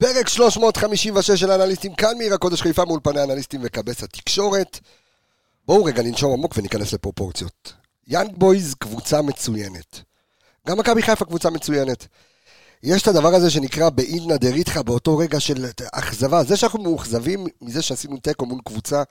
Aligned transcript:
פרק 0.00 0.28
356 0.28 1.30
של 1.30 1.50
האנליסטים, 1.50 1.94
כאן 1.94 2.18
מעיר 2.18 2.34
הקודש 2.34 2.62
חיפה 2.62 2.84
מאולפני 2.84 3.20
האנליסטים 3.20 3.60
וכבש 3.64 4.02
התקשורת. 4.02 4.78
בואו 5.66 5.84
רגע 5.84 6.02
ננשום 6.02 6.32
עמוק 6.32 6.54
וניכנס 6.56 6.92
לפרופורציות. 6.92 7.72
יאנג 8.06 8.30
בויז 8.36 8.74
קבוצה 8.74 9.22
מצוינת. 9.22 10.00
גם 10.68 10.78
מכבי 10.78 11.02
חיפה 11.02 11.24
קבוצה 11.24 11.50
מצוינת. 11.50 12.06
יש 12.82 13.02
את 13.02 13.08
הדבר 13.08 13.34
הזה 13.34 13.50
שנקרא 13.50 13.88
באידנא 13.88 14.36
דריתחא 14.36 14.82
באותו 14.82 15.18
רגע 15.18 15.40
של 15.40 15.66
אכזבה. 15.92 16.44
זה 16.44 16.56
שאנחנו 16.56 16.82
מאוכזבים 16.82 17.46
מזה 17.62 17.82
שעשינו 17.82 18.16
תיקו 18.16 18.46
מול 18.46 18.60
קבוצה 18.64 19.02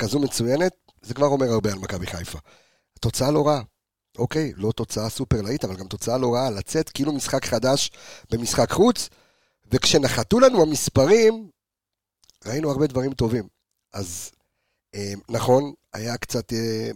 כזו 0.00 0.18
מצוינת, 0.18 0.72
זה 1.02 1.14
כבר 1.14 1.26
אומר 1.26 1.52
הרבה 1.52 1.72
על 1.72 1.78
מכבי 1.78 2.06
חיפה. 2.06 2.38
תוצאה 3.00 3.30
לא 3.30 3.46
רעה. 3.46 3.62
אוקיי, 4.18 4.52
לא 4.56 4.72
תוצאה 4.72 5.08
סופר 5.08 5.42
להיט, 5.42 5.64
אבל 5.64 5.76
גם 5.76 5.86
תוצאה 5.86 6.18
לא 6.18 6.34
רעה 6.34 6.50
לצאת 6.50 6.88
כאילו 6.88 7.12
משחק 7.12 7.44
חדש 7.44 7.90
במשחק 8.30 8.70
חוץ. 8.70 9.08
וכשנחתו 9.70 10.40
לנו 10.40 10.62
המספרים, 10.62 11.50
ראינו 12.46 12.70
הרבה 12.70 12.86
דברים 12.86 13.12
טובים. 13.12 13.48
אז 13.92 14.30
אה, 14.94 15.12
נכון, 15.28 15.72
היה 15.92 16.16
קצת 16.16 16.52
אה, 16.52 16.90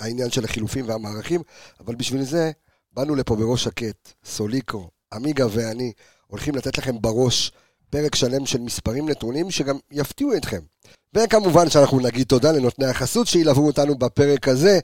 העניין 0.00 0.30
של 0.30 0.44
החילופים 0.44 0.88
והמערכים, 0.88 1.42
אבל 1.80 1.94
בשביל 1.94 2.22
זה 2.22 2.50
באנו 2.92 3.14
לפה 3.14 3.36
בראש 3.36 3.64
שקט, 3.64 4.12
סוליקו, 4.24 4.90
עמיגה 5.12 5.46
ואני 5.50 5.92
הולכים 6.26 6.54
לתת 6.54 6.78
לכם 6.78 7.00
בראש 7.00 7.52
פרק 7.90 8.14
שלם 8.14 8.46
של 8.46 8.60
מספרים 8.60 9.08
נתונים 9.08 9.50
שגם 9.50 9.78
יפתיעו 9.90 10.36
אתכם. 10.36 10.60
וכמובן 11.14 11.70
שאנחנו 11.70 12.00
נגיד 12.00 12.26
תודה 12.26 12.52
לנותני 12.52 12.86
החסות 12.86 13.26
שילוו 13.26 13.66
אותנו 13.66 13.94
בפרק 13.98 14.48
הזה, 14.48 14.78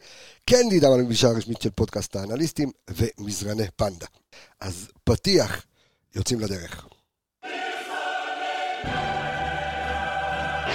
קנדיד, 0.47 0.85
אבל 0.85 1.03
בפגישה 1.03 1.29
הרשמית 1.29 1.63
של 1.63 1.71
פודקאסט 1.71 2.17
האנליסטים 2.17 2.71
ומזרני 2.91 3.67
פנדה. 3.77 4.07
אז 4.61 4.89
פתיח, 5.05 5.65
יוצאים 6.15 6.41
לדרך. 6.41 6.87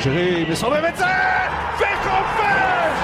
שרי 0.04 0.46
מסובב 0.50 0.84
את 0.84 0.98
זה, 0.98 1.06
וכובש! 1.78 2.98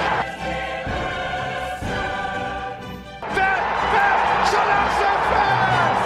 ו- 3.34 3.58
ו- 3.92 4.46
שלוש 4.50 4.98
אפס! 5.02 6.00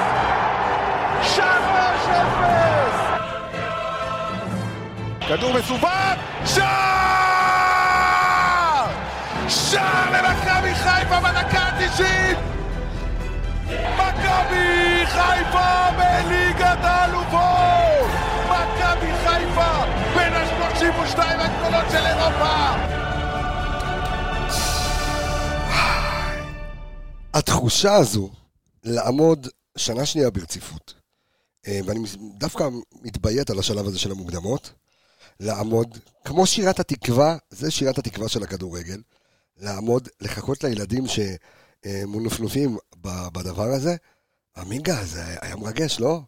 שלוש 1.23 2.09
אפס! 2.09 2.97
כדור 5.29 5.53
מסובב, 5.59 6.17
שער! 6.45 6.69
שער 9.49 10.11
למכבי 10.13 10.75
חיפה 10.75 11.21
בדקה 11.21 11.59
ה-90! 11.59 12.37
מכבי 13.95 15.07
חיפה 15.07 15.91
בליגת 15.97 16.85
האלופות! 16.85 18.11
מכבי 18.49 19.13
חיפה 19.27 19.98
בין 20.89 20.97
ה-32 20.97 21.21
הגדולות 21.21 21.91
של 21.91 22.07
אירופה! 22.07 22.75
התחושה 27.39 27.95
הזו 27.95 28.31
לעמוד 28.85 29.49
שנה 29.79 30.07
שנייה 30.07 30.31
ברציפות, 30.31 30.95
אה, 31.67 31.81
ואני 31.87 32.01
דווקא 32.39 32.69
מתביית 33.03 33.51
על 33.51 33.59
השלב 33.59 33.87
הזה 33.87 33.99
של 33.99 34.11
המוקדמות, 34.11 34.73
לעמוד, 35.41 35.99
כמו 36.25 36.47
שירת 36.47 36.81
התקווה, 36.81 37.37
זה 37.51 37.71
שירת 37.71 37.99
התקווה 37.99 38.29
של 38.29 38.43
הכדורגל, 38.43 39.01
לעמוד, 39.57 40.09
לחכות 40.21 40.65
לילדים 40.65 41.05
שמונפנופים 41.87 42.77
ב- 43.01 43.29
בדבר 43.29 43.69
הזה. 43.69 43.97
עמיגה, 44.57 45.05
זה 45.05 45.25
היה 45.41 45.57
מרגש, 45.57 46.01
לא? 46.01 46.21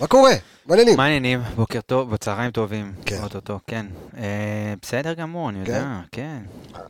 מה 0.00 0.06
קורה? 0.06 0.32
מעניינים. 0.66 0.96
מה 0.96 1.04
העניינים? 1.04 1.40
בוקר 1.56 1.80
טוב, 1.80 2.10
בצהריים 2.10 2.50
טובים. 2.50 2.92
כן. 3.06 3.22
אוטוטו, 3.22 3.58
כן. 3.66 3.86
אה, 4.16 4.74
בסדר 4.82 5.14
גמור, 5.14 5.48
אני 5.48 5.58
יודע, 5.58 6.00
כן. 6.12 6.42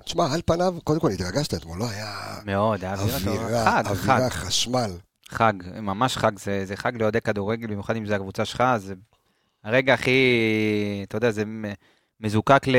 תשמע, 0.05 0.35
על 0.35 0.41
פניו, 0.47 0.75
קודם 0.85 1.01
כל 1.01 1.11
התרגשת 1.11 1.55
אתמול, 1.55 1.79
לא 1.79 1.91
היה 1.91 2.39
מאוד, 2.47 2.85
היה 2.85 2.95
אווירה 2.95 3.19
טובה. 3.25 3.43
אווירה, 3.43 3.65
חג, 3.65 3.95
חג, 3.95 4.11
אווירה, 4.11 4.31
חשמל. 4.31 4.91
חג, 5.29 5.53
ממש 5.83 6.17
חג, 6.17 6.39
זה 6.39 6.67
זה 6.67 6.77
חג 6.77 6.97
לאוהדי 6.97 7.21
כדורגל, 7.21 7.67
במיוחד 7.67 7.97
אם 7.97 8.07
זה 8.07 8.17
הקבוצה 8.17 8.45
שלך, 8.45 8.65
זה 8.77 8.95
הרגע 9.65 9.95
הכי, 9.95 10.21
אתה 11.09 11.17
יודע, 11.17 11.31
זה 11.31 11.43
מזוקק 12.23 12.69
ל- 12.69 12.77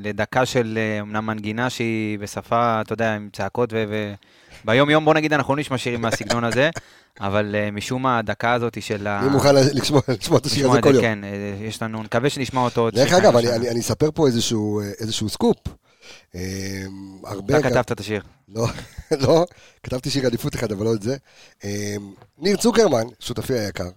לדקה 0.00 0.46
של 0.46 0.78
אה, 0.80 1.00
אמנם 1.00 1.26
מנגינה 1.26 1.70
שהיא 1.70 2.18
בשפה, 2.18 2.80
אתה 2.80 2.92
יודע, 2.92 3.14
עם 3.14 3.28
צעקות 3.32 3.72
ו... 3.72 3.84
ו- 3.88 4.14
ביום 4.64 4.90
יום, 4.90 5.04
בוא 5.04 5.14
נגיד, 5.14 5.32
אנחנו 5.32 5.54
לא 5.56 5.60
נשמע 5.60 5.78
שירים 5.78 6.00
מהסגנון 6.00 6.44
הזה, 6.44 6.70
אבל 7.20 7.54
אה, 7.54 7.70
משום 7.70 8.02
מה, 8.02 8.18
הדקה 8.18 8.52
הזאת 8.52 8.82
של 8.82 9.06
ה... 9.06 9.20
אני 9.20 9.28
מוכן 9.28 9.54
לשמוע 9.54 10.00
לשמוע 10.08 10.38
את 10.38 10.46
השיר 10.46 10.70
הזה 10.70 10.82
כל 10.82 10.94
יום. 10.94 11.02
כן, 11.02 11.24
אה, 11.24 11.28
יש 11.60 11.82
לנו, 11.82 12.02
נקווה 12.02 12.30
שנשמע 12.30 12.60
אותו 12.60 12.80
עוד... 12.80 12.94
דרך 12.94 13.12
אגב, 13.12 13.36
אני-. 13.36 13.52
אני 13.52 13.70
אני 13.70 13.80
אספר 13.80 14.10
פה 14.14 14.26
איזשהו 14.26 14.80
איזשהו 15.00 15.28
סקופ. 15.28 15.56
הרבה... 17.24 17.58
אתה 17.58 17.70
כתבת 17.70 17.92
את 17.92 18.00
השיר. 18.00 18.22
לא, 18.48 18.66
לא, 19.22 19.46
כתבתי 19.82 20.10
שיר 20.10 20.26
עדיפות 20.26 20.54
אחד, 20.54 20.72
אבל 20.72 20.84
לא 20.84 20.94
את 20.94 21.02
זה. 21.02 21.16
ניר 22.38 22.56
צוקרמן, 22.56 23.04
שותפי 23.20 23.58
היקר, 23.58 23.88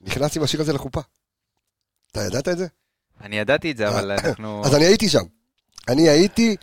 נכנס 0.00 0.36
עם 0.36 0.42
השיר 0.42 0.60
הזה 0.60 0.72
לחופה. 0.72 1.00
אתה 2.12 2.20
ידעת 2.20 2.48
את 2.48 2.58
זה? 2.58 2.66
אני 3.22 3.38
ידעתי 3.38 3.70
את 3.70 3.76
זה, 3.76 3.88
אבל 3.88 4.10
אנחנו... 4.10 4.62
אז 4.64 4.74
אני 4.74 4.84
הייתי 4.84 5.08
שם. 5.08 5.22
אני 5.88 6.08
הייתי 6.08 6.56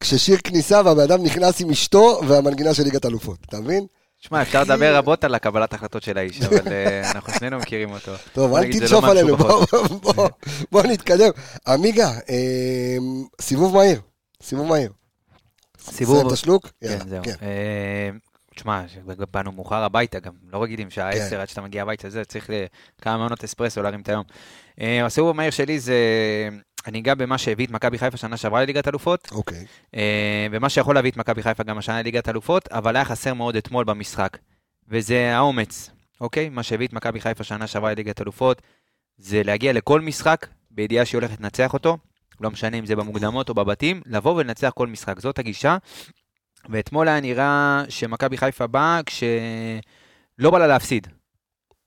כששיר 0.00 0.38
כניסה 0.44 0.80
והבן 0.84 1.02
אדם 1.02 1.22
נכנס 1.22 1.60
עם 1.60 1.70
אשתו 1.70 2.20
והמנגינה 2.28 2.74
של 2.74 2.82
ליגת 2.82 3.06
אלופות, 3.06 3.38
אתה 3.48 3.60
מבין? 3.60 3.86
שמע, 4.18 4.42
אפשר 4.42 4.62
לדבר 4.62 4.96
רבות 4.96 5.24
על 5.24 5.34
הקבלת 5.34 5.72
החלטות 5.74 6.02
של 6.02 6.18
האיש, 6.18 6.42
אבל 6.42 6.72
אה, 6.72 7.10
אנחנו 7.10 7.32
שנינו 7.32 7.58
מכירים 7.58 7.90
אותו. 7.92 8.12
טוב, 8.32 8.54
אל 8.54 8.72
זה 8.72 8.80
תנשוף 8.80 9.04
לא 9.04 9.10
עלינו, 9.10 9.36
מהמשובחות. 9.36 9.70
בוא- 10.02 10.12
בוא- 10.14 10.28
בוא 10.72 10.82
נתקדם. 10.82 11.30
עמיגה, 11.68 12.10
אה, 12.30 12.96
סיבוב 13.40 13.74
מהיר, 13.74 14.00
סיבוב 14.42 14.66
מהיר. 14.66 14.92
סיבוב- 15.80 16.16
סיים 16.16 16.26
את 16.26 16.32
השלוק? 16.32 16.70
כן, 16.80 16.98
זהו. 17.08 17.22
כן. 17.24 17.34
אה, 17.42 18.10
תשמע, 18.56 18.82
באנו 19.32 19.52
מאוחר 19.52 19.82
הביתה, 19.82 20.18
גם 20.20 20.32
לא 20.52 20.62
רגילים, 20.62 20.90
שעה 20.90 21.12
כן. 21.12 21.18
עשר 21.18 21.40
עד 21.40 21.48
שאתה 21.48 21.60
מגיע 21.60 21.82
הביתה, 21.82 22.10
זה 22.10 22.24
צריך 22.24 22.50
כמה 23.02 23.26
מנות 23.26 23.44
אספרסו 23.44 23.82
להרים 23.82 24.00
את 24.00 24.08
היום. 24.08 24.24
אה, 24.80 25.06
הסיבוב 25.06 25.30
המהיר 25.30 25.50
שלי 25.50 25.78
זה, 25.80 25.98
אני 26.86 26.98
אגע 26.98 27.14
במה 27.14 27.38
שהביא 27.38 27.66
את 27.66 27.70
מכבי 27.70 27.98
חיפה 27.98 28.16
שנה 28.16 28.36
שעברה 28.36 28.62
לליגת 28.62 28.88
אלופות, 28.88 29.28
אוקיי. 29.32 29.66
אה, 29.94 30.46
ומה 30.50 30.68
שיכול 30.68 30.94
להביא 30.94 31.10
את 31.10 31.16
מכבי 31.16 31.42
חיפה 31.42 31.62
גם 31.62 31.78
השנה 31.78 32.00
לליגת 32.00 32.28
אלופות, 32.28 32.68
אבל 32.68 32.96
היה 32.96 33.04
חסר 33.04 33.34
מאוד 33.34 33.56
אתמול 33.56 33.84
במשחק, 33.84 34.38
וזה 34.88 35.36
האומץ, 35.36 35.90
אוקיי? 36.20 36.48
מה 36.48 36.62
שהביא 36.62 36.86
את 36.86 36.92
מכבי 36.92 37.20
חיפה 37.20 37.44
שנה 37.44 37.66
שעברה 37.66 37.92
לליגת 37.92 38.20
אלופות, 38.20 38.62
זה 39.18 39.42
להגיע 39.42 39.72
לכל 39.72 40.00
משחק 40.00 40.46
בידיעה 40.70 41.04
שהיא 41.04 41.18
הולכת 41.18 41.40
לנצח 41.40 41.72
אותו, 41.72 41.98
לא 42.40 42.50
משנה 42.50 42.76
אם 42.76 42.86
זה 42.86 42.96
במוקדמות 42.96 43.48
או 43.48 43.54
בבתים, 43.54 44.02
לבוא 44.06 44.34
ולנצח 44.34 44.70
כל 44.74 44.86
משחק, 44.86 45.20
זאת 45.20 45.38
הגישה. 45.38 45.76
ואתמול 46.68 47.08
היה 47.08 47.20
נראה 47.20 47.82
שמכבי 47.88 48.36
חיפה 48.36 48.66
באה 48.66 49.00
כשלא 49.06 50.50
בא 50.50 50.58
לה 50.58 50.66
להפסיד. 50.66 51.06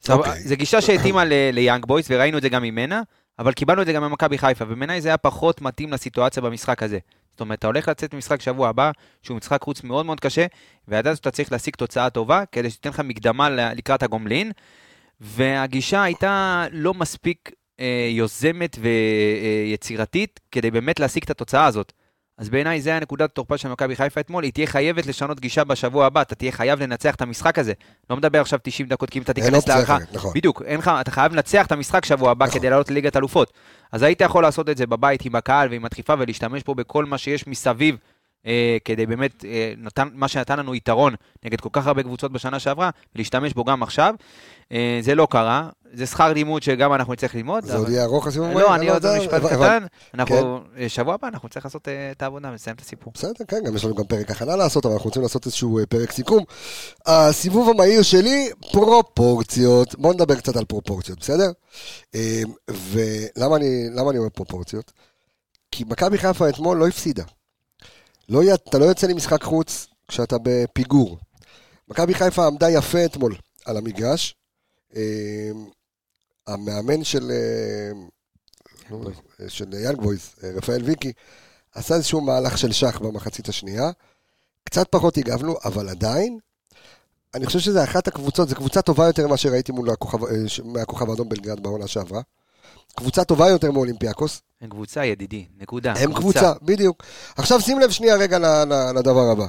אוקיי. 0.10 0.40
זו 0.40 0.56
גישה 0.56 0.82
שהתאימה 0.82 1.24
ליאנג 1.26 1.86
בויס, 1.86 2.08
וראינו 2.10 2.38
את 2.38 2.42
זה 2.42 2.50
גם 2.50 2.64
ממנה, 2.64 3.02
אבל 3.40 3.54
קיבלנו 3.54 3.82
את 3.82 3.88
זה 3.88 3.94
גם 3.94 4.04
ממכבי 4.04 4.38
חיפה, 4.38 4.66
ובעיניי 4.68 5.02
זה 5.02 5.10
היה 5.10 5.18
פחות 5.18 5.62
מתאים 5.62 5.94
לסיטואציה 5.94 6.42
במשחק 6.42 6.84
הזה. 6.84 7.00
זאת 7.32 7.42
אומרת, 7.42 7.60
אתה 7.60 7.68
הולך 7.68 7.88
לצאת 7.88 8.14
משחק 8.14 8.42
שבוע 8.42 8.70
הבא, 8.70 8.92
שהוא 9.22 9.38
משחק 9.38 9.62
חוץ 9.62 9.84
מאוד 9.84 10.06
מאוד 10.06 10.20
קשה, 10.20 10.46
וידעת 10.88 11.18
שאתה 11.18 11.32
צריך 11.32 11.52
להשיג 11.52 11.76
תוצאה 11.76 12.10
טובה, 12.10 12.44
כדי 12.52 12.70
שתיתן 12.70 12.90
לך 12.90 13.00
מקדמה 13.00 13.50
לקראת 13.50 14.04
הגומלין, 14.04 14.52
והגישה 15.22 16.04
הייתה 16.04 16.66
לא 16.72 16.94
מספיק 16.94 17.52
אה, 17.80 18.08
יוזמת 18.10 18.78
ויצירתית, 18.82 20.40
כדי 20.52 20.72
באמת 20.72 21.00
להשיג 21.00 21.24
את 21.24 21.30
התוצאה 21.30 21.66
הזאת. 21.66 21.94
אז 22.38 22.50
בעיניי 22.50 22.82
זה 22.82 22.96
הנקודת 22.96 23.30
התורפה 23.30 23.58
של 23.58 23.70
מכבי 23.70 23.96
חיפה 23.96 24.20
אתמול, 24.20 24.44
היא 24.44 24.54
תהיה 24.54 24.68
חייבת 24.68 25.06
לשנות 25.06 25.40
גישה 25.40 25.64
בשבוע 25.64 26.06
הבא, 26.06 26.22
אתה 26.22 26.36
תהיה 26.36 26.52
חייב 26.52 26.80
לנצח 26.80 27.16
את 27.16 27.22
המשחק 27.22 27.60
הזה. 27.60 27.74
לא 28.10 28.18
מדבר 28.18 28.42
עכשיו 28.42 28.60
90 28.64 28.90
דקות, 28.90 29.10
כי 29.10 29.20
אם 29.20 29.24
אתה 29.24 29.34
תיכנס 29.34 29.68
להערכה, 29.68 29.98
נכון. 30.14 30.32
בדיוק, 30.36 30.62
אין 30.66 30.80
לך, 30.80 30.92
אתה 31.02 31.12
חייב 31.12 31.34
לנצח 31.34 31.66
את 31.66 31.72
המשחק 31.72 32.06
שבוע 32.06 32.32
הבא 32.32 32.46
נכון. 32.46 32.60
כדי 32.60 32.70
לעלות 32.70 32.90
לליגת 32.90 33.18
אלופות. 33.18 33.54
אז 33.92 34.04
היית 34.04 34.22
יכול 34.22 34.44
לעשות 34.44 34.70
את 34.70 34.78
זה 34.78 34.88
בבית 34.88 35.26
עם 35.26 35.36
הקהל 35.36 35.70
ועם 35.72 35.86
הדחיפה 35.86 36.14
ולהשתמש 36.20 36.64
פה 36.64 36.74
בכל 36.74 37.06
מה 37.06 37.18
שיש 37.18 37.48
מסביב, 37.48 37.98
אה, 38.46 38.78
כדי 38.86 39.06
באמת, 39.06 39.46
אה, 39.46 39.74
נתן, 39.78 40.08
מה 40.14 40.28
שנתן 40.28 40.60
לנו 40.60 40.76
יתרון 40.76 41.16
נגד 41.46 41.62
כל 41.62 41.70
כך 41.72 41.88
הרבה 41.88 42.04
קבוצות 42.04 42.32
בשנה 42.32 42.60
שעברה, 42.60 42.90
ולהשתמש 43.16 43.54
בו 43.54 43.64
גם 43.64 43.84
עכשיו. 43.84 44.16
אה, 44.72 45.00
זה 45.02 45.16
לא 45.16 45.28
קרה, 45.32 45.70
זה 45.94 46.06
שכר 46.06 46.34
לימוד 46.34 46.64
שגם 46.64 46.94
אנחנו 46.94 47.14
נצטרך 47.14 47.36
ללמוד. 47.36 47.66
זה 47.66 47.78
עוד 47.78 47.90
יהיה 47.90 48.04
ארוך 48.04 48.28
הסיבוב 48.28 48.48
מהיר? 48.48 48.60
לא, 48.60 48.76
אני 48.76 48.90
עוד 48.90 49.06
משפט 49.18 49.42
קטן, 49.46 49.86
אנחנו, 50.14 50.60
אה, 50.78 50.90
שבוע 50.90 51.14
הבא 51.14 51.28
אנחנו 51.28 51.48
נצטרך 51.48 51.66
לעשות 51.66 51.88
אה, 51.88 52.12
את 52.12 52.22
העבודה 52.22 52.50
ולסיים 52.52 52.76
את 52.76 52.82
הסיפור. 52.82 53.14
בסדר, 53.16 53.46
כן, 53.48 53.64
גם 53.66 53.76
יש 53.76 53.86
לנו 53.86 53.96
גם 53.96 54.04
פרק 54.04 54.32
הכנה 54.32 54.56
לעשות, 54.56 54.86
אבל 54.86 54.94
אנחנו 54.94 55.08
רוצים 55.08 55.22
לעשות 55.22 55.46
איזשהו 55.46 55.80
אה, 55.80 55.86
פרק 55.86 56.12
סיכום. 56.12 56.44
הסיבוב 57.06 57.70
המהיר 57.70 58.02
שלי, 58.02 58.50
פרופורציות. 58.72 59.96
בואו 59.96 60.14
נדבר 60.14 60.36
קצת 60.36 60.56
על 60.56 60.66
פרופורציות, 60.66 61.20
בסדר? 61.20 61.52
אה, 62.16 62.42
ולמה 62.70 63.56
אני, 63.56 64.18
אומר 64.18 64.30
פרופורציות? 64.30 64.92
כי 65.72 65.84
מכבי 65.88 66.18
חיפה 66.18 66.50
אתמול 66.50 66.78
לא 66.78 66.88
הפסידה. 66.88 67.24
לא, 68.30 68.42
אתה 68.54 68.78
לא 68.78 68.86
יוצא 68.86 69.08
למשחק 69.08 69.44
חוץ 69.44 69.88
כשאתה 70.08 70.36
בפיגור. 70.44 71.18
מכבי 71.88 72.14
חיפה 72.14 72.48
עמדה 72.48 72.70
יפה 72.70 73.06
אתמול 73.06 73.36
על 73.66 73.78
המגרש. 73.78 74.36
המאמן 76.48 77.04
של, 77.04 77.32
אה, 77.32 77.92
של 79.48 79.74
יאנג 79.74 80.02
בויז, 80.02 80.36
אה, 80.44 80.50
רפאל 80.56 80.84
ויקי, 80.84 81.14
עשה 81.74 81.96
איזשהו 81.96 82.22
מהלך 82.22 82.58
של 82.58 82.72
שח 82.72 83.00
במחצית 83.00 83.50
השנייה. 83.50 83.92
קצת 84.64 84.88
פחות 84.90 85.18
הגבנו, 85.18 85.56
אבל 85.66 85.90
עדיין, 85.90 86.40
אני 87.34 87.46
חושב 87.46 87.60
שזו 87.60 87.84
אחת 87.84 88.08
הקבוצות, 88.08 88.50
זו 88.50 88.56
קבוצה 88.56 88.82
טובה 88.82 89.08
יותר 89.08 89.28
ממה 89.28 89.38
שראיתי 89.38 89.72
מול 89.72 89.90
הכוכב, 89.90 90.24
אה, 90.24 90.32
מהכוכב 90.64 91.10
האדום 91.10 91.30
בלגרד 91.30 91.64
בעונה 91.64 91.88
שעברה. 91.88 92.22
קבוצה 92.96 93.24
טובה 93.24 93.50
יותר 93.50 93.72
מאולימפיאקוס. 93.72 94.42
הם 94.62 94.70
קבוצה, 94.70 95.06
ידידי, 95.06 95.46
נקודה. 95.58 95.94
הם 95.98 96.14
קבוצה, 96.14 96.54
בדיוק. 96.62 97.04
עכשיו 97.36 97.62
שים 97.62 97.80
לב 97.80 97.90
שנייה 97.90 98.16
רגע 98.16 98.64
לדבר 98.96 99.32
הבא. 99.32 99.48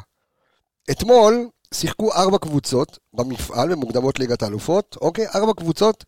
אתמול 0.90 1.48
שיחקו 1.74 2.12
ארבע 2.12 2.38
קבוצות 2.38 2.98
במפעל 3.14 3.68
במוקדמות 3.68 4.18
ליגת 4.18 4.42
האלופות, 4.42 4.96
אוקיי? 5.00 5.26
ארבע 5.34 5.52
קבוצות 5.52 6.04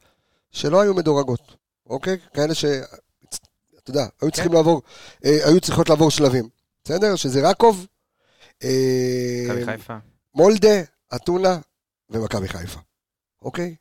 שלא 0.52 0.80
היו 0.80 0.94
מדורגות, 0.94 1.56
אוקיי? 1.86 2.18
כאלה 2.34 2.54
ש... 2.54 2.64
אתה 3.78 3.90
יודע, 3.90 4.06
היו 4.20 4.30
צריכים 4.30 4.52
לעבור, 4.52 4.82
אה, 5.24 5.38
היו 5.44 5.60
צריכות 5.60 5.88
לעבור 5.88 6.10
שלבים, 6.10 6.48
בסדר? 6.84 7.16
שזה 7.16 7.50
רקוב, 7.50 7.86
אה. 8.64 9.76
מולדה, 10.34 10.82
אתונה 11.16 11.58
ומכבי 12.10 12.48
חיפה, 12.48 12.80
אוקיי? 13.42 13.76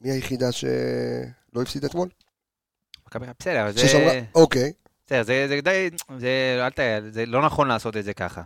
מי 0.00 0.10
היחידה 0.10 0.52
שלא 0.52 1.62
הפסידה 1.62 1.86
אתמול? 1.86 2.08
מכבי 3.06 3.26
חיפה, 3.26 3.36
בסדר, 3.38 3.72
זה... 3.72 3.88
ששמרה, 3.88 4.20
אוקיי. 4.34 4.72
בסדר, 5.06 5.22
זה, 5.22 5.46
זה 5.48 5.60
די, 5.60 5.90
זה, 6.18 6.60
אל 6.66 6.70
ת... 6.70 6.78
זה 7.12 7.26
לא 7.26 7.46
נכון 7.46 7.68
לעשות 7.68 7.96
את 7.96 8.04
זה 8.04 8.14
ככה. 8.14 8.42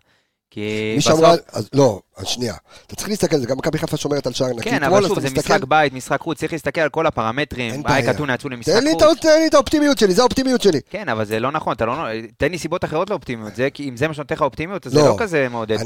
כי 0.55 0.93
מי 0.97 1.03
שאמרה, 1.03 1.35
אז 1.53 1.69
לא, 1.73 2.01
אז 2.17 2.27
שנייה. 2.27 2.55
אתה 2.87 2.97
צריך 2.97 3.09
להסתכל 3.09 3.35
על 3.37 3.41
זה, 3.41 3.47
גם 3.47 3.57
מכבי 3.59 3.79
חיפה 3.79 3.97
שומרת 3.97 4.27
על 4.27 4.33
שער 4.33 4.49
נקי 4.49 4.71
כן, 4.71 4.83
אבל 4.83 5.09
שוב, 5.09 5.21
זה 5.21 5.31
משחק 5.31 5.65
בית, 5.65 5.93
משחק 5.93 6.21
חוץ, 6.21 6.39
צריך 6.39 6.53
להסתכל 6.53 6.81
על 6.81 6.89
כל 6.89 7.07
הפרמטרים. 7.07 7.73
אה, 7.73 7.83
אייק 7.87 8.09
אתונה 8.09 8.35
יצאו 8.35 8.49
למשחק 8.51 8.73
חוץ. 8.73 9.19
תן 9.21 9.39
לי 9.39 9.47
את 9.47 9.55
האופטימיות 9.55 9.99
שלי, 9.99 10.15
זה 10.15 10.23
האופטימיות 10.23 10.63
שלי. 10.63 10.81
כן, 10.91 11.09
אבל 11.09 11.25
זה 11.25 11.41
לא 11.41 11.53
נכון, 11.53 11.73
אתה 11.73 11.87
לא... 11.87 11.95
תן 12.37 12.51
לי 12.51 12.59
סיבות 12.59 12.85
אחרות 12.85 13.11
לאופטימיות. 13.11 13.53
אם 13.81 13.97
זה 13.97 14.09
מה 14.09 14.15
שנותן 14.15 14.35
לך 14.35 14.43
אופטימיות, 14.43 14.87
אז 14.87 14.93
זה 14.93 14.99
לא. 14.99 15.09
לא 15.09 15.17
כזה 15.19 15.49
מעודד. 15.51 15.77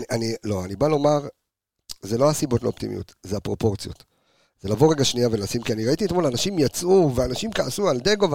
לא, 0.44 0.64
אני 0.64 0.76
בא 0.76 0.88
לומר, 0.88 1.20
זה 2.02 2.18
לא 2.18 2.30
הסיבות 2.30 2.62
לאופטימיות, 2.62 3.14
זה 3.22 3.36
הפרופורציות. 3.36 4.04
זה 4.60 4.68
לבוא 4.68 4.92
רגע 4.92 5.04
שנייה 5.04 5.28
ולשים, 5.32 5.62
כי 5.62 5.72
אני 5.72 5.86
ראיתי 5.86 6.04
אתמול 6.04 6.26
אנשים 6.26 6.58
יצאו, 6.58 7.12
ואנשים 7.14 7.52
כעסו 7.52 7.88
על 7.88 7.98
דגו, 7.98 8.28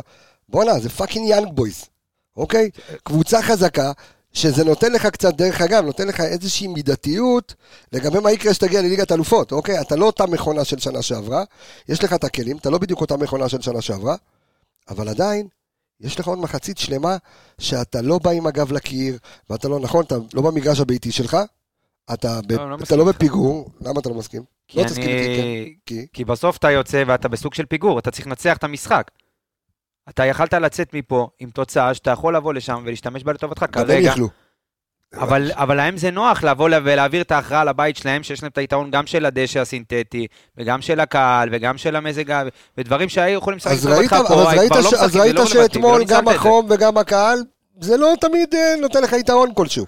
בואנה, 0.49 0.79
זה 0.79 0.89
fucking 0.89 1.29
יאנג 1.29 1.47
בויז, 1.53 1.85
אוקיי? 2.37 2.69
קבוצה 3.03 3.41
חזקה, 3.41 3.91
שזה 4.33 4.63
נותן 4.63 4.91
לך 4.91 5.05
קצת, 5.05 5.33
דרך 5.33 5.61
אגב, 5.61 5.85
נותן 5.85 6.07
לך 6.07 6.21
איזושהי 6.21 6.67
מידתיות 6.67 7.55
לגבי 7.93 8.19
מה 8.19 8.31
יקרה 8.31 8.53
שתגיע 8.53 8.81
לליגת 8.81 9.11
אלופות, 9.11 9.51
אוקיי? 9.51 9.81
אתה 9.81 9.95
לא 9.95 10.05
אותה 10.05 10.25
מכונה 10.25 10.65
של 10.65 10.79
שנה 10.79 11.01
שעברה, 11.01 11.43
יש 11.89 12.03
לך 12.03 12.13
את 12.13 12.23
הכלים, 12.23 12.57
אתה 12.57 12.69
לא 12.69 12.77
בדיוק 12.77 13.01
אותה 13.01 13.17
מכונה 13.17 13.49
של 13.49 13.61
שנה 13.61 13.81
שעברה, 13.81 14.15
אבל 14.89 15.09
עדיין, 15.09 15.47
יש 15.99 16.19
לך 16.19 16.27
עוד 16.27 16.39
מחצית 16.39 16.77
שלמה 16.77 17.17
שאתה 17.59 18.01
לא 18.01 18.19
בא 18.19 18.31
עם 18.31 18.47
הגב 18.47 18.71
לקיר, 18.71 19.17
ואתה 19.49 19.69
לא, 19.69 19.79
נכון, 19.79 20.05
אתה 20.05 20.15
לא 20.33 20.41
במגרש 20.41 20.79
הביתי 20.79 21.11
שלך, 21.11 21.37
אתה, 22.13 22.39
ב, 22.47 22.51
לא, 22.51 22.69
לא 22.69 22.75
אתה 22.83 22.95
לא. 22.95 23.05
בפיגור, 23.05 23.69
למה 23.81 23.99
אתה 23.99 24.09
לא 24.09 24.15
מסכים? 24.15 24.43
כי 24.67 24.79
לא 24.79 24.83
תסכים 24.83 25.09
איתי, 25.09 25.35
כן. 25.35 25.41
אני... 25.41 25.75
כי... 25.85 26.07
כי 26.13 26.25
בסוף 26.25 26.57
אתה 26.57 26.71
יוצא 26.71 27.03
ואתה 27.07 27.27
בסוג 27.27 27.53
של 27.53 27.65
פיגור, 27.65 27.99
אתה 27.99 28.11
צריך 28.11 28.27
לנצח 28.27 28.57
את 28.57 28.63
המשחק. 28.63 29.11
אתה 30.13 30.25
יכלת 30.25 30.53
לצאת 30.53 30.93
מפה 30.93 31.27
עם 31.39 31.49
תוצאה 31.49 31.93
שאתה 31.93 32.11
יכול 32.11 32.35
לבוא 32.35 32.53
לשם 32.53 32.81
ולהשתמש 32.85 33.23
בה 33.23 33.33
לטובתך 33.33 33.65
גם 33.71 33.81
הם 33.81 33.87
כרגע. 33.87 34.09
יכלו. 34.09 34.29
אבל, 35.13 35.51
אבל 35.53 35.75
להם 35.77 35.97
זה 35.97 36.11
נוח 36.11 36.43
לבוא 36.43 36.69
לה- 36.69 36.79
ולהעביר 36.83 37.21
את 37.21 37.31
ההכרעה 37.31 37.63
לבית 37.63 37.97
שלהם, 37.97 38.23
שיש 38.23 38.43
להם 38.43 38.49
את 38.53 38.57
היתרון 38.57 38.91
גם 38.91 39.07
של 39.07 39.25
הדשא 39.25 39.59
הסינתטי, 39.59 40.27
וגם 40.57 40.81
של 40.81 40.99
הקהל, 40.99 41.49
וגם 41.51 41.77
של 41.77 41.95
המזג 41.95 42.31
האוויר, 42.31 42.51
ודברים 42.77 43.09
שהיו 43.09 43.37
יכולים 43.37 43.57
לשחק 43.57 43.71
לטובתך 43.73 44.15
פה, 44.17 44.23
כבר 44.25 44.35
לא 44.35 44.81
ש... 44.81 44.93
אז 44.93 45.03
משחקים, 45.05 45.21
ראית 45.21 45.35
לא 45.35 45.45
שאתמול 45.45 45.95
ולא 45.95 46.05
גם. 46.05 46.27
החום 46.27 46.67
וגם 46.69 46.97
הקהל, 46.97 47.39
זה 47.81 47.97
לא 47.97 48.13
תמיד 48.21 48.55
אה, 48.55 48.75
נותן 48.81 49.03
לך 49.03 49.13
יתרון 49.13 49.53
כלשהו. 49.53 49.85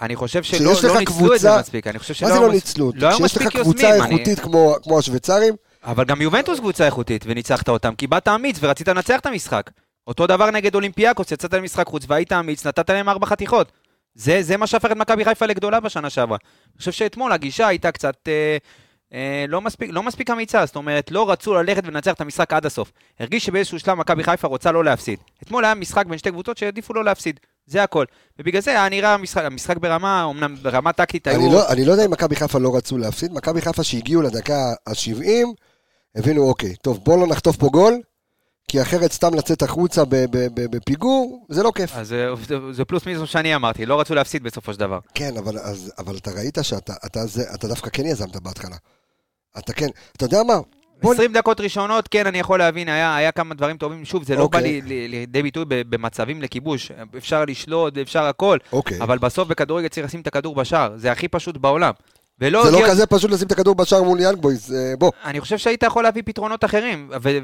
אני 0.00 0.16
חושב 0.16 0.42
שלא 0.42 0.72
לא 0.82 0.98
ניצלו 1.00 1.34
את 1.34 1.40
זה 1.40 1.58
מספיק, 1.58 1.86
אני 1.86 1.98
חושב 1.98 2.14
מה 2.24 2.28
שלא 2.30 2.36
זה 2.38 2.46
לא 2.46 2.52
ניצלו? 2.52 2.92
לא 2.94 3.10
כשיש 3.10 3.36
לך 3.36 3.46
קבוצה 3.56 3.94
איכותית 3.94 4.40
כמו 4.40 4.74
כמו 4.82 4.98
השוויצרים, 4.98 5.54
אבל 5.84 6.04
גם 6.04 6.20
יובנטוס 6.20 6.58
קבוצה 6.58 6.86
איכותית, 6.86 7.24
וניצחת 7.26 7.68
אותם, 7.68 7.94
כי 7.94 8.06
באת 8.06 8.28
אמיץ 8.28 8.56
ורצית 8.60 8.88
לנצח 8.88 9.20
את 9.20 9.26
המשחק. 9.26 9.70
אותו 10.06 10.26
דבר 10.26 10.50
נגד 10.50 10.74
אולימפיאקוס, 10.74 11.32
יצאת 11.32 11.54
למשחק 11.54 11.86
חוץ 11.86 12.02
והיית 12.08 12.32
אמיץ, 12.32 12.66
נתת 12.66 12.90
להם 12.90 13.08
ארבע 13.08 13.26
חתיכות. 13.26 13.72
זה, 14.14 14.42
זה 14.42 14.56
מה 14.56 14.66
שהפך 14.66 14.92
את 14.92 14.96
מכבי 14.96 15.24
חיפה 15.24 15.46
לגדולה 15.46 15.80
בשנה 15.80 16.10
שעברה. 16.10 16.38
אני 16.42 16.78
חושב 16.78 16.92
שאתמול 16.92 17.32
הגישה 17.32 17.66
הייתה 17.66 17.90
קצת 17.92 18.14
אה, 18.28 18.56
אה, 19.14 19.44
לא, 19.48 19.60
מספיק, 19.60 19.90
לא 19.92 20.02
מספיק 20.02 20.30
אמיצה, 20.30 20.66
זאת 20.66 20.76
אומרת, 20.76 21.10
לא 21.10 21.30
רצו 21.30 21.54
ללכת 21.54 21.82
ולנצח 21.86 22.12
את 22.12 22.20
המשחק 22.20 22.52
עד 22.52 22.66
הסוף. 22.66 22.92
הרגיש 23.20 23.46
שבאיזשהו 23.46 23.78
שלב 23.78 23.94
מכבי 23.94 24.24
חיפה 24.24 24.48
רוצה 24.48 24.72
לא 24.72 24.84
להפסיד. 24.84 25.18
אתמול 25.42 25.64
היה 25.64 25.74
משחק 25.74 26.06
בין 26.06 26.18
שתי 26.18 26.30
קבוצות 26.30 26.58
שהעדיפו 26.58 26.94
לא 26.94 27.04
להפסיד, 27.04 27.40
זה 27.66 27.82
הכל. 27.82 28.04
ובגלל 28.38 28.62
זה 28.62 28.70
היה 28.70 28.88
נראה 28.88 29.14
המשחק, 29.14 29.44
המשחק 29.44 29.76
ברמה, 29.76 30.26
אמנם 30.30 30.54
ברמה 30.62 30.92
טקטית 30.92 31.26
היו... 31.26 31.40
אני 31.40 31.52
לא- 31.52 31.68
אני 31.68 31.84
לא 31.84 31.92
יודע 31.92 32.04
אם 32.04 32.10
מכבי 32.10 32.36
חיפה 32.36 32.58
לא 32.58 32.76
רצו 32.76 32.98
להפסיד, 32.98 33.32
מכבי 33.32 33.60
חיפה 33.60 33.82
שהגיעו 33.82 34.22
לדקה 34.22 34.72
ה-70, 34.86 35.46
הבינו, 36.16 36.42
אוקיי, 36.48 36.74
טוב, 36.82 36.98
בוא 37.04 37.18
לא 37.18 37.26
נחטוף 37.26 37.56
פה 37.56 37.68
גול, 37.68 38.00
כי 38.68 38.82
אחרת 38.82 39.12
סתם 39.12 39.34
לצאת 39.34 39.62
החוצה 39.62 40.02
בפיגור, 40.54 41.46
זה 41.48 41.62
לא 41.62 41.72
כיף. 41.74 41.96
אז 41.96 42.14
זה, 42.72 42.84
פלוס 42.84 43.06
מינוס 43.06 43.30
שאני 43.30 43.54
אמרתי, 43.54 43.86
לא 43.86 44.00
רצו 44.00 44.14
להפסיד 44.14 44.42
בסופו 44.42 44.72
של 44.72 44.80
דבר. 44.80 44.98
כן, 45.14 45.36
אבל, 45.36 45.58
אז, 45.58 45.92
אבל 45.98 46.16
אתה 46.16 46.30
ראית 46.30 46.58
שאתה 46.62 46.92
אתה, 47.06 47.26
זה, 47.26 47.42
אתה 47.54 47.68
דווקא 47.68 47.90
כן 47.92 48.06
יזמת 48.06 48.36
בהתחלה. 48.36 48.76
אתה 49.58 49.72
כן, 49.72 49.88
אתה 50.16 50.24
יודע 50.24 50.42
מה? 50.42 50.54
בוא, 51.02 51.14
20 51.14 51.32
דקות 51.32 51.60
ראשונות, 51.60 52.08
כן, 52.08 52.26
אני 52.26 52.38
יכול 52.38 52.58
להבין, 52.58 52.88
היה, 52.88 53.16
היה 53.16 53.32
כמה 53.32 53.54
דברים 53.54 53.76
טובים. 53.76 54.04
שוב, 54.04 54.24
זה 54.24 54.34
לא 54.34 54.48
בא 54.48 54.58
אוקיי. 54.58 54.62
לי- 54.62 54.80
לי- 54.82 55.08
לידי 55.08 55.42
ביטוי 55.42 55.64
במצבים 55.68 56.42
לכיבוש. 56.42 56.92
אפשר 57.16 57.44
לשלוט, 57.44 57.98
אפשר 57.98 58.24
הכל, 58.24 58.58
אוקיי. 58.72 59.00
אבל 59.02 59.18
בסוף 59.18 59.48
בכדורגל 59.48 59.88
צריך 59.88 60.06
לשים 60.06 60.20
את 60.20 60.26
הכדור 60.26 60.54
בשער. 60.54 60.92
זה 60.96 61.12
הכי 61.12 61.28
פשוט 61.28 61.56
בעולם. 61.56 61.92
ולא 62.40 62.64
זה 62.64 62.70
לא 62.70 62.86
כזה 62.90 63.06
פשוט 63.06 63.30
לשים 63.30 63.46
את 63.46 63.52
הכדור 63.52 63.74
בשער 63.74 64.02
מול 64.02 64.20
יאנג 64.20 64.38
בויז, 64.38 64.74
אה, 64.74 64.96
בוא. 64.98 65.10
אני 65.24 65.40
חושב 65.40 65.58
שהיית 65.58 65.82
יכול 65.82 66.02
להביא 66.04 66.22
פתרונות 66.26 66.64
אחרים, 66.64 67.10
ו- 67.22 67.38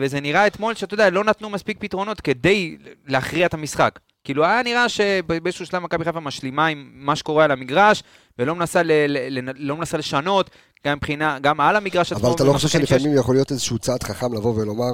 וזה, 0.00 0.20
נראה 0.20 0.46
אתמול 0.46 0.74
שאתה 0.74 0.94
יודע, 0.94 1.10
לא 1.10 1.24
נתנו 1.24 1.50
מספיק 1.50 1.76
פתרונות 1.80 2.20
כדי 2.20 2.76
להכריע 3.06 3.46
את 3.46 3.54
המשחק. 3.54 3.98
כאילו 4.24 4.44
היה 4.44 4.62
נראה 4.62 4.88
שבאיזשהו 4.88 5.66
שלב 5.66 5.82
מכבי 5.82 6.04
חיפה 6.04 6.20
משלימה 6.20 6.66
עם 6.66 6.90
מה 6.94 7.16
שקורה 7.16 7.44
על 7.44 7.50
המגרש, 7.50 8.02
ולא 8.38 8.54
מנסה, 8.54 8.82
ל- 8.82 8.92
ל- 9.08 9.38
ל- 9.48 9.52
לא 9.56 9.76
מנסה 9.76 9.98
לשנות, 9.98 10.50
גם 10.86 10.96
מבחינה, 10.96 11.38
גם 11.38 11.60
על 11.60 11.76
המגרש 11.76 12.12
עצמו. 12.12 12.26
אבל 12.26 12.34
אתה 12.36 12.44
לא 12.44 12.52
חושב 12.52 12.68
שיש. 12.68 12.88
שלפעמים 12.90 13.16
יכול 13.16 13.34
להיות 13.34 13.50
איזשהו 13.50 13.78
צעד 13.78 14.02
חכם 14.02 14.34
לבוא 14.34 14.54
ולומר, 14.54 14.92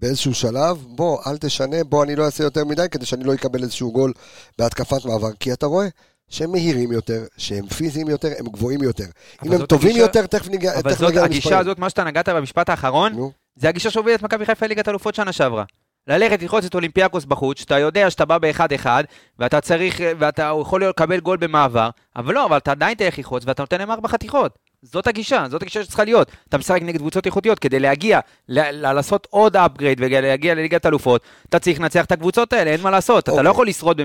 באיזשהו 0.00 0.34
שלב, 0.34 0.76
בוא, 0.88 1.18
אל 1.26 1.36
תשנה, 1.38 1.84
בוא, 1.84 2.04
אני 2.04 2.16
לא 2.16 2.24
אעשה 2.24 2.44
יותר 2.44 2.64
מדי, 2.64 2.86
כדי 2.90 3.06
שאני 3.06 3.24
לא 3.24 3.34
אקבל 3.34 3.62
איזשהו 3.62 3.92
גול 3.92 4.12
בהתקפת 4.58 5.04
מעבר, 5.04 5.32
כי 5.40 5.52
אתה 5.52 5.66
רואה 5.66 5.86
שהם 6.28 6.52
מהירים 6.52 6.92
יותר, 6.92 7.24
שהם 7.36 7.66
פיזיים 7.66 8.08
יותר, 8.08 8.28
הם 8.38 8.46
גבוהים 8.46 8.82
יותר. 8.82 9.04
אם 9.44 9.52
הם 9.52 9.66
טובים 9.66 9.90
הגישה- 9.90 10.02
יותר, 10.04 10.26
תכף 10.26 10.48
ניגע 10.48 10.72
אבל 10.74 10.90
תכף 10.90 11.00
זאת 11.00 11.08
נגיע 11.10 11.22
הגישה 11.24 11.36
למספרים. 11.38 11.58
הזאת, 11.60 11.78
מה 11.78 11.90
שאתה 11.90 12.04
נגעת 12.04 12.28
במשפט 12.28 12.68
האחרון, 12.68 13.12
נו, 13.12 13.32
זה 13.56 13.68
הגישה 13.68 13.90
שהובילה 13.90 14.16
את 14.16 14.22
מכבי 14.22 14.46
חיפה 14.46 14.66
לליגת 14.66 14.88
אלופות 14.88 15.14
שנה 15.14 15.32
שעברה. 15.32 15.64
ללכת 16.08 16.42
ללחוץ 16.42 16.64
את 16.64 16.74
אולימפיאקוס 16.74 17.24
בחוץ, 17.24 17.58
שאתה 17.60 17.78
יודע 17.78 18.10
שאתה 18.10 18.24
בא 18.24 18.38
באחד-אחד, 18.38 19.04
ואתה 19.38 19.60
צריך, 19.60 20.00
ואתה 20.18 20.52
יכול 20.60 20.84
לקבל 20.88 21.20
גול 21.20 21.36
במעבר, 21.36 21.90
אבל 22.16 22.34
לא, 22.34 22.44
אבל 22.46 22.56
אתה 22.56 22.70
עדיין 22.70 22.94
תלך 22.94 23.18
ללחוץ, 23.18 23.42
ואתה 23.46 23.62
נותן 23.62 23.78
להם 23.78 23.90
ארבע 23.90 24.08
חתיכות. 24.08 24.58
זאת 24.92 25.06
הגישה, 25.06 25.46
זאת 25.50 25.62
הגישה 25.62 25.84
שצריכה 25.84 26.04
להיות. 26.04 26.30
אתה 26.48 26.58
משחק 26.58 26.82
נגד 26.82 26.98
קבוצות 26.98 27.26
איכותיות, 27.26 27.58
כדי 27.58 27.80
להגיע, 27.80 28.20
ל- 28.48 28.60
ל- 28.60 28.92
לעשות 28.92 29.26
עוד 29.30 29.56
upgrade 29.56 29.98
ולהגיע 29.98 30.54
לליגת 30.54 30.86
אלופות, 30.86 31.22
אתה 31.48 31.58
צריך 31.58 31.80
לנצח 31.80 32.04
את 32.04 32.12
הקבוצות 32.12 32.52
האלה, 32.52 32.70
אין 32.70 32.80
מה 32.80 32.90
לעשות. 32.90 33.24
אתה 33.24 33.30
אוקיי. 33.30 33.44
לא 33.44 33.50
יכול 33.50 33.68
לשרוד, 33.68 34.00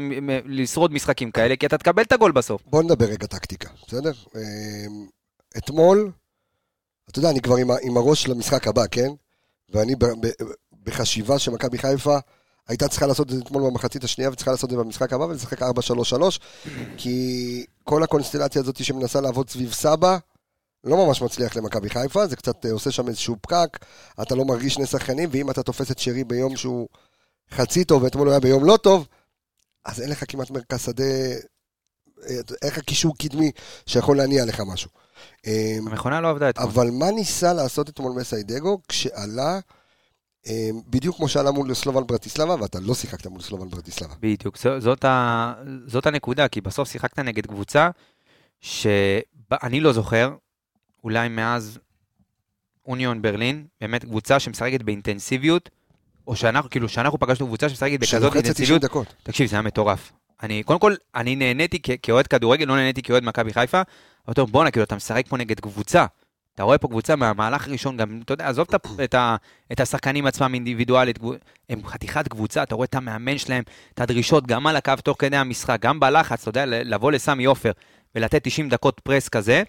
לשרוד 0.46 0.94
משחקים 0.94 1.32
כאלה, 1.32 1.56
כי 1.56 1.66
אתה 1.66 1.78
תקבל 1.78 2.04
את 2.04 2.12
הגול 2.12 2.32
בסוף. 2.32 2.62
בוא 2.66 2.84
נדבר 2.84 3.06
רגע 3.06 3.28
טקטיקה, 3.28 3.70
בסדר? 3.88 4.12
אמ, 4.36 4.42
אתמול, 5.58 6.12
אתה 7.10 7.20
יודע, 7.20 7.30
אני 7.30 7.42
כבר 7.42 7.56
עם, 7.56 7.68
עם 7.82 7.98
הראש 7.98 8.28
למשחק 8.28 8.68
הבא, 8.68 8.84
כן? 8.92 9.10
ואני 9.74 9.96
ב, 9.96 10.06
ב, 10.06 10.28
בחשיבה 10.84 11.40
שמכבי 11.40 11.78
חיפה 11.78 12.18
הייתה 12.68 12.88
צריכה 12.88 13.08
לעשות 13.08 13.28
את 13.28 13.34
זה 13.34 13.42
אתמול 13.46 13.64
במחצית 13.64 14.04
השנייה 14.04 14.30
וצריכה 14.32 14.52
לעשות 14.52 14.64
את 14.64 14.78
זה 14.78 14.84
במשחק 14.84 15.14
הבא 15.14 15.24
ולשחק 15.24 15.62
4-3-3 15.62 15.66
כי 16.98 17.66
כל 17.84 18.04
הקונסטלציה 18.04 18.62
הזאת 18.62 18.84
שמנסה 18.84 19.22
לעבוד 19.22 19.50
סביב 19.50 19.74
סבא 19.74 20.18
לא 20.84 21.06
ממש 21.06 21.22
מצליח 21.22 21.56
למכבי 21.56 21.90
חיפה, 21.90 22.28
זה 22.28 22.36
קצת 22.36 22.66
אה, 22.66 22.72
עושה 22.72 22.92
שם 22.92 23.08
איזשהו 23.08 23.36
פקק, 23.42 23.86
אתה 24.22 24.36
לא 24.36 24.46
מרגיש 24.46 24.74
שני 24.74 24.86
שחקנים, 24.86 25.30
ואם 25.32 25.52
אתה 25.52 25.64
תופס 25.64 25.92
את 25.92 26.00
שרי 26.00 26.24
ביום 26.24 26.56
שהוא 26.56 26.88
חצי 27.52 27.84
טוב 27.84 28.04
ואתמול 28.04 28.28
הוא 28.28 28.32
היה 28.32 28.40
ביום 28.40 28.66
לא 28.66 28.78
טוב, 28.78 29.08
אז 29.86 30.02
אין 30.02 30.10
לך 30.10 30.24
כמעט 30.28 30.50
מרכז 30.50 30.86
שדה, 30.86 31.04
אה, 32.30 32.36
אין 32.62 32.72
לך 32.72 32.80
קישור 32.80 33.18
קדמי 33.18 33.52
שיכול 33.86 34.18
להניע 34.18 34.46
לך 34.46 34.62
משהו. 34.68 34.90
אה, 35.48 35.78
המכונה 35.78 36.22
לא 36.22 36.30
עבדה 36.30 36.50
אתמול. 36.50 36.70
אבל 36.70 36.92
מה 36.92 37.12
ניסה 37.12 37.54
לעשות 37.54 37.90
אתמול 37.90 38.12
מסיידגו 38.12 38.82
כשעלה, 38.88 39.60
אה, 40.48 40.70
בדיוק 40.88 41.18
כמו 41.18 41.28
שעלה 41.30 41.52
מול 41.52 41.74
סלובן 41.74 42.08
ברטיסלבה, 42.08 42.56
ואתה 42.62 42.80
לא 42.80 42.96
שיחקת 42.96 43.28
מול 43.28 43.42
סלובן 43.42 43.70
ברטיסלבה. 43.70 44.14
בדיוק, 44.20 44.58
זאת, 44.80 45.06
ה... 45.06 45.54
זאת 45.88 46.06
הנקודה, 46.06 46.48
כי 46.48 46.62
בסוף 46.62 46.90
שיחקת 46.90 47.20
נגד 47.20 47.46
קבוצה 47.46 47.90
שאני 48.60 49.80
לא 49.80 49.94
זוכר, 49.94 50.36
אולי 51.04 51.30
מאז 51.30 51.80
אוניון 52.88 53.22
ברלין, 53.22 53.66
באמת 53.82 54.06
קבוצה 54.06 54.40
שמשחקת 54.40 54.82
באינטנסיביות, 54.82 55.70
או 56.28 56.36
שאנחנו, 56.36 56.70
כאילו, 56.70 56.90
שאנחנו 56.90 57.20
פגשנו 57.20 57.48
קבוצה 57.48 57.70
שמשחקת 57.70 58.00
בכזאת 58.00 58.10
שלוחצת 58.10 58.32
90 58.32 58.46
אינטנסיביות, 58.46 58.82
דקות. 58.82 59.14
תקשיב, 59.24 59.48
זה 59.50 59.56
היה 59.56 59.62
מטורף. 59.62 60.12
אני, 60.44 60.64
קודם 60.64 60.80
כל, 60.80 60.96
אני 61.16 61.36
נהניתי 61.36 61.80
כאוהד 62.04 62.28
כדורגל, 62.28 62.66
לא 62.66 62.76
נהניתי 62.76 63.02
כאוהד 63.02 63.24
מכבי 63.24 63.54
חיפה. 63.54 63.82
אבל 64.28 64.34
טוב, 64.34 64.52
בואנה, 64.52 64.72
כאילו, 64.72 64.84
אתה 64.84 64.96
משחק 64.96 65.26
פה 65.30 65.38
נגד 65.38 65.60
קבוצה. 65.60 66.06
אתה 66.56 66.64
רואה 66.64 66.78
פה 66.78 66.88
קבוצה 66.88 67.16
מהמהלך 67.16 67.68
הראשון, 67.68 67.98
גם, 67.98 68.20
אתה 68.26 68.34
יודע, 68.34 68.48
עזוב 68.50 68.68
את, 68.72 68.74
ה- 68.74 69.04
את, 69.04 69.16
את 69.72 69.80
השחקנים 69.80 70.26
עצמם 70.26 70.54
אינדיבידואלית, 70.54 71.20
הם 71.70 71.88
חתיכת 71.88 72.28
קבוצה, 72.28 72.64
אתה 72.64 72.76
רואה 72.76 72.86
את 72.86 72.96
המאמן 72.96 73.38
שלהם, 73.38 73.64
את 73.94 74.02
הדרישות, 74.02 74.48
גם 74.48 74.68
על 74.68 74.76
הקו 74.76 74.94
תוך 75.04 75.16
כדי 75.20 75.38
המשחק, 75.38 75.78
גם 75.82 76.00
בלחץ, 76.00 76.48
אתה 76.48 76.50
יודע, 76.50 76.66
לבוא 76.66 77.12
לסמי 77.12 77.46
עופר 77.46 77.72
ולתת 78.16 78.44
90 78.44 78.70
דקות 78.70 79.00
פרס 79.04 79.30
כזה. 79.30 79.64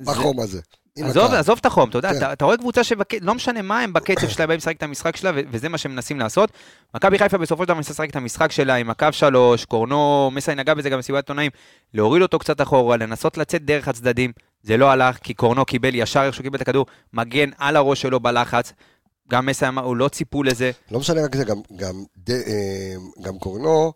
בחום 0.00 0.40
הזה. 0.40 0.60
עזוב, 0.98 1.24
הקהל. 1.24 1.38
עזוב 1.38 1.58
את 1.60 1.66
החום, 1.66 1.88
אתה 1.88 1.98
יודע, 1.98 2.10
כן. 2.10 2.16
אתה, 2.16 2.32
אתה 2.32 2.44
רואה 2.44 2.56
קבוצה 2.56 2.84
שלא 2.84 3.34
משנה 3.34 3.62
מה 3.62 3.80
הם 3.80 3.92
בקצב 3.92 4.28
שלה, 4.28 4.46
באים 4.46 4.58
לשחק 4.58 4.76
את 4.76 4.82
המשחק 4.82 5.16
שלה, 5.16 5.30
ו- 5.34 5.40
וזה 5.50 5.68
מה 5.68 5.78
שהם 5.78 5.92
מנסים 5.92 6.18
לעשות. 6.18 6.52
מכבי 6.94 7.18
חיפה 7.18 7.38
בסופו 7.38 7.62
של 7.62 7.66
דבר 7.66 7.74
מנסה 7.74 7.90
לשחק 7.90 8.10
את 8.10 8.16
המשחק 8.16 8.52
שלה 8.52 8.74
עם 8.74 8.90
הקו 8.90 9.06
שלוש, 9.10 9.64
קורנו, 9.64 10.30
מסי 10.34 10.54
נגע 10.54 10.74
בזה 10.74 10.90
גם 10.90 10.96
במסיבת 10.96 11.16
עיתונאים, 11.16 11.50
להוריד 11.94 12.22
אותו 12.22 12.38
קצת 12.38 12.60
אחורה, 12.60 12.96
לנסות 12.96 13.38
לצאת 13.38 13.64
דרך 13.64 13.88
הצדדים. 13.88 14.32
זה 14.62 14.76
לא 14.76 14.90
הלך, 14.90 15.16
כי 15.16 15.34
קורנו 15.34 15.64
קיבל 15.64 15.94
ישר 15.94 16.22
איך 16.22 16.34
שהוא 16.34 16.44
קיבל 16.44 16.56
את 16.56 16.62
הכדור, 16.62 16.86
מגן 17.12 17.50
על 17.58 17.76
הראש 17.76 18.02
שלו 18.02 18.20
בלחץ. 18.20 18.72
גם 19.30 19.46
מסי 19.46 19.68
אמר, 19.68 19.82
הוא 19.82 19.96
לא 19.96 20.08
ציפו 20.08 20.42
לזה. 20.42 20.70
לא 20.90 21.00
משנה 21.00 21.24
רק 21.24 21.36
זה, 21.36 21.44
גם, 21.44 21.56
גם, 21.76 22.04
ד, 22.16 22.30
אה, 22.30 22.94
גם 23.22 23.38
קורנו 23.38 23.92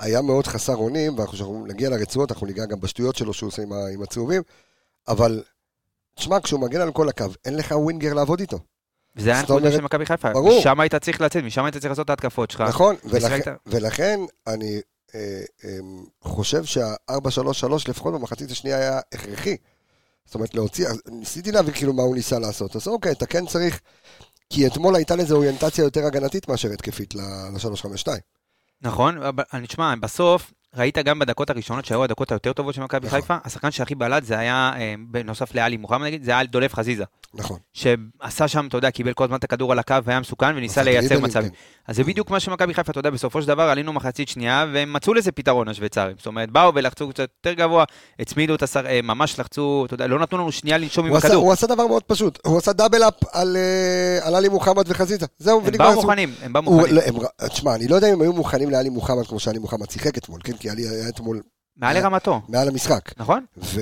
היה 0.00 0.22
מאוד 0.22 0.46
חסר 0.46 0.76
אונים, 0.76 1.18
ואנחנו 1.18 1.66
נגיע 1.68 1.90
לרצועות, 1.90 2.32
אנחנו 2.32 2.46
ניגע 2.46 2.66
גם 2.66 2.80
בשטויות 2.80 3.16
שלו 3.16 3.32
שהוא 3.32 3.48
עושה 3.48 3.62
עם, 3.62 3.72
עם 3.94 4.02
הצהובים, 4.02 4.42
אבל, 5.08 5.42
תשמע, 6.14 6.40
כשהוא 6.40 6.60
מגן 6.60 6.80
על 6.80 6.92
כל 6.92 7.08
הקו, 7.08 7.24
אין 7.44 7.56
לך 7.56 7.72
ווינגר 7.76 8.14
לעבוד 8.14 8.40
איתו. 8.40 8.58
וזה 9.16 9.30
היה 9.30 9.38
הנקודה 9.40 9.58
אומרת- 9.58 9.72
של 9.72 9.80
מכבי 9.80 10.06
חיפה. 10.06 10.32
ברור. 10.32 10.58
משם 10.60 10.80
היית 10.80 10.94
צריך 10.94 11.20
לצאת, 11.20 11.44
משם 11.44 11.64
היית 11.64 11.76
צריך 11.76 11.90
לעשות 11.90 12.04
את 12.04 12.10
ההתקפות 12.10 12.50
שלך. 12.50 12.60
נכון, 12.60 12.96
ולכן, 13.04 13.40
ולכן 13.66 14.20
אני 14.46 14.80
אה, 15.14 15.20
אה, 15.64 15.78
חושב 16.22 16.64
שה-4-3-3 16.64 17.14
לפחות 17.88 18.14
במחצית 18.14 18.50
השנייה 18.50 18.76
היה 18.78 19.00
הכרחי. 19.14 19.56
זאת 20.24 20.34
אומרת, 20.34 20.54
להוציא, 20.54 20.88
ניסיתי 21.08 21.52
להבין 21.52 21.74
כאילו 21.74 21.92
מה 21.92 22.02
הוא 22.02 22.14
ניסה 22.14 22.38
לעשות. 22.38 22.76
אז 22.76 22.88
אוקיי, 22.88 23.12
אתה 23.12 23.26
כן 23.26 23.46
צריך, 23.46 23.80
כי 24.50 24.66
אתמול 24.66 24.96
הייתה 24.96 25.16
לזה 25.16 25.34
אוריינטציה 25.34 25.84
יותר 25.84 26.06
הגנתית 26.06 26.48
מאשר 26.48 26.70
התקפית 26.70 27.14
ל-352. 27.14 28.06
נכון, 28.82 29.22
אבל 29.22 29.44
אני 29.52 29.66
תשמע, 29.66 29.94
בסוף 30.00 30.52
ראית 30.76 30.98
גם 30.98 31.18
בדקות 31.18 31.50
הראשונות 31.50 31.84
שהיו 31.84 32.04
הדקות 32.04 32.32
היותר 32.32 32.52
טובות 32.52 32.74
של 32.74 32.82
מכבי 32.82 33.06
נכון. 33.06 33.20
חיפה, 33.20 33.36
השחקן 33.44 33.70
שהכי 33.70 33.94
בלט 33.94 34.24
זה 34.24 34.38
היה, 34.38 34.72
אה, 34.76 34.94
בנוסף 35.08 35.54
לאלי 35.54 35.76
מוחמד 35.76 36.06
נגיד, 36.06 36.22
זה 36.22 36.30
היה 36.30 36.44
דולף 36.44 36.74
חזיזה. 36.74 37.04
נכון. 37.34 37.58
שעשה 37.72 38.48
שם, 38.48 38.66
אתה 38.68 38.76
יודע, 38.76 38.90
קיבל 38.90 39.12
כל 39.12 39.24
הזמן 39.24 39.36
את 39.36 39.44
הכדור 39.44 39.72
על 39.72 39.78
הקו 39.78 39.94
והיה 40.04 40.20
מסוכן 40.20 40.56
וניסה 40.56 40.82
לייצר 40.82 41.20
מצבים. 41.20 41.48
כן. 41.50 41.54
אז 41.88 41.96
זה 41.96 42.04
בדיוק 42.04 42.30
מה 42.30 42.40
שמכבי 42.40 42.74
חיפה, 42.74 42.90
אתה 42.90 42.98
יודע, 43.00 43.10
בסופו 43.10 43.42
של 43.42 43.48
דבר 43.48 43.62
עלינו 43.62 43.92
מחצית 43.92 44.28
שנייה 44.28 44.66
והם 44.72 44.92
מצאו 44.92 45.14
לזה 45.14 45.32
פתרון 45.32 45.68
השוויצרים. 45.68 46.16
זאת 46.18 46.26
אומרת, 46.26 46.50
באו 46.50 46.74
ולחצו 46.74 47.08
קצת 47.08 47.18
יותר 47.44 47.52
גבוה, 47.52 47.84
הצמידו 48.18 48.54
את 48.54 48.62
השר, 48.62 48.86
אה, 48.86 49.00
ממש 49.02 49.38
לחצו, 49.40 49.82
אתה 49.86 49.94
יודע, 49.94 50.06
לא 50.06 50.18
נתנו 50.18 50.38
לנו 50.38 50.52
שנייה 50.52 50.78
לנשום 50.78 51.06
עם 51.06 51.14
הכדור. 51.16 51.42
הוא 51.44 51.52
עשה 51.52 51.66
דבר 51.66 51.86
מאוד 51.86 52.02
פשוט, 52.02 52.38
הוא 52.46 52.58
עשה 52.58 52.72
double 52.72 53.02
up 53.02 53.14
על, 53.32 53.56
אה, 53.56 54.26
על 54.26 54.34
עלי 54.34 54.48
מוחמד 54.48 54.84
וחזיזה. 54.88 55.26
זהו, 55.38 55.58
הם 55.60 55.66
ונגמר 55.66 55.78
באו 55.78 55.86
הסיפור. 55.88 56.04
מוכנים, 56.04 56.34
הם 56.42 56.52
באו 56.52 56.62
מוכנים. 56.62 56.94
לא, 56.94 57.00
הם- 57.06 57.48
תשמע, 57.48 57.74
אני 57.74 57.88
לא 57.88 57.94
יודע 57.96 58.08
אם 58.08 58.12
הם 58.14 58.22
היו 58.22 58.32
מוכנים 58.32 58.70
לעלי 58.70 58.88
מוחמד 58.88 59.26
כמו 59.26 59.40
שעלי 59.40 59.58
מוחמד 59.58 59.90
שיחק 59.90 60.18
אתמול, 60.18 60.40
כן? 60.44 60.52
כי 60.56 60.70
עלי 60.70 60.82
היה 60.88 61.08
אתמול 61.08 61.40
מעל 61.76 61.98
לרמתו, 61.98 62.40
מעל 62.48 62.68
המשחק. 62.68 63.12
נכון? 63.16 63.44
ו... 63.56 63.80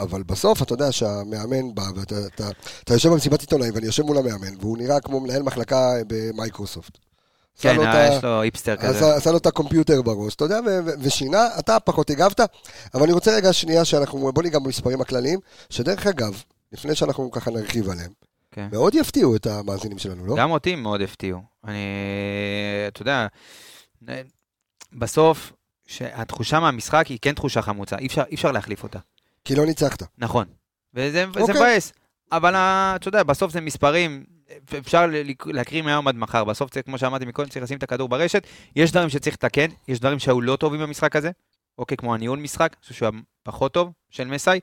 אבל 0.00 0.22
בסוף 0.22 0.62
אתה 0.62 0.72
יודע 0.72 0.92
שהמאמן 0.92 1.74
בא, 1.74 1.82
ואתה 1.96 2.14
אתה, 2.26 2.48
אתה 2.84 2.94
יושב 2.94 3.08
במסיבת 3.08 3.40
עיתונאים, 3.40 3.74
ואני 3.74 3.86
יושב 3.86 4.02
מול 4.02 4.18
המאמן, 4.18 4.54
והוא 4.60 4.78
נראה 4.78 5.00
כמו 5.00 5.20
מנהל 5.20 5.42
מחלקה 5.42 5.92
במייקרוסופט. 6.06 6.98
כן, 7.60 7.76
לו 7.76 7.82
אה, 7.82 8.08
יש 8.08 8.24
לו 8.24 8.42
היפסטר 8.42 8.76
כזה. 8.76 8.88
עשה, 8.88 9.16
עשה 9.16 9.30
לו 9.30 9.36
את 9.36 9.46
ה 9.46 9.52
computer 9.52 10.02
בראש, 10.02 10.34
אתה 10.34 10.44
יודע, 10.44 10.60
ו- 10.66 10.78
ו- 10.86 11.00
ושינה, 11.00 11.48
אתה 11.58 11.80
פחות 11.80 12.10
הגבת, 12.10 12.40
אבל 12.94 13.02
אני 13.02 13.12
רוצה 13.12 13.36
רגע 13.36 13.52
שנייה 13.52 13.84
שאנחנו, 13.84 14.32
בוא 14.32 14.42
ניגע 14.42 14.58
במספרים 14.58 15.00
הכלליים, 15.00 15.38
שדרך 15.70 16.06
אגב, 16.06 16.42
לפני 16.72 16.94
שאנחנו 16.94 17.30
ככה 17.30 17.50
נרחיב 17.50 17.90
עליהם, 17.90 18.10
כן. 18.52 18.68
מאוד 18.72 18.94
יפתיעו 18.94 19.36
את 19.36 19.46
המאזינים 19.46 19.98
שלנו, 19.98 20.26
לא? 20.26 20.36
גם 20.36 20.50
אותי 20.50 20.76
מאוד 20.76 21.00
הפתיעו. 21.00 21.40
אני, 21.64 21.78
אתה 22.88 23.02
יודע, 23.02 23.26
בסוף, 24.92 25.52
שהתחושה 25.88 26.60
מהמשחק 26.60 27.06
היא 27.06 27.18
כן 27.22 27.32
תחושה 27.32 27.62
חמוצה, 27.62 27.96
אי 27.96 28.06
אפשר, 28.06 28.22
אי 28.30 28.34
אפשר 28.34 28.52
להחליף 28.52 28.82
אותה. 28.82 28.98
כי 29.44 29.54
לא 29.54 29.66
ניצחת. 29.66 30.02
נכון. 30.18 30.44
וזה, 30.94 31.24
אוקיי. 31.40 31.54
מבאס. 31.54 31.92
אבל 32.32 32.54
אתה 32.56 33.08
יודע, 33.08 33.22
בסוף 33.22 33.52
זה 33.52 33.60
מספרים, 33.60 34.24
אפשר 34.78 35.06
להקריא 35.46 35.82
מהיום 35.82 36.08
עד 36.08 36.16
מחר. 36.16 36.44
בסוף, 36.44 36.70
צריך, 36.70 36.86
כמו 36.86 36.98
שאמרתי 36.98 37.24
מקודם, 37.24 37.48
צריך 37.48 37.62
לשים 37.62 37.78
את 37.78 37.82
הכדור 37.82 38.08
ברשת. 38.08 38.46
יש 38.76 38.90
דברים 38.90 39.08
שצריך 39.08 39.34
לתקן, 39.34 39.66
יש 39.88 40.00
דברים 40.00 40.18
שהיו 40.18 40.40
לא 40.40 40.56
טובים 40.56 40.80
במשחק 40.80 41.16
הזה. 41.16 41.30
אוקיי, 41.78 41.96
כמו 41.96 42.14
הניהול 42.14 42.38
משחק, 42.38 42.72
אני 42.72 42.82
חושב 42.82 42.94
שהוא 42.94 43.08
היה 43.12 43.20
פחות 43.42 43.72
טוב 43.72 43.92
של 44.10 44.26
מסאי. 44.26 44.60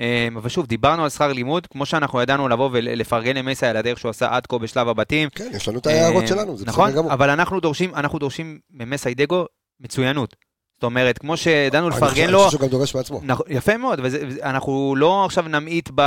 אה, 0.00 0.28
אבל 0.36 0.48
שוב, 0.48 0.66
דיברנו 0.66 1.04
על 1.04 1.10
שכר 1.10 1.32
לימוד, 1.32 1.66
כמו 1.66 1.86
שאנחנו 1.86 2.20
ידענו 2.22 2.48
לבוא 2.48 2.70
ולפרגן 2.72 3.36
למסאי 3.36 3.68
על 3.68 3.76
הדרך 3.76 3.98
שהוא 3.98 4.10
עשה 4.10 4.28
עד 4.36 4.46
כה 4.46 4.58
בשלב 4.58 4.88
הבתים. 4.88 5.28
כן, 5.30 5.50
יש 5.52 5.68
לנו 5.68 5.78
את 5.78 5.86
ההערות 5.86 6.22
אה, 6.22 6.28
שלנו, 6.28 6.56
זה 6.56 6.66
נכון, 6.66 6.88
בסדר 6.88 6.98
גמור. 6.98 7.12
אבל 7.12 7.30
אנחנו 7.30 7.60
דורשים, 7.60 7.94
אנחנו 7.94 8.18
דורשים 8.18 8.58
ממסיידגו 8.70 9.46
מצוינות. 9.80 10.36
זאת 10.78 10.84
אומרת, 10.84 11.18
כמו 11.18 11.36
שידענו 11.36 11.88
לפרגן 11.88 12.30
לו, 12.30 12.38
אני 12.38 12.46
חושב 12.46 12.58
שהוא 12.58 12.60
גם 12.60 12.68
דורש 12.68 12.94
מעצמו. 12.94 13.20
נכון, 13.22 13.46
יפה 13.48 13.76
מאוד, 13.76 14.00
ואנחנו 14.02 14.94
לא 14.96 15.24
עכשיו 15.24 15.44
נמעיט 15.48 15.90
ב, 15.94 16.02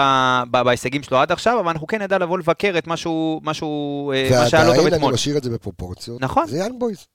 ב, 0.51 0.61
בהישגים 0.61 1.03
שלו 1.03 1.17
עד 1.17 1.31
עכשיו, 1.31 1.59
אבל 1.59 1.69
אנחנו 1.69 1.87
כן 1.87 2.01
נדע 2.01 2.17
לבוא 2.17 2.37
לבקר 2.37 2.73
את 2.77 2.87
מה 2.87 2.95
אה, 2.95 3.39
מה 3.43 3.53
שהיה 3.53 4.63
לו 4.63 4.73
טוב 4.73 4.77
ועדיין 4.77 4.87
אני 4.87 4.95
אתמול. 4.95 5.13
משאיר 5.13 5.37
את 5.37 5.43
זה 5.43 5.49
בפרופורציות. 5.49 6.21
נכון. 6.21 6.47
זה 6.47 6.57
יאנג 6.57 6.79
בויז. 6.79 7.05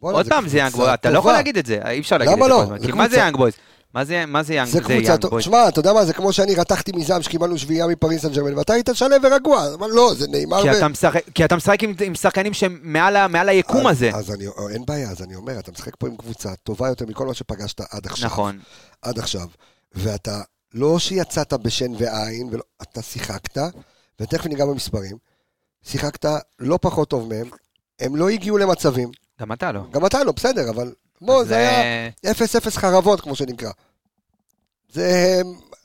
עוד 0.00 0.28
פעם, 0.28 0.48
זה 0.48 0.58
יאנג 0.58 0.72
בויז, 0.72 0.88
אתה 0.88 1.10
לא 1.10 1.18
יכול. 1.18 1.32
להגיד 1.32 1.56
את 1.58 1.66
זה, 1.66 1.78
אי 1.88 2.00
אפשר 2.00 2.18
להגיד 2.18 2.32
את 2.32 2.38
למה 2.38 2.46
זה 2.46 2.50
לא? 2.54 2.62
הזמן. 2.62 2.78
זה 2.78 2.86
כי 2.86 2.92
מה 2.92 3.08
זה 3.08 3.16
יאנג 3.16 3.36
בויז? 3.36 3.54
מה 3.94 4.04
זה 4.04 4.26
מה 4.26 4.42
זה 4.42 4.54
יאנג 4.54 4.66
זה 4.66 4.72
זה 4.72 4.78
קבוצה 4.80 4.94
יאנג 4.94 5.16
טובה. 5.20 5.30
בויז? 5.30 5.44
שמע, 5.44 5.68
אתה 5.68 5.78
יודע 5.80 5.92
מה, 5.92 6.04
זה 6.04 6.12
כמו 6.12 6.32
שאני 6.32 6.54
רתחתי 6.54 6.92
מזעם 6.94 7.22
שקיבלנו 7.22 7.58
שביעייה 7.58 7.86
מפריס 7.86 8.22
סן 8.22 8.32
ג'רמן, 8.32 8.58
ואתה 8.58 8.72
היית 8.72 8.88
שלם 8.92 9.20
ורגוע. 9.22 9.74
אבל 9.74 9.90
לא, 9.90 10.14
זה 10.18 10.26
נאמר 10.28 10.62
כי 10.62 10.68
ו... 10.70 10.76
אתה 10.78 10.88
משחק- 10.88 11.24
כי 11.34 11.44
אתה 11.44 11.56
משחק 11.56 11.82
עם- 11.82 11.94
עם 12.04 12.14
שחקנים 12.14 12.54
שהם 12.54 12.80
מעל 12.82 13.48
היקום 13.48 13.86
אז- 13.86 13.96
הזה. 13.96 14.10
אז 14.14 14.30
אני, 14.34 14.44
אין 14.74 14.84
בעיה, 14.86 15.10
אז 15.10 15.22
אני 15.22 15.34
אומר, 15.34 15.58
אתה 15.58 15.72
משחק 15.72 15.96
פה 15.98 16.06
עם 16.08 16.16
קבוצה 16.16 16.54
טובה 16.62 16.88
יותר 16.88 17.06
מכל 17.06 17.26
מה 17.26 17.34
שפגשת 17.34 17.80
עד 17.80 18.06
עכשיו. 18.06 18.26
נכון. 18.26 18.58
עד 19.02 19.18
עכשיו. 19.18 19.46
ואתה, 19.94 20.40
לא 20.74 20.98
שיצאת 20.98 21.52
בשן 21.52 21.92
ועין, 21.98 22.48
ולא, 22.52 22.62
אתה 22.82 23.02
שיחקת, 23.02 23.58
ותכף 24.20 24.46
ניגע 24.46 24.66
במספרים, 24.66 25.16
שיחקת 25.82 26.26
לא 26.58 26.78
פחות 26.82 27.08
טוב 27.10 27.28
מהם, 27.28 27.46
הם 28.00 28.16
לא 28.16 28.28
הגיעו 28.28 28.58
למצבים, 28.58 29.10
גם 29.40 29.52
אתה 29.52 29.72
לא. 29.72 29.80
גם 29.90 30.06
אתה 30.06 30.24
לא, 30.24 30.32
בסדר, 30.32 30.70
אבל 30.70 30.92
אז, 31.32 31.48
זה 31.48 31.56
היה 31.56 31.70
אה, 32.24 32.32
0-0 32.66 32.70
חרבות, 32.70 33.20
כמו 33.20 33.36
שנקרא. 33.36 33.70
זה 34.92 35.40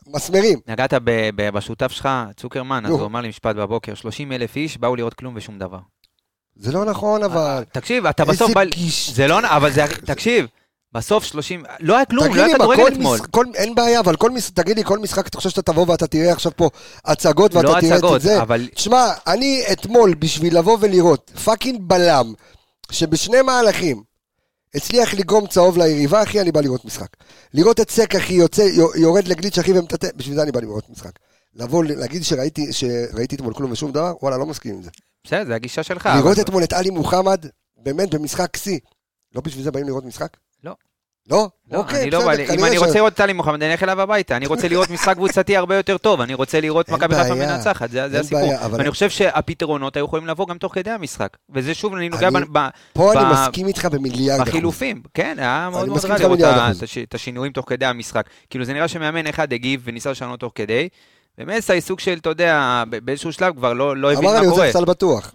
מסמרים. 0.08 0.60
נגעת 0.68 0.94
ב- 0.94 1.30
ב- 1.36 1.50
בשותף 1.50 1.92
שלך, 1.92 2.10
צוקרמן, 2.38 2.86
אז. 2.86 2.92
הוא 2.92 3.06
אמר 3.06 3.22
לי 3.22 3.30
משפט 3.30 3.56
בבוקר, 3.56 3.94
30 3.96 4.32
אלף 4.32 4.56
איש 4.56 4.78
באו 4.78 4.96
לראות 4.96 5.14
כלום 5.14 5.34
ושום 5.38 5.60
דבר. 5.60 5.80
זה 6.56 6.72
לא 6.72 6.86
נכון, 6.86 7.24
אבל... 7.24 7.64
תקשיב, 7.74 8.06
אתה 8.06 8.26
בסוף 8.26 8.50
איזה. 8.58 8.70
גיש... 8.72 9.10
זה 9.10 9.28
לא... 9.28 9.40
אבל 9.44 9.72
זה... 9.72 9.86
תקשיב, 10.14 10.46
בסוף 10.94 11.24
30... 11.24 11.64
לא 11.80 11.96
היה 11.96 12.06
כלום, 12.06 12.36
לא 12.36 12.44
היה 12.46 12.56
כדורגל 12.56 12.88
אתמול. 12.88 13.20
מש- 13.20 13.26
כל- 13.32 13.46
אין 13.56 13.76
בעיה, 13.76 14.00
אבל 14.00 14.16
כל 14.16 14.30
מש- 14.32 14.50
תגיד 14.50 14.78
לי, 14.78 14.84
כל 14.84 15.00
משחק 15.00 15.28
אתה 15.28 15.38
חושב 15.38 15.50
שאתה 15.50 15.62
תבוא 15.62 15.86
ואתה 15.90 16.08
תראה 16.08 16.32
עכשיו 16.32 16.52
פה 16.56 16.70
הצגות 17.06 17.54
ואתה 17.56 17.68
לא 17.68 17.80
תראה 17.82 17.96
הצגות, 17.96 18.16
את 18.16 18.22
זה? 18.22 18.42
אבל... 18.42 18.68
תשמע, 18.76 19.08
אני 19.28 19.64
אתמול, 19.72 20.14
בשביל 20.20 20.58
לבוא 20.58 20.78
ולראות 20.82 21.32
fucking 21.44 21.80
בלם, 21.82 22.34
שבשני 22.92 23.42
מהלכים 23.42 24.04
הצליח 24.76 25.14
לגרום 25.14 25.48
צהוב 25.48 25.78
ליריבה, 25.78 26.24
אחי, 26.24 26.42
אני 26.42 26.52
בא 26.52 26.62
לראות 26.62 26.86
משחק. 26.86 27.08
לראות 27.54 27.80
את 27.80 27.90
סק, 27.90 28.16
אחי, 28.16 28.34
יוצא, 28.34 28.62
יו- 28.62 28.96
יורד 28.96 29.28
לגליץ', 29.28 29.58
אחי, 29.60 29.74
ומטאטא, 29.80 30.08
בשביל 30.16 30.36
זה 30.36 30.44
אני 30.44 30.52
בא 30.52 30.60
לראות 30.60 30.90
משחק. 30.90 31.12
לבוא, 31.54 31.84
להגיד 31.84 32.24
שראיתי, 32.24 32.74
שראיתי 32.74 33.36
אתמול 33.36 33.54
כלום 33.54 33.72
ושום 33.72 33.92
דבר, 33.92 34.14
וואלה, 34.22 34.38
לא 34.38 34.46
מסכים 34.46 34.76
עם 34.76 34.84
זה. 34.84 34.90
בסדר, 35.24 35.46
זה 35.46 35.56
הגישה 35.56 35.84
שלך. 35.84 36.10
לראות 36.16 36.34
אבל- 36.38 36.42
אתמול 36.42 36.64
את 36.64 36.74
עלי 36.74 36.90
מוחמד, 36.90 37.46
באמת 37.78 38.10
במשחק 38.14 38.58
שיא. 38.58 38.80
לא 39.36 39.42
בשביל 39.42 39.64
זה 39.64 39.72
באים 39.72 39.88
לראות 39.88 40.06
משחק? 40.06 40.38
לא. 40.64 40.76
לא? 41.28 41.48
לא, 41.72 41.78
אוקיי, 41.78 42.02
אני 42.02 42.12
לא 42.12 42.26
בא 42.26 42.34
לי, 42.34 42.50
אם 42.56 42.66
אני 42.66 42.78
רוצה 42.78 42.94
לראות 42.94 43.14
את 43.14 43.22
עלי 43.22 43.34
מוחמד, 43.34 43.64
אני 43.64 43.72
אלך 43.72 43.84
אליו 43.84 44.02
הביתה. 44.02 44.36
אני 44.38 44.46
רוצה 44.48 44.68
לראות 44.68 44.90
משחק 44.90 45.16
קבוצתי 45.16 45.58
הרבה 45.58 45.76
יותר 45.76 45.98
טוב. 45.98 46.22
אני 46.22 46.34
רוצה 46.34 46.62
לראות 46.62 46.90
מכבי 46.90 47.16
חיפה. 47.16 47.36
מנצחת, 47.36 47.90
זה 47.92 48.20
הסיפור. 48.20 48.40
ואני 48.72 48.92
חושב 48.92 49.10
שהפתרונות 49.10 49.96
היו 49.96 50.06
יכולים 50.06 50.28
לבוא 50.28 50.48
גם 50.48 50.58
תוך 50.58 50.76
כדי 50.76 50.92
המשחק. 50.92 51.38
וזה 51.50 51.74
שוב, 51.74 51.94
אני 51.96 52.10
נוגע 52.10 52.28
אני- 52.28 52.40
ב- 52.52 52.68
פה 52.94 53.14
אני 53.14 53.32
מסכים 53.34 53.68
איתך 53.68 53.86
במיליארד 53.86 54.40
אחוז. 54.40 54.50
בחילופים, 54.50 55.02
כן, 55.14 55.36
היה 55.40 55.70
מאוד 55.72 55.88
מאוד 55.90 56.06
רע 56.06 56.18
לראות 56.18 56.40
את 57.04 57.16
השינויים 57.16 57.54
תוך 57.54 57.66
כדי 57.70 57.86
המשחק. 57.86 58.26
כאילו 58.50 58.66
זה 58.66 58.74
נראה 58.74 58.88
שמאמן 58.88 59.28
אחד 59.28 59.54
הגיב 59.54 59.82
וניסה 59.84 60.12
לשנות 60.12 60.40
תוך 60.40 60.52
כדי, 60.56 60.88
ומסי 61.38 61.82
סוג 61.82 62.00
של, 62.00 62.18
אתה 62.22 62.30
יודע, 62.30 62.84
באיזשהו 63.04 63.34
שלב 63.34 63.56
כבר 63.56 63.74
לא 63.74 63.98
לא 63.98 64.12
הבין 64.12 64.24
אמר 64.26 64.34
מה 64.34 64.40
אני 64.40 64.48
קורה. 64.50 64.66
רוצה 64.66 64.80
סל 64.80 64.86
בטוח. 64.86 65.34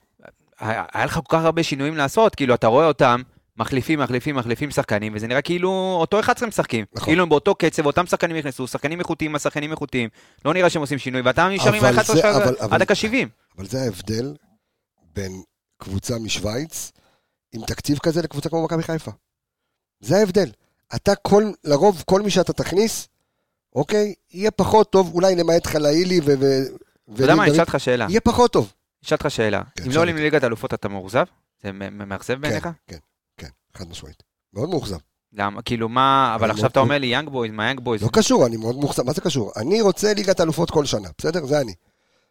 היה 0.61 1.05
לך 1.05 1.15
כל 1.25 1.37
כך 1.39 1.45
הרבה 1.45 1.63
שינויים 1.63 1.97
לעשות, 1.97 2.35
כאילו 2.35 2.55
אתה 2.55 2.67
רואה 2.67 2.87
אותם, 2.87 3.21
מחליפים, 3.57 3.99
מחליפים, 4.01 4.37
מחליפים 4.37 4.71
שחקנים, 4.71 5.13
וזה 5.15 5.27
נראה 5.27 5.43
כאילו 5.43 5.71
אותו 6.01 6.21
11 6.21 6.49
משחקים. 6.49 6.85
נכון. 6.93 7.07
כאילו 7.09 7.23
הם 7.23 7.29
באותו 7.29 7.55
קצב, 7.55 7.87
אותם 7.87 8.07
שחקנים 8.07 8.37
נכנסו, 8.37 8.67
שחקנים 8.67 8.99
איכותיים, 8.99 9.35
השחקנים 9.35 9.71
איכותיים, 9.71 10.09
לא 10.45 10.55
נראה 10.55 10.71
שהם 10.71 10.83
עושים 10.83 10.99
שינוי, 10.99 11.21
ואתה 11.25 11.49
נשאר 11.49 11.75
עם 11.75 11.85
אבל 11.85 11.99
ה-11 11.99 12.05
זה- 12.07 12.13
שלך 12.17 12.25
אבל- 12.25 12.57
אבל- 12.61 12.75
עד 12.75 12.81
דקה 12.83 12.95
70. 12.95 13.29
אבל 13.59 13.67
זה 13.67 13.83
ההבדל 13.83 14.35
בין 15.15 15.43
קבוצה 15.79 16.19
משוויץ 16.19 16.93
עם 17.53 17.65
תקציב 17.67 17.99
כזה 17.99 18.23
לקבוצה 18.23 18.49
כמו 18.49 18.65
מכבי 18.65 18.83
חיפה. 18.83 19.11
זה 20.01 20.17
ההבדל. 20.17 20.51
אתה 20.95 21.15
כל, 21.15 21.45
לרוב, 21.65 22.03
כל 22.07 22.23
מי 22.23 22.31
שאתה 22.31 22.53
תכניס, 22.53 23.09
אוקיי, 23.75 24.15
יהיה 24.33 24.51
פחות 24.51 24.91
טוב, 24.93 25.15
אולי 25.15 25.35
למעט 25.37 25.67
חלאילי 25.67 26.21
ו... 26.25 26.33
אתה 27.15 27.23
יודע 27.23 27.35
מה, 27.35 27.43
אני 27.45 27.53
אשאל 27.53 27.61
אותך 27.61 27.75
שאלה. 27.79 28.07
יהיה 28.09 28.21
פחות 28.21 28.53
טוב. 28.53 28.73
אשאל 29.05 29.17
אותך 29.17 29.31
שאלה. 29.31 29.63
כן, 29.77 29.85
אם 29.85 29.91
לא 29.91 30.01
עולים. 30.01 30.17
לליגת 30.17 30.43
האלופות 30.43 30.75
אתה 30.75 30.89
מאוכזב? 30.89 31.25
זה 31.63 31.73
מאכזב 31.73 32.35
בעיניך? 32.41 32.63
כן, 32.65 32.71
כן, 32.87 32.95
כן, 32.95 32.99
חד 33.77 33.89
משמעית. 33.91 34.23
מאוד 34.55 34.69
מאוכזב. 34.69 34.97
למה? 35.33 35.63
כאילו 35.63 35.89
מה, 35.89 36.33
אבל 36.35 36.45
אני 36.45 36.55
עכשיו 36.55 36.71
אתה 36.71 36.81
אומר 36.81 36.99
לי 36.99 37.07
יאנג 37.07 37.29
בויז, 37.29 37.53
מה 37.53 37.67
יאנג 37.69 37.81
בויז? 37.81 38.03
לא 38.03 38.09
קשור, 38.13 38.47
אני 38.47 38.57
מאוד 38.57 38.77
מאוכזב. 38.77 39.03
מה 39.07 39.13
זה 39.13 39.21
קשור? 39.21 39.53
אני 39.57 39.81
רוצה 39.81 40.15
ליגת 40.15 40.41
אלופות 40.41 40.71
כל 40.71 40.85
שנה, 40.85 41.09
בסדר? 41.19 41.47
זה 41.47 41.61
אני. 41.61 41.73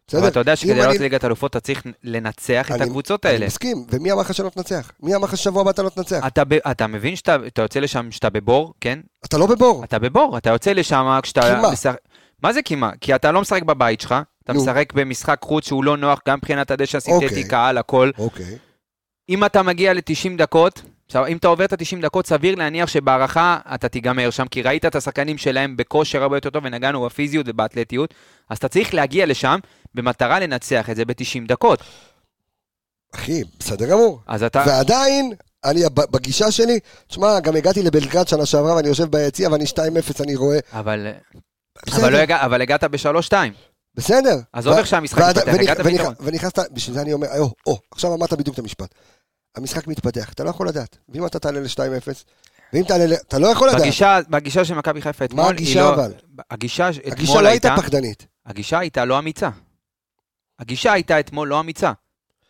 בסדר? 0.08 0.20
אבל 0.20 0.28
אתה 0.28 0.40
יודע 0.40 0.56
שכדי 0.56 0.72
אני- 0.72 0.80
לעלות 0.80 0.96
לליגת 0.98 1.24
האלופות 1.24 1.52
אתה 1.52 1.60
צריך 1.60 1.84
לנצח 2.04 2.66
את 2.68 2.76
אני- 2.76 2.84
הקבוצות 2.84 3.26
אני 3.26 3.34
האלה. 3.34 3.46
מסכים, 3.46 3.86
ומי 3.92 4.12
אמר 4.12 4.22
לך 4.22 4.34
שלא 4.34 4.50
תנצח? 4.50 4.92
מי 5.00 5.16
אמר 5.16 5.26
לך 5.28 5.38
ששבוע 5.38 5.62
הבא 5.62 5.70
אתה 5.72 5.84
לא 5.84 5.90
תנצח? 5.90 6.26
אתה 6.72 6.88
מבין 6.88 7.16
שאתה 7.16 7.36
אתה 7.48 7.62
יוצא 7.62 7.80
לשם 7.80 8.12
שאתה 8.12 8.30
בבור, 8.30 8.74
כן? 8.82 9.00
אתה 9.26 9.38
לא 9.38 9.46
בבור. 9.48 9.84
אתה 9.84 10.00
בבור, 10.00 10.38
אתה 10.38 10.50
יוצא 10.50 10.72
לשם 10.74 11.20
כשאתה... 11.24 11.42
כי 11.42 11.62
מה? 11.62 12.52
זה 12.54 12.62
מה? 12.78 12.92
כי 13.02 13.16
אתה 13.16 13.32
לא 13.32 13.42
משחק 13.42 13.64
בבית 13.64 14.02
שלך, 14.02 14.16
אתה. 14.44 14.54
משחק 14.54 14.94
במשחק 14.94 15.40
חוץ 15.44 15.68
שהוא 15.68 15.84
לא 15.84 15.98
נוח 15.98 16.20
גם 16.28 16.38
מבחינת 16.38 16.72
הדשא 16.72 16.98
הסינתטי, 16.98 17.26
אוקיי. 17.26 17.44
קהל, 17.48 17.78
הכל. 17.78 18.12
אוקיי. 18.18 18.58
אם 19.30 19.46
אתה 19.46 19.64
מגיע 19.64 19.94
ל-90 19.94 20.38
דקות, 20.38 20.82
עכשיו, 21.06 21.28
אם 21.28 21.38
אתה 21.38 21.48
עובר 21.48 21.66
את 21.66 21.74
ה-90 21.74 22.02
דקות, 22.02 22.28
סביר 22.28 22.56
להניח 22.56 22.90
שבהערכה 22.90 23.60
אתה 23.76 23.90
תיגמר 23.90 24.30
שם, 24.30 24.48
כי 24.48 24.62
ראית 24.62 24.86
את 24.86 24.96
השחקנים 24.96 25.38
שלהם 25.38 25.78
בכושר 25.78 26.22
הרבה 26.24 26.38
יותר 26.38 26.50
טוב, 26.50 26.64
ונגענו 26.66 27.06
בפיזיות 27.06 27.46
ובאתלטיות, 27.50 28.14
אז 28.50 28.58
אתה 28.58 28.68
צריך 28.68 28.94
להגיע 28.94 29.26
לשם 29.26 29.60
במטרה 29.96 30.40
לנצח 30.40 30.90
את 30.90 30.96
זה 30.96 31.06
ב-90 31.06 31.48
דקות. 31.48 31.80
אחי, 33.16 33.42
בסדר 33.60 33.90
גמור. 33.90 34.20
אז 34.28 34.44
אתה... 34.44 34.64
ועדיין, 34.68 35.34
אני, 35.66 35.84
בגישה 35.94 36.52
שלי, 36.52 36.80
תשמע, 37.08 37.40
גם 37.40 37.56
הגעתי 37.56 37.84
לבלגרד 37.84 38.28
שנה 38.28 38.46
שעברה 38.46 38.76
ואני 38.76 38.88
יושב 38.88 39.06
ביציע 39.12 39.50
ואני 39.52 39.64
2-0, 39.64 40.24
אני 40.24 40.36
רואה... 40.36 40.60
אבל... 40.72 41.08
בסדר. 41.86 42.02
אבל, 42.02 42.12
לא 42.14 42.18
הגע, 42.18 42.46
אבל 42.46 42.62
הגעת 42.62 42.84
ב-3-2. 42.84 43.34
בסדר. 43.96 44.40
עזוב 44.54 44.74
איך 44.74 44.88
שהמשחק 44.88 45.22
ונכ- 45.36 45.62
הגעת 45.62 45.80
ביתרון. 45.82 46.14
ונכנסת, 46.20 46.72
בשביל 46.72 46.96
זה 46.96 47.02
אני 47.02 47.14
אומר, 47.14 47.28
או, 47.40 47.52
או, 47.68 47.80
עכשיו 47.92 48.14
אמרת 48.14 48.34
בדיוק 48.34 48.54
את 48.54 48.60
המשפט. 48.60 48.96
המשחק 49.56 49.88
מתפתח, 49.88 50.34
אתה 50.34 50.44
לא 50.44 50.50
יכול 50.50 50.68
לדעת. 50.68 50.98
ואם 51.10 51.26
אתה 51.26 51.40
תעלה 51.40 51.60
ל-2-0, 51.60 52.08
ואם 52.74 52.84
תעלה 52.84 53.06
ל... 53.06 53.14
אתה 53.14 53.40
לא 53.40 53.48
יכול 53.48 53.68
לדעת. 53.70 53.82
בגישה, 53.82 54.20
בגישה 54.30 54.66
של 54.66 54.74
מכבי 54.74 55.02
חיפה 55.02 55.26
אתמול, 55.26 55.46
היא 55.46 55.52
הגישה 55.52 55.82
לא... 55.82 55.94
אבל? 55.94 56.14
הגישה 56.52 56.88
הגישה 56.88 57.14
אתמול 57.14 57.44
לא 57.44 57.48
הייתה 57.48 57.70
הייתה... 57.70 57.82
פחדנית. 57.82 58.28
הגישה 58.46 58.80
הייתה 58.80 59.06
לא 59.06 59.20
אמיצה. 59.20 59.50
הגישה 60.60 60.94
הייתה 60.94 61.20
אתמול 61.20 61.48
לא 61.48 61.60
אמיצה. 61.60 61.92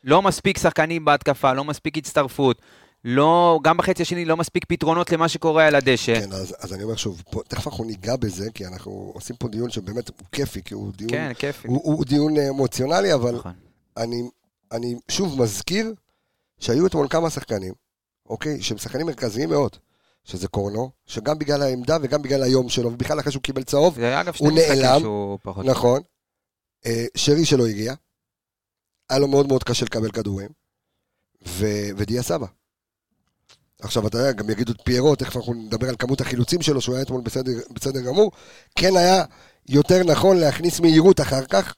לא 0.04 0.22
מספיק 0.22 0.58
שחקנים 0.58 1.06
בהתקפה, 1.06 1.54
לא 1.54 1.64
מספיק 1.64 1.98
הצטרפות, 1.98 2.62
לא, 3.06 3.60
גם 3.64 3.78
בחצי 3.78 4.02
השני 4.02 4.26
לא 4.26 4.38
מספיק 4.38 4.66
פתרונות 4.66 5.12
למה 5.12 5.28
שקורה 5.28 5.68
על 5.68 5.76
הדשא. 5.76 6.20
כן, 6.20 6.32
אז, 6.32 6.56
אז 6.60 6.74
אני 6.74 6.84
אומר 6.84 6.96
שוב, 6.96 7.24
פה, 7.32 7.42
תכף 7.48 7.68
אנחנו 7.68 7.84
ניגע 7.84 8.16
בזה, 8.16 8.52
כי 8.54 8.66
אנחנו 8.66 9.12
עושים 9.14 9.36
פה 9.36 9.48
דיון 9.48 9.70
שבאמת 9.70 10.10
הוא 10.10 10.28
כיפי, 10.32 10.62
כי 10.64 10.74
הוא 10.74 10.92
דיון, 10.96 11.12
כן, 11.12 11.32
כיף. 11.38 11.66
הוא, 11.66 11.82
הוא 11.84 12.06
דיון 12.06 12.38
אה, 12.38 12.50
אמוציונלי, 12.50 13.14
אבל 13.14 13.36
נכון. 13.36 13.54
אני, 13.98 14.30
אני 14.72 14.96
שוב 15.12 15.42
מזכיר 15.42 15.94
שהיו 16.64 16.88
אתמול 16.88 17.08
כמה 17.10 17.30
שחקנים, 17.30 17.74
אוקיי? 18.26 18.62
שהם 18.62 18.78
שחקנים 18.78 19.06
מרכזיים 19.06 19.50
מאוד. 19.50 19.78
שזה 20.24 20.48
קורנו, 20.48 20.92
שגם 21.06 21.40
בגלל 21.40 21.62
העמדה 21.62 21.98
וגם 22.02 22.22
בגלל 22.22 22.44
היום 22.44 22.70
שלו, 22.70 22.94
ובכלל 22.94 23.20
אחרי 23.20 23.32
שהוא 23.32 23.44
קיבל 23.44 23.64
צהוב, 23.64 24.00
הוא 24.40 24.52
נעלם. 24.52 25.02
פחות... 25.44 25.66
נכון. 25.66 26.02
אה, 26.86 27.06
שרי 27.16 27.46
שלא 27.46 27.68
הגיע, 27.68 27.94
היה 29.10 29.20
לו 29.20 29.28
מאוד 29.28 29.48
מאוד 29.48 29.64
קשה 29.64 29.86
לקבל 29.86 30.12
כדורים, 30.12 30.50
ו- 31.48 31.90
ודיה 31.98 32.24
סבא. 32.24 32.48
עכשיו, 33.82 34.08
אתה 34.08 34.18
יודע, 34.18 34.32
גם 34.32 34.50
יגידו 34.50 34.72
את 34.72 34.82
פיירו, 34.84 35.16
תכף 35.16 35.38
אנחנו 35.38 35.54
נדבר 35.54 35.90
על 35.90 35.96
כמות 36.00 36.22
החילוצים 36.22 36.62
שלו, 36.62 36.82
שהוא 36.82 36.96
היה 36.96 37.04
אתמול 37.04 37.22
בסדר, 37.22 37.52
בסדר 37.72 38.02
גמור. 38.02 38.32
כן 38.76 38.98
היה 38.98 39.24
יותר 39.70 40.04
נכון 40.04 40.38
להכניס 40.38 40.80
מהירות 40.80 41.22
אחר 41.22 41.46
כך, 41.46 41.74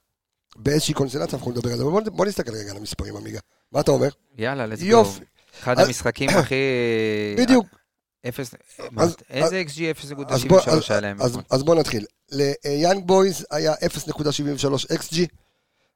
באיזושהי 0.56 0.94
קונסטלציה, 0.94 1.38
אנחנו 1.38 1.52
נדבר 1.52 1.72
על 1.72 1.78
זה. 1.78 1.84
אבל 1.84 1.92
בוא, 1.92 2.02
בוא 2.02 2.26
נסתכל 2.26 2.52
רגע 2.52 2.72
על 2.72 2.78
המספרים, 2.78 3.18
עמיגה. 3.18 3.40
מה 3.76 3.82
אתה 3.82 3.92
אומר? 3.92 4.08
יאללה, 4.38 4.66
let's 4.76 4.80
go. 4.80 4.84
יופי. 4.86 5.20
אחד 5.64 5.80
אז- 5.80 5.88
המשחקים 5.88 6.30
הכי... 6.40 6.56
בדיוק. 7.38 7.66
אפס... 8.28 8.56
אז- 8.98 9.16
איזה 9.30 9.64
XG 9.68 9.82
אז 10.28 10.44
בוא, 10.46 10.60
0.73 10.62 10.68
היה 10.90 11.00
להם? 11.02 11.18
אז, 11.52 11.64
בוא 11.64 11.76
נתחיל. 11.76 12.06
ליאנג 12.32 13.08
בויז 13.08 13.46
היה 13.52 13.74
0.73 13.74 14.16
XG, 14.94 15.16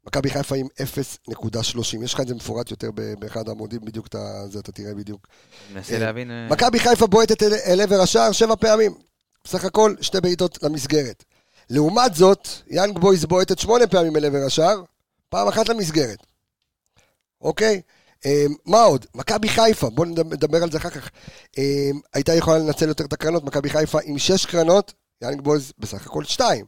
מכבי 0.07 0.29
חיפה 0.29 0.55
עם 0.55 0.67
0.30. 0.77 1.33
יש 2.03 2.13
לך 2.13 2.19
את 2.19 2.27
זה 2.27 2.35
מפורט 2.35 2.71
יותר 2.71 2.89
באחד 3.19 3.47
העמודים, 3.47 3.79
בדיוק 3.85 4.07
את 4.07 4.15
ה- 4.15 4.47
זה 4.47 4.59
אתה 4.59 4.71
תראה 4.71 4.93
בדיוק. 4.93 5.27
מנסה 5.73 5.93
אה, 5.93 5.99
להבין... 5.99 6.31
אה, 6.31 6.47
מכבי 6.49 6.79
חיפה 6.79 7.07
בועטת 7.07 7.43
אל, 7.43 7.53
אל 7.67 7.81
עבר 7.81 8.01
השער 8.01 8.31
שבע 8.31 8.55
פעמים. 8.55 8.93
בסך 9.43 9.65
הכל 9.65 9.95
שתי 10.01 10.21
בעיטות 10.21 10.63
למסגרת. 10.63 11.23
לעומת 11.69 12.15
זאת, 12.15 12.47
יאנג 12.67 12.99
בויז 12.99 13.25
בועטת 13.25 13.59
שמונה 13.59 13.87
פעמים 13.87 14.15
אל 14.15 14.25
עבר 14.25 14.45
השער, 14.45 14.81
פעם 15.29 15.47
אחת 15.47 15.69
למסגרת. 15.69 16.17
אוקיי? 17.41 17.81
אה, 18.25 18.45
מה 18.65 18.81
עוד? 18.81 19.05
מכבי 19.15 19.49
חיפה, 19.49 19.89
בואו 19.89 20.07
נדבר 20.09 20.63
על 20.63 20.71
זה 20.71 20.77
אחר 20.77 20.89
כך. 20.89 21.09
אה, 21.57 21.89
הייתה 22.13 22.33
יכולה 22.33 22.57
לנצל 22.57 22.87
יותר 22.87 23.05
את 23.05 23.13
הקרנות, 23.13 23.43
מכבי 23.43 23.69
חיפה 23.69 23.99
עם 24.03 24.17
שש 24.17 24.45
קרנות, 24.45 24.93
יאנג 25.21 25.41
בויז 25.41 25.73
בסך 25.79 26.05
הכל 26.05 26.23
שתיים. 26.23 26.65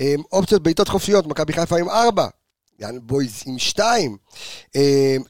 אה, 0.00 0.14
אופציות 0.32 0.62
בעיטות 0.62 0.88
חופשיות, 0.88 1.26
מכבי 1.26 1.52
חיפה 1.52 1.78
עם 1.78 1.88
ארבע. 1.88 2.26
יאנג 2.80 3.00
בויז 3.02 3.42
עם 3.46 3.58
שתיים. 3.58 4.16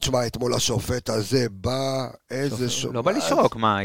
תשמע, 0.00 0.26
אתמול 0.26 0.54
השופט 0.54 1.08
הזה 1.08 1.46
בא, 1.50 2.08
איזה 2.30 2.70
שופט. 2.70 2.94
לא 2.94 3.02
בא 3.02 3.10
לשרוק, 3.10 3.56
מה, 3.56 3.84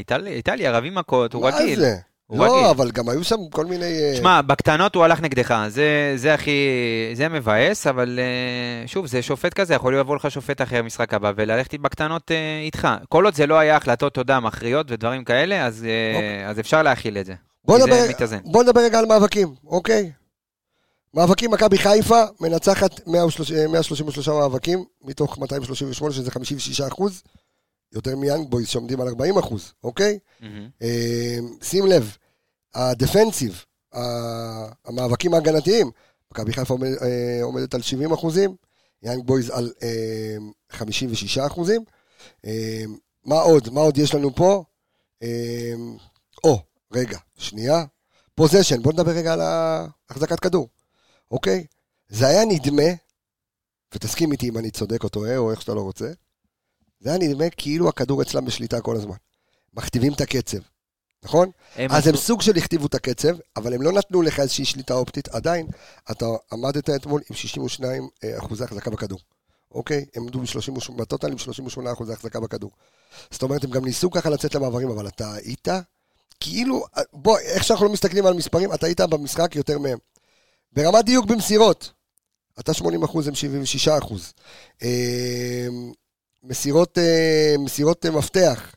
לי 0.55 0.67
ערבים 0.67 0.95
מכות, 0.95 1.33
הוא 1.33 1.41
מה 1.41 1.47
רגיל. 1.47 1.79
זה? 1.79 1.97
לא, 2.29 2.43
רגיל. 2.43 2.65
אבל 2.69 2.91
גם 2.91 3.09
היו 3.09 3.23
שם 3.23 3.35
כל 3.51 3.65
מיני... 3.65 3.85
אה, 3.85 4.15
שמע, 4.15 4.41
בקטנות 4.41 4.95
הוא 4.95 5.03
הלך 5.03 5.21
נגדך, 5.21 5.65
זה, 5.67 6.13
זה 6.15 6.33
הכי... 6.33 6.69
זה 7.13 7.29
מבאס, 7.29 7.87
אבל 7.87 8.19
אה, 8.19 8.87
שוב, 8.87 9.05
זה 9.05 9.21
שופט 9.21 9.53
כזה, 9.53 9.73
יכול 9.73 9.99
לבוא 9.99 10.15
לך 10.15 10.31
שופט 10.31 10.61
אחר 10.61 10.81
במשחק 10.81 11.13
הבא 11.13 11.31
וללכת 11.35 11.79
בקטנות 11.79 12.31
אה, 12.31 12.61
איתך. 12.65 12.87
כל 13.09 13.25
עוד 13.25 13.35
זה 13.35 13.47
לא 13.47 13.55
היה 13.59 13.75
החלטות, 13.75 14.17
יודע, 14.17 14.39
מכריעות 14.39 14.91
ודברים 14.91 15.23
כאלה, 15.23 15.65
אז, 15.65 15.87
אוקיי. 16.15 16.47
אז 16.47 16.59
אפשר 16.59 16.83
להכיל 16.83 17.17
את 17.17 17.25
זה. 17.25 17.33
בוא 17.65 17.77
נדבר, 17.77 18.25
זה. 18.25 18.37
בוא 18.45 18.63
נדבר 18.63 18.81
רגע 18.81 18.99
על 18.99 19.05
מאבקים, 19.05 19.47
אוקיי? 19.67 20.11
מאבקים, 21.13 21.51
מכבי 21.51 21.77
חיפה 21.77 22.23
מנצחת 22.41 23.07
130 23.07 23.71
133 23.71 24.29
מאבקים 24.29 24.83
מתוך 25.03 25.37
238, 25.37 26.13
שזה 26.13 26.31
56 26.31 26.81
אחוז. 26.81 27.23
יותר 27.93 28.15
מיאנג 28.15 28.49
בויז 28.49 28.67
שעומדים 28.67 29.01
על 29.01 29.07
40 29.07 29.37
אחוז, 29.37 29.73
אוקיי? 29.83 30.19
אה, 30.81 31.37
שים 31.61 31.87
לב, 31.87 32.17
ה 32.75 32.83
defensive, 32.83 33.63
המאבקים 34.85 35.33
ההגנתיים, 35.33 35.91
מכבי 36.31 36.53
חיפה 36.53 36.73
עומד, 36.73 36.87
אה, 37.01 37.39
עומדת 37.43 37.73
על 37.73 37.81
70 37.81 38.11
אחוזים, 38.13 38.55
יאנג 39.03 39.25
בויז 39.25 39.49
על 39.49 39.71
אה, 39.83 40.37
56 40.69 41.37
אחוזים. 41.37 41.83
אה, 42.45 42.83
מה 43.25 43.35
עוד? 43.39 43.69
מה 43.69 43.81
עוד 43.81 43.97
יש 43.97 44.15
לנו 44.15 44.35
פה? 44.35 44.63
או, 46.43 46.61
רגע, 46.93 47.17
שנייה. 47.37 47.85
possession, 48.35 48.81
בוא 48.81 48.93
נדבר 48.93 49.11
רגע 49.11 49.33
על 49.33 49.41
החזקת 50.09 50.39
כדור, 50.39 50.69
אוקיי? 51.31 51.65
זה 52.09 52.27
היה 52.27 52.45
נדמה, 52.45 52.83
ותסכים 53.95 54.31
איתי 54.31 54.49
אם 54.49 54.57
אני 54.57 54.71
צודק 54.71 55.03
או 55.03 55.09
טועה, 55.09 55.37
או 55.37 55.51
איך 55.51 55.61
שאתה 55.61 55.73
לא 55.73 55.81
רוצה, 55.81 56.11
זה 56.99 57.09
היה 57.09 57.17
נדמה 57.17 57.49
כאילו 57.49 57.89
הכדור 57.89 58.21
אצלם 58.21 58.45
בשליטה 58.45 58.81
כל 58.81 58.95
הזמן. 58.95 59.15
מכתיבים 59.73 60.13
את 60.13 60.21
הקצב, 60.21 60.57
נכון? 61.23 61.51
הם 61.75 61.91
אז 61.91 62.07
הם 62.07 62.15
סוג 62.15 62.41
של 62.41 62.57
הכתיבו 62.57 62.85
את 62.85 62.95
הקצב, 62.95 63.35
אבל 63.55 63.73
הם 63.73 63.81
לא 63.81 63.91
נתנו 63.91 64.21
לך 64.21 64.39
איזושהי 64.39 64.65
שליטה 64.65 64.93
אופטית. 64.93 65.27
עדיין, 65.27 65.67
אתה 66.11 66.25
עמדת 66.53 66.89
אתמול 66.89 67.21
עם 67.29 67.35
62 67.35 68.07
אה, 68.23 68.37
אחוזי 68.37 68.63
החזקה 68.63 68.89
בכדור. 68.89 69.19
אוקיי? 69.71 70.05
הם 70.15 70.23
עמדו 70.23 70.39
ב-38, 70.39 70.91
בטוטל 70.95 71.31
עם 71.31 71.37
38 71.37 71.91
אחוזי 71.91 72.13
החזקה 72.13 72.39
בכדור. 72.39 72.71
זאת 73.31 73.43
אומרת, 73.43 73.63
הם 73.63 73.69
גם 73.69 73.85
ניסו 73.85 74.11
ככה 74.11 74.29
לצאת 74.29 74.55
למעברים, 74.55 74.89
אבל 74.89 75.07
אתה 75.07 75.33
היית, 75.33 75.67
כאילו, 76.39 76.85
בוא, 77.13 77.39
איך 77.39 77.63
שאנחנו 77.63 77.85
לא 77.85 77.91
מסתכלים 77.91 78.25
על 78.25 78.33
מספרים, 78.33 78.73
אתה 78.73 78.85
היית 78.85 79.01
במשחק 79.01 79.55
יותר 79.55 79.79
מהם. 79.79 79.97
ברמת 80.73 81.05
דיוק 81.05 81.25
במסירות, 81.25 81.91
אתה 82.59 82.73
80 82.73 83.03
אחוז, 83.03 83.27
הם 83.27 83.35
76 83.35 83.87
אחוז. 83.87 84.33
מסירות, 86.47 86.97
אה, 86.97 87.55
מסירות 87.59 88.05
אה, 88.05 88.11
מפתח, 88.11 88.75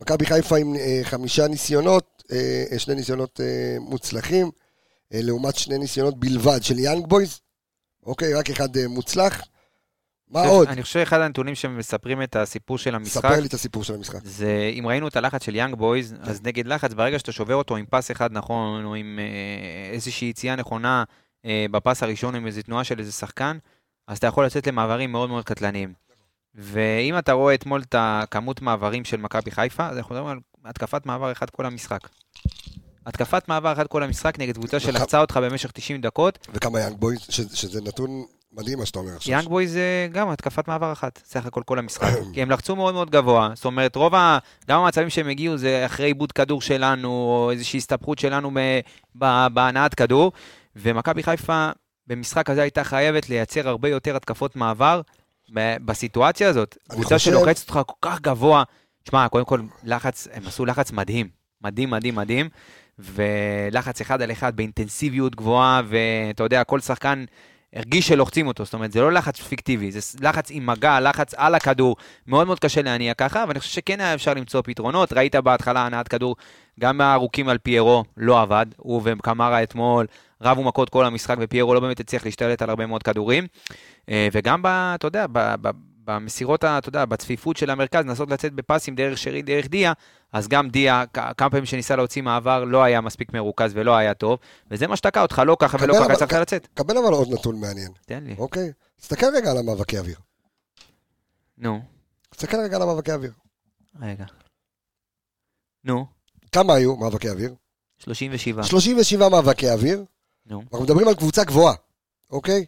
מכבי 0.00 0.26
חיפה 0.26 0.56
עם 0.56 0.76
אה, 0.76 1.00
חמישה 1.02 1.48
ניסיונות, 1.48 2.24
שני 2.78 2.94
ניסיונות 2.94 3.40
מוצלחים, 3.80 4.50
לעומת 5.10 5.56
שני 5.56 5.78
ניסיונות 5.78 6.20
בלבד 6.20 6.62
של 6.62 6.78
יאנג 6.78 7.06
בויז. 7.06 7.40
אוקיי, 8.06 8.34
רק 8.34 8.50
אחד 8.50 8.68
מוצלח. 8.88 9.42
מה 10.28 10.42
עוד? 10.42 10.68
אני 10.68 10.82
חושב 10.82 11.00
שאחד 11.00 11.20
הנתונים 11.20 11.54
שמספרים 11.54 12.22
את 12.22 12.36
הסיפור 12.36 12.78
של 12.78 12.94
המשחק, 12.94 13.20
ספר 13.20 13.40
לי 13.40 13.46
את 13.46 13.54
הסיפור 13.54 13.84
של 13.84 13.94
המשחק. 13.94 14.20
זה 14.24 14.72
אם 14.78 14.86
ראינו 14.86 15.08
את 15.08 15.16
הלחץ 15.16 15.44
של 15.44 15.54
יאנג 15.54 15.74
בויז, 15.74 16.14
אז 16.20 16.40
נגד 16.42 16.66
לחץ, 16.66 16.92
ברגע 16.92 17.18
שאתה 17.18 17.32
שובר 17.32 17.54
אותו 17.54 17.76
עם 17.76 17.84
pass 17.90 18.10
אחד 18.10 18.32
נכון, 18.32 18.84
או 18.84 18.94
עם 18.94 19.18
איזושהי 19.92 20.28
יציאה 20.28 20.56
נכונה 20.56 21.04
ב 21.46 21.57
pass 21.57 22.02
הראשון, 22.02 22.34
עם 22.34 22.46
איזו 22.46 22.62
תנועה 22.62 22.84
של 22.84 22.98
איזה 22.98 23.12
שחקן, 23.12 23.58
אז 24.08 24.18
אתה 24.18 24.26
יכול 24.26 24.46
לצאת 24.46 24.66
למעברים 24.66 25.12
מאוד 25.12 25.28
מאוד 25.28 25.44
קטלניים. 25.44 26.09
ואם 26.54 27.18
אתה 27.18 27.32
רואה 27.32 27.54
אתמול 27.54 27.80
את 27.80 27.94
הכמות 27.98 28.62
מעברים 28.62 29.04
של 29.04 29.16
מכבי 29.16 29.50
חיפה, 29.50 29.86
אז 29.86 29.98
אנחנו 29.98 30.14
מדברים 30.14 30.30
על 30.32 30.38
התקפת 30.64 31.06
מעבר 31.06 31.32
אחד 31.32 31.50
כל 31.50 31.66
המשחק. 31.66 32.08
התקפת 33.06 33.48
מעבר 33.48 33.72
אחד 33.72 33.86
כל 33.86 34.02
המשחק 34.02 34.38
נגד 34.38 34.54
קבוצה 34.54 34.80
שלחצה 34.80 35.20
אותך 35.20 35.36
במשך 35.36 35.70
90 35.70 36.00
דקות. 36.00 36.48
וכמה 36.54 36.80
יאנג 36.80 36.96
בויז, 36.98 37.20
ש- 37.20 37.40
שזה 37.40 37.80
נתון 37.80 38.24
מדהים 38.52 38.78
מה 38.78 38.86
שאתה 38.86 38.98
אומר 38.98 39.16
עכשיו. 39.16 39.32
יאנג 39.32 39.48
בויז 39.48 40.08
גם 40.12 40.28
התקפת 40.28 40.68
מעבר 40.68 40.92
אחת, 40.92 41.22
סך 41.24 41.46
הכל 41.46 41.62
כל 41.66 41.78
המשחק. 41.78 42.08
כי 42.34 42.42
הם 42.42 42.50
לחצו 42.50 42.76
מאוד 42.76 42.94
מאוד 42.94 43.10
גבוה, 43.10 43.50
זאת 43.54 43.64
אומרת, 43.64 43.96
רוב 43.96 44.14
ה... 44.14 44.38
גם 44.68 44.80
המצבים 44.80 45.10
שהם 45.10 45.28
הגיעו 45.28 45.56
זה 45.56 45.86
אחרי 45.86 46.06
עיבוד 46.06 46.32
כדור 46.32 46.62
שלנו, 46.62 47.08
או 47.08 47.50
איזושהי 47.50 47.76
הסתבכות 47.78 48.18
שלנו. 48.18 48.50
בהנעת 49.52 49.94
כדור, 49.94 50.32
ומכבי 50.76 51.22
חיפה 51.22 51.70
במשחק 52.06 52.50
הזה 52.50 52.62
הייתה 52.62 52.84
חייבת 52.84 53.28
לייצר 53.28 53.68
הרבה 53.68 53.88
יותר 53.88 54.16
התקפות 54.16 54.56
מעבר. 54.56 55.00
בסיטואציה 55.84 56.48
הזאת. 56.48 56.76
קבוצה 56.88 57.14
חושב- 57.14 57.30
שלוחצת 57.30 57.68
אותך 57.68 57.80
כל 57.86 58.08
כך 58.08 58.20
גבוה, 58.20 58.62
תשמע, 59.04 59.28
קודם 59.28 59.44
כל, 59.44 59.60
לחץ, 59.84 60.28
הם 60.32 60.42
עשו 60.46 60.66
לחץ 60.66 60.92
מדהים, 60.92 61.28
מדהים, 61.62 61.90
מדהים, 61.90 62.14
מדהים, 62.14 62.48
ולחץ 62.98 64.00
אחד 64.00 64.22
על 64.22 64.32
אחד 64.32 64.56
באינטנסיביות 64.56 65.36
גבוהה, 65.36 65.82
ואתה 65.86 66.42
יודע, 66.42 66.64
כל 66.64 66.80
שחקן 66.80 67.24
הרגיש 67.74 68.08
שלוחצים 68.08 68.46
אותו, 68.46 68.64
זאת 68.64 68.74
אומרת, 68.74 68.92
זה 68.92 69.00
לא 69.00 69.12
לחץ 69.12 69.40
פיקטיבי, 69.40 69.92
זה 69.92 69.98
לחץ 70.20 70.48
עם 70.50 70.66
מגע, 70.66 71.00
לחץ 71.00 71.34
על 71.34 71.54
הכדור, 71.54 71.96
מאוד 72.26 72.46
מאוד 72.46 72.58
קשה 72.58 72.82
להניע 72.82 73.14
ככה, 73.14 73.44
ואני 73.48 73.60
חושב 73.60 73.72
שכן 73.72 74.00
היה 74.00 74.14
אפשר 74.14 74.34
למצוא 74.34 74.62
פתרונות, 74.64 75.12
ראית 75.12 75.36
בהתחלה 75.36 75.86
הנעת 75.86 76.08
כדור, 76.08 76.36
גם 76.80 76.98
מהארוכים 76.98 77.48
על 77.48 77.58
פיירו, 77.58 78.04
לא 78.16 78.40
עבד, 78.40 78.66
הוא 78.76 79.02
וקמרה 79.04 79.62
אתמול 79.62 80.06
רבו 80.42 80.64
מכות 80.64 80.88
כל 80.88 81.04
המשחק, 81.04 81.36
ופיירו 81.40 81.74
לא 81.74 81.80
באמת 81.80 82.00
הצליח 82.00 82.24
להשתלט 82.24 82.62
על 82.62 82.70
הרבה 82.70 82.86
מאוד 82.86 83.02
כדורים, 83.02 83.46
אה, 84.08 84.28
וגם, 84.32 84.62
ב, 84.62 84.66
אתה 84.66 85.06
יודע, 85.06 85.26
ב, 85.32 85.38
ב, 85.62 85.70
במסירות, 86.04 86.64
אתה 86.64 86.88
יודע, 86.88 87.04
בצפיפות 87.04 87.56
של 87.56 87.70
המרכז, 87.70 88.04
לנסות 88.04 88.30
לצאת 88.30 88.52
בפסים 88.52 88.94
דרך 88.94 89.18
שרי, 89.18 89.42
דרך 89.42 89.68
דיה, 89.68 89.92
אז 90.32 90.48
גם 90.48 90.68
דיה, 90.68 91.04
כמה 91.12 91.50
פעמים 91.50 91.66
שניסה 91.66 91.96
להוציא 91.96 92.22
מעבר, 92.22 92.64
לא 92.64 92.82
היה 92.82 93.00
מספיק 93.00 93.32
מרוכז 93.32 93.70
ולא 93.74 93.96
היה 93.96 94.14
טוב, 94.14 94.38
וזה 94.70 94.86
מה 94.86 94.96
שתקע 94.96 95.22
אותך, 95.22 95.42
לא 95.46 95.56
ככה 95.60 95.76
ולא 95.80 95.94
ככה, 95.94 96.16
צריך 96.16 96.32
לצאת. 96.32 96.68
קבל 96.74 96.98
אבל 96.98 97.12
עוד 97.12 97.28
נתון 97.32 97.60
מעניין, 97.60 97.92
תן 98.06 98.24
לי. 98.24 98.34
אוקיי? 98.38 98.72
תסתכל 99.00 99.26
רגע 99.34 99.50
על 99.50 99.58
המאבקי 99.58 99.98
אוויר. 99.98 100.16
נו, 101.58 101.80
תסתכל 102.30 102.56
רגע 102.64 102.76
על 102.76 102.82
המאבקי 102.82 103.12
אוויר. 103.12 103.32
רגע. 104.00 104.24
נו, 105.84 106.06
כמה 106.52 106.74
היו 106.74 106.96
מאבקי 106.96 107.30
אוויר? 107.30 107.54
37. 107.98 108.62
37 108.62 109.28
מאבקי 109.28 109.70
אוויר. 109.70 110.04
נו, 110.50 110.62
אנחנו 110.62 110.82
מדברים 110.84 111.08
על 111.08 111.14
קבוצה 111.14 111.44
גבוהה, 111.44 111.74
אוקיי? 112.30 112.64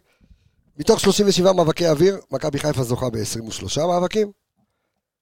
מתוך 0.77 0.99
37 0.99 1.53
מאבקי 1.53 1.87
אוויר, 1.87 2.19
מכבי 2.31 2.59
חיפה 2.59 2.83
זוכה 2.83 3.09
ב-23 3.09 3.87
מאבקים, 3.87 4.31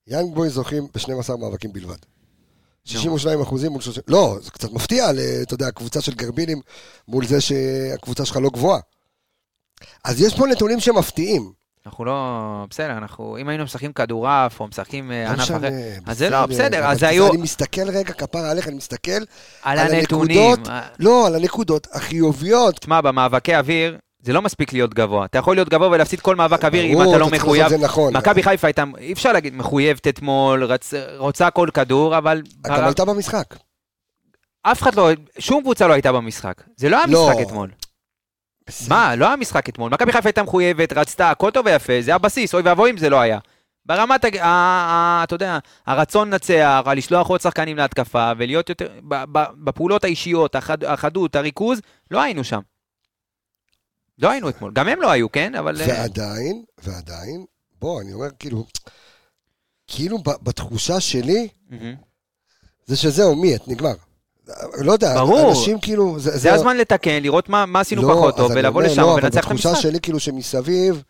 יאנג 0.08 0.36
בוי 0.36 0.50
זוכים 0.50 0.88
ב-12 0.88 1.36
מאבקים 1.38 1.74
בלבד. 1.74 1.98
62 2.84 3.42
אחוזים 3.42 3.72
מול 3.72 3.82
30... 3.82 4.04
לא, 4.08 4.38
זה 4.42 4.52
קצת 4.52 4.72
מפתיע, 4.72 5.06
אתה 5.42 5.54
יודע, 5.54 5.72
קבוצה 5.72 6.02
של 6.02 6.14
גרבינים 6.14 6.62
מול 7.08 7.28
זה 7.28 7.42
שהקבוצה 7.42 8.26
שלך 8.26 8.38
לא 8.38 8.50
גבוהה. 8.50 8.80
אז 10.04 10.22
יש 10.22 10.38
פה 10.38 10.48
נתונים 10.48 10.80
שמפתיעים. 10.80 11.54
אנחנו 11.86 12.06
לא... 12.06 12.66
בסדר, 12.70 12.98
אנחנו... 12.98 13.38
אם 13.38 13.50
היינו 13.50 13.64
משחקים 13.64 13.94
כדורעף 13.94 14.60
או 14.60 14.68
משחקים 14.68 15.12
אה, 15.12 15.24
לא 15.24 15.30
ענף 15.30 15.44
אחר, 15.52 15.70
אז 16.08 16.18
זה 16.18 16.30
לא, 16.30 16.46
בסדר, 16.46 16.86
אז 16.86 17.04
היו- 17.04 17.30
אני 17.34 17.38
מסתכל 17.42 17.90
רגע, 17.90 18.14
כפרה 18.14 18.52
עליך, 18.52 18.68
אני 18.68 18.76
מסתכל 18.76 19.12
על. 19.64 19.80
הנקודות. 19.80 20.68
אה, 20.70 20.82
לא, 21.00 21.28
על 21.28 21.36
הנקודות 21.36 21.88
החיוביות. 21.92 22.80
תשמע, 22.80 23.02
במאבקי 23.02 23.56
אוויר, 23.56 23.98
זה 24.22 24.34
לא 24.34 24.42
מספיק 24.42 24.74
להיות 24.74 24.94
גבוה. 24.94 25.26
אתה 25.26 25.38
יכול 25.38 25.56
להיות 25.56 25.70
גבוה 25.70 25.88
ולהפסיד 25.88 26.20
כל 26.20 26.36
מאבק 26.36 26.66
אוויר 26.66 26.84
אם 26.84 27.02
אתה 27.02 27.18
לא 27.18 27.30
מחויב. 27.30 27.74
נכון. 27.74 28.18
מכבי 28.18 28.44
חיפה 28.44 28.68
הייתה, 28.68 28.84
אי 28.98 29.14
אפשר 29.14 29.34
להגיד, 29.34 29.56
מחויבת 29.56 30.08
אתמול. 30.08 30.72
רוצה 31.18 31.50
כל 31.50 31.70
כדור, 31.74 32.18
אבל 32.18 32.42
גם 32.62 32.86
הייתה 32.86 33.06
במשחק. 33.06 33.56
אף 34.64 34.82
אחד 34.82 34.96
לא, 34.96 35.10
שום 35.40 35.62
קבוצה 35.62 35.88
לא 35.88 35.94
הייתה 35.94 36.12
במשחק. 36.12 36.62
זה 36.78 36.90
לא 36.90 36.98
היה 36.98 37.06
לא. 37.08 37.30
משחק 37.30 37.42
אתמול. 37.48 37.70
מה, 38.90 39.16
לא 39.16 39.26
היה 39.28 39.36
משחק 39.36 39.70
אתמול. 39.70 39.92
מכבי 39.94 40.12
חיפה 40.12 40.30
הייתה 40.30 40.44
מחויבת, 40.44 40.94
רצתה, 40.94 41.32
הכל 41.32 41.52
טוב 41.52 41.66
ויפה, 41.66 41.94
זה 42.02 42.16
הבסיס, 42.16 42.54
אוי 42.54 42.62
ואבוי 42.64 42.92
אם 42.92 42.98
זה 42.98 43.10
לא 43.10 43.20
היה. 43.20 43.40
ברמת, 43.86 44.26
אתה 44.26 45.36
יודע, 45.36 45.60
הרצון 45.86 46.28
לנצח, 46.34 46.82
לשלוח 46.96 47.28
עוד 47.28 47.42
שחקנים 47.42 47.78
להתקפה, 47.78 48.32
ולהיות 48.38 48.70
יותר, 48.70 49.00
בפעולות 49.64 50.04
האישיות, 50.04 50.56
החד- 50.56 50.84
החדות, 50.84 51.36
הריכוז, 51.36 51.82
לא 52.12 52.22
היינו 52.22 52.44
שם. 52.44 52.60
לא 54.20 54.30
היינו 54.32 54.50
אתמול. 54.50 54.72
גם 54.74 54.88
הם 54.88 55.02
לא 55.02 55.12
היו, 55.12 55.32
כן? 55.32 55.56
אבל... 55.56 55.82
אה, 55.82 55.88
ועדיין, 55.88 56.64
ועדיין, 56.84 57.46
בוא, 57.80 58.02
אני 58.02 58.14
אומר, 58.14 58.28
כאילו, 58.40 58.66
כאילו 59.88 60.18
בתחושה 60.24 61.00
שלי. 61.00 61.48
זה 62.86 62.98
שזהו, 62.98 63.36
מי 63.36 63.56
את, 63.56 63.68
נגמר. 63.68 63.94
לא 64.82 64.92
יודע, 64.92 65.14
ברור. 65.14 65.50
אנשים 65.50 65.80
כאילו... 65.80 66.20
זה, 66.20 66.38
זה 66.38 66.54
הזמן 66.54 66.78
לתקן, 66.78 67.24
לראות 67.24 67.50
מה 67.50 67.66
מה 67.66 67.80
עשינו 67.80 68.02
לא, 68.02 68.14
פחות 68.14 68.38
טוב, 68.38 68.52
ולבוא 68.56 68.82
לשם 68.84 69.02
לא, 69.02 69.06
ולנצח 69.08 69.46
את 69.46 69.52
המשחק. 69.52 69.76
שלי, 69.80 70.00
כאילו, 70.00 70.20
שמסביב, 70.20 71.04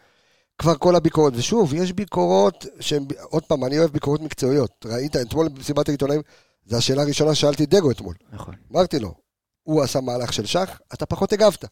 כבר 0.57 0.75
כל 0.75 0.95
הביקורת, 0.95 1.33
ושוב, 1.35 1.73
יש 1.73 1.91
ביקורות 1.93 2.65
שהן, 2.79 3.05
עוד 3.21 3.43
פעם, 3.43 3.65
אני 3.65 3.79
אוהב 3.79 3.91
ביקורות 3.91 4.21
מקצועיות. 4.21 4.85
ראית, 4.85 5.15
אתמול 5.15 5.47
במסיבת 5.49 5.89
העיתונאים, 5.89 6.21
זו 6.65 6.77
השאלה 6.77 7.01
הראשונה 7.01 7.35
ששאלתי 7.35 7.65
דגו 7.65 7.91
אתמול. 7.91 8.15
נכון. 8.33 8.55
אמרתי 8.71 8.99
לו, 8.99 9.13
הוא 9.63 9.83
עשה 9.83 10.01
מהלך 10.01 10.33
של 10.33 10.45
שח, 10.45 10.79
אתה 10.93 11.05
פחות 11.05 11.33
הגבת. 11.33 11.65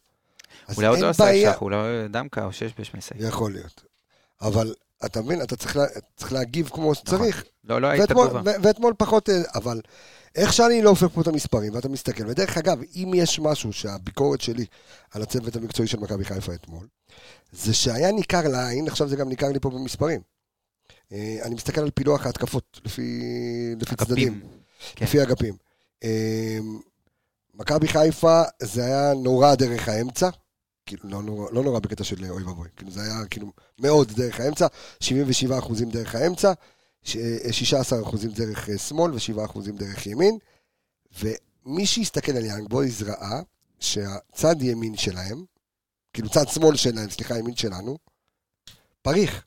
אולי 0.76 0.86
עוד 0.88 0.98
לא 0.98 1.08
עשה 1.08 1.24
בעיה- 1.24 1.52
שח, 1.52 1.62
אולי 1.62 1.78
דמקה 2.10 2.44
או 2.44 2.52
שש 2.52 2.70
בשמסי. 2.78 3.14
יכול 3.18 3.52
להיות. 3.52 3.82
אבל, 4.42 4.74
אתה 5.04 5.22
מבין, 5.22 5.42
אתה 5.42 5.56
צריך, 5.56 5.76
לה, 5.76 5.84
צריך 6.16 6.32
להגיב 6.32 6.68
כמו 6.72 6.82
נכון. 6.82 6.94
שצריך. 6.94 7.44
לא, 7.64 7.80
לא 7.80 7.86
הייתה 7.86 8.18
ואתמול, 8.18 8.42
ואתמול 8.62 8.94
פחות, 8.98 9.28
אה, 9.30 9.42
אבל 9.54 9.80
איך 10.34 10.52
שאני 10.52 10.82
לא 10.82 10.90
הופך 10.90 11.06
פה 11.14 11.20
את 11.20 11.26
המספרים, 11.26 11.74
ואתה 11.74 11.88
מסתכל, 11.88 12.26
ודרך 12.26 12.58
אגב, 12.58 12.80
אם 12.94 13.12
יש 13.14 13.38
משהו 13.38 13.72
שהביקורת 13.72 14.40
שלי 14.40 14.66
על 15.10 15.22
הצוות 15.22 15.56
המקצועי 15.56 15.88
של 15.88 16.00
מכבי 16.00 16.24
חיפה 16.24 16.54
אתמול, 16.54 16.86
זה 17.52 17.74
שהיה 17.74 18.12
ניכר 18.12 18.48
לעין, 18.48 18.88
עכשיו 18.88 19.08
זה 19.08 19.16
גם 19.16 19.28
ניכר 19.28 19.48
לי 19.48 19.60
פה 19.60 19.70
במספרים. 19.70 20.20
אה, 21.12 21.38
אני 21.42 21.54
מסתכל 21.54 21.80
על 21.80 21.90
פילוח 21.90 22.26
ההתקפות, 22.26 22.80
לפי, 22.84 23.22
לפי 23.80 23.96
צדדים. 23.96 24.40
כן. 24.94 25.04
לפי 25.04 25.22
אגפים. 25.22 25.54
אה, 26.04 26.58
מכבי 27.54 27.88
חיפה, 27.88 28.42
זה 28.62 28.84
היה 28.84 29.14
נורא 29.14 29.54
דרך 29.54 29.88
האמצע, 29.88 30.28
כאילו, 30.86 31.02
לא 31.10 31.22
נורא, 31.22 31.50
לא 31.52 31.62
נורא 31.62 31.78
בקטע 31.78 32.04
של 32.04 32.30
אוי 32.30 32.42
ואבוי, 32.42 32.68
כאילו 32.76 32.90
זה 32.90 33.02
היה 33.02 33.26
כאילו 33.30 33.52
מאוד 33.78 34.12
דרך 34.12 34.40
האמצע, 34.40 34.66
77 35.00 35.58
אחוזים 35.58 35.90
דרך 35.90 36.14
האמצע, 36.14 36.52
16 37.04 38.02
אחוזים 38.02 38.30
דרך 38.30 38.68
אה, 38.68 38.78
שמאל 38.78 39.12
ו-7 39.14 39.44
אחוזים 39.44 39.76
דרך 39.76 40.06
ימין, 40.06 40.38
ומי 41.20 41.86
שהסתכל 41.86 42.32
על 42.32 42.44
יאנג 42.44 42.68
בויז 42.68 43.02
ראה 43.02 43.40
שהצד 43.80 44.62
ימין 44.62 44.96
שלהם, 44.96 45.44
כאילו 46.12 46.28
צד 46.28 46.48
שמאל 46.48 46.76
שלהם, 46.76 47.10
סליחה, 47.10 47.38
ימין 47.38 47.56
שלנו, 47.56 47.98
פריך. 49.02 49.44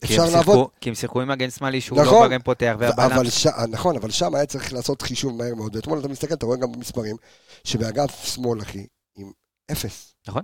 כי 0.00 0.06
אפשר 0.06 0.22
הם 0.22 0.32
לעבוד, 0.32 0.56
שיחקו- 0.58 0.80
כי 0.80 0.88
הם 0.88 0.94
שיחקו 0.94 1.20
עם 1.20 1.28
מגן 1.28 1.50
שמאלי 1.50 1.80
שהוא 1.80 2.00
נכון. 2.02 2.22
לא 2.22 2.28
בגן 2.28 2.42
פותח, 2.42 2.74
והבלם... 2.78 3.12
אבל 3.12 3.30
ש... 3.30 3.46
נכון, 3.70 3.96
אבל 3.96 4.10
שם 4.10 4.34
היה 4.34 4.46
צריך 4.46 4.72
לעשות 4.72 5.02
חישוב 5.02 5.36
מהר 5.36 5.54
מאוד, 5.54 5.76
ואתמול 5.76 5.98
אתה 6.00 6.08
מסתכל, 6.08 6.34
אתה 6.34 6.46
רואה 6.46 6.58
גם 6.58 6.72
במספרים, 6.72 7.16
שבאגף 7.64 8.24
שמאל, 8.24 8.62
אחי, 8.62 8.86
עם 9.16 9.32
אפס. 9.72 10.14
מאו- 10.28 10.40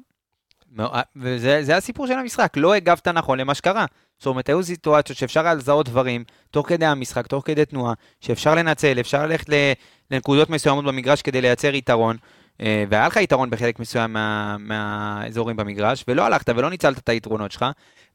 וזה 1.17 1.62
זה 1.62 1.77
הסיפור 1.77 2.07
של 2.07 2.12
המשחק, 2.12 2.53
לא 2.57 2.75
הגבת 2.75 3.09
נכון 3.09 3.41
למה 3.41 3.55
שקרה. 3.55 3.87
זאת 4.19 4.27
אומרת, 4.27 4.49
היו 4.49 4.62
סיטואציות 4.62 5.19
שאפשר 5.19 5.45
היה 5.45 5.55
לזהות 5.55 5.89
דברים, 5.89 6.25
תוך 6.51 6.69
כדי 6.69 6.87
המשחק, 6.87 7.27
תוך 7.27 7.43
כדי 7.47 7.65
תנועה, 7.65 7.93
שאפשר 8.21 8.55
לנצל, 8.55 9.01
אפשר 9.01 9.27
ללכת 9.27 9.47
לנקודות 10.11 10.51
מסוימות 10.51 10.85
במגרש 10.85 11.23
כדי 11.23 11.41
לייצר 11.41 11.75
יתרון, 11.75 12.17
אה, 12.61 12.85
והיה 12.89 13.07
לך 13.07 13.17
יתרון 13.17 13.51
בחלק 13.51 13.79
מסוים 13.81 14.12
מה- 14.12 14.57
מהאזורים 14.59 15.57
במגרש, 15.57 16.05
ולא 16.09 16.23
הלכת 16.27 16.49
ולא 16.49 16.71
ניצלת 16.71 16.99
את 16.99 17.09
היתרונות 17.09 17.53
שלך, 17.53 17.65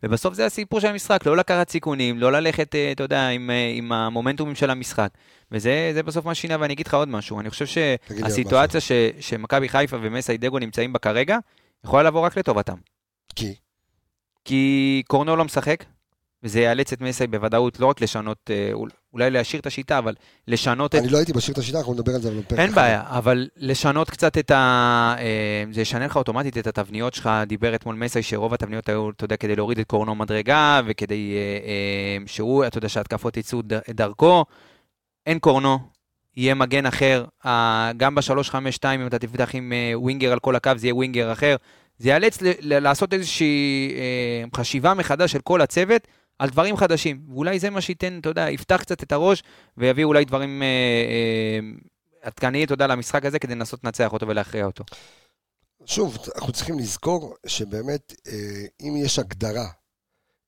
ובסוף 0.03 0.33
זה 0.33 0.45
הסיפור 0.45 0.79
של 0.79 0.87
המשחק, 0.87 1.25
לא 1.25 1.37
לקחת 1.37 1.69
סיכונים, 1.69 2.19
לא 2.19 2.31
ללכת, 2.31 2.75
אה, 2.75 2.91
אתה 2.91 3.03
יודע, 3.03 3.27
עם, 3.27 3.49
אה, 3.49 3.71
עם 3.75 3.91
המומנטומים 3.91 4.55
של 4.55 4.69
המשחק. 4.69 5.09
וזה 5.51 5.91
זה 5.93 6.03
בסוף 6.03 6.25
מה 6.25 6.35
ששינה, 6.35 6.57
ואני 6.59 6.73
אגיד 6.73 6.87
לך 6.87 6.93
עוד 6.93 7.07
משהו, 7.09 7.39
אני 7.39 7.49
חושב 7.49 7.65
שהסיטואציה 7.65 8.81
ש- 8.81 8.91
שמכבי 9.19 9.69
חיפה 9.69 9.97
ומסי 10.01 10.37
דגו 10.37 10.59
נמצאים 10.59 10.93
בה 10.93 10.99
כרגע, 10.99 11.37
יכולה 11.85 12.03
לבוא 12.03 12.21
רק 12.21 12.37
לטובתם. 12.37 12.75
כי? 13.35 13.53
כי 14.45 15.03
קורנו 15.07 15.35
לא 15.35 15.45
משחק, 15.45 15.83
וזה 16.43 16.59
יאלץ 16.61 16.93
את 16.93 17.01
מסי 17.01 17.27
בוודאות 17.27 17.79
לא 17.79 17.85
רק 17.85 18.01
לשנות, 18.01 18.37
אה, 18.49 18.69
אול- 18.73 18.89
אולי 19.13 19.29
להשאיר 19.29 19.59
את 19.59 19.65
השיטה, 19.65 19.97
אבל 19.97 20.15
לשנות 20.47 20.95
את... 20.95 20.99
אני 21.01 21.09
לא 21.09 21.17
הייתי 21.17 21.31
משאיר 21.35 21.53
את 21.53 21.57
השיטה, 21.57 21.77
אנחנו 21.77 21.93
נדבר 21.93 22.15
על 22.15 22.21
זה 22.21 22.31
בפרק 22.39 22.59
אין. 22.59 22.71
בעיה, 22.71 23.03
אבל 23.07 23.47
לשנות 23.57 24.09
קצת 24.09 24.37
את 24.37 24.51
ה... 24.51 24.55
אה, 25.19 25.63
זה 25.71 25.81
ישנה 25.81 26.05
לך 26.05 26.15
אוטומטית 26.17 26.57
את 26.57 26.67
התבניות 26.67 27.13
שלך, 27.13 27.29
דיבר 27.47 27.75
אתמול 27.75 27.95
מסי 27.95 28.23
שרוב 28.23 28.53
התבניות 28.53 28.89
היו, 28.89 29.09
אתה 29.09 29.25
יודע, 29.25 29.37
כדי 29.37 29.55
להוריד 29.55 29.79
את 29.79 29.87
קורנו 29.87 30.15
מדרגה, 30.15 30.81
וכדי 30.85 31.33
אה, 31.65 32.17
שהוא, 32.27 32.65
אתה 32.67 32.77
יודע, 32.77 32.89
שההתקפות 32.89 33.37
יצאו 33.37 33.61
דרכו. 33.89 34.45
אין 35.25 35.39
קורנו, 35.39 35.79
יהיה 36.37 36.55
מגן 36.55 36.85
אחר, 36.85 37.25
גם 37.97 38.15
ב-352, 38.15 38.85
אם 38.95 39.07
אתה 39.07 39.19
תפתח 39.19 39.49
עם 39.53 39.73
אה, 39.73 39.99
ווינגר 39.99 40.31
על 40.31 40.39
כל 40.39 40.55
הקו, 40.55 40.71
זה 40.75 40.87
יהיה 40.87 40.95
ווינגר 40.95 41.31
אחר. 41.31 41.55
זה 41.97 42.09
יאלץ 42.09 42.37
לעשות 42.61 43.13
איזושהי 43.13 43.93
אה, 43.95 44.43
חשיבה 44.55 44.93
מחדש 44.93 45.31
של 45.31 45.39
כל 45.39 45.61
הצוות 45.61 46.07
על 46.39 46.49
דברים 46.49 46.77
חדשים. 46.77 47.21
ואולי 47.29 47.59
זה 47.59 47.69
מה 47.69 47.81
שייתן, 47.81 48.19
אתה 48.19 48.29
יודע, 48.29 48.49
יפתח 48.49 48.77
קצת 48.81 49.03
את 49.03 49.11
הראש, 49.11 49.43
ויביא 49.77 50.03
אולי 50.03 50.25
דברים 50.25 50.63
אה, 50.63 51.59
עדכניים, 52.21 52.65
אתה 52.65 52.73
יודע, 52.73 52.87
למשחק 52.87 53.25
הזה, 53.25 53.39
כדי 53.39 53.55
לנסות 53.55 53.83
לנצח 53.83 54.13
אותו 54.13 54.27
ולהכריע 54.27 54.65
אותו. 54.65 54.83
שוב, 55.85 56.17
אנחנו 56.35 56.53
צריכים 56.53 56.79
לזכור 56.79 57.35
שבאמת, 57.47 58.13
אם 58.81 58.93
יש 58.97 59.19
הגדרה 59.19 59.67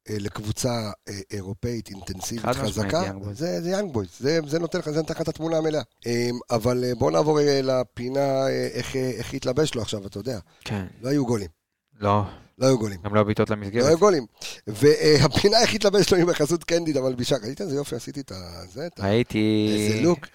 לקבוצה 0.09 0.91
אה, 1.07 1.13
אירופאית 1.31 1.89
אינטנסיבית 1.89 2.55
חזקה. 2.55 3.03
זה, 3.31 3.61
זה 3.61 3.69
יאנג 3.69 3.93
בויז, 3.93 4.09
זה, 4.19 4.39
זה 4.47 4.59
נותן 4.59 4.79
לך, 4.79 4.89
זה 4.89 4.97
נותן 4.99 5.13
לך 5.13 5.21
את 5.21 5.27
התמונה 5.27 5.57
המלאה. 5.57 5.81
אה, 6.07 6.29
אבל 6.51 6.83
אה, 6.83 6.95
בואו 6.95 7.09
נעבור 7.09 7.39
אה, 7.39 7.59
לפינה 7.63 8.47
אה, 8.47 8.67
איך, 8.73 8.95
אה, 8.95 9.09
איך 9.09 9.33
התלבש 9.33 9.75
לו 9.75 9.81
עכשיו, 9.81 10.07
אתה 10.07 10.17
יודע, 10.17 10.39
כן. 10.63 10.85
לא 11.01 11.09
היו 11.09 11.25
גולים, 11.25 11.49
לא, 11.99 12.23
לא 12.57 12.65
היו 12.65 12.77
גולים. 12.77 13.01
גם 13.03 13.15
לא 13.15 13.23
בעיטות 13.23 13.49
לא 13.49 13.55
למסגרת. 13.55 13.85
היו 13.85 13.97
גולים. 13.97 14.25
והפינה 14.67 15.61
איך 15.61 15.73
התלבש 15.73 16.13
לו 16.13 16.17
עם 16.17 16.27
בחסות 16.27 16.63
קנדיד 16.63 16.97
המלבישה, 16.97 17.35
ראית 17.43 17.61
איזה 17.61 17.75
יופי 17.75 17.95
עשיתי 17.95 18.19
את. 18.19 18.31
זה, 18.73 18.87
את 18.87 18.99
ה... 18.99 19.05
הייתי, 19.05 19.69
איזה 19.77 20.01
לוק. 20.01 20.27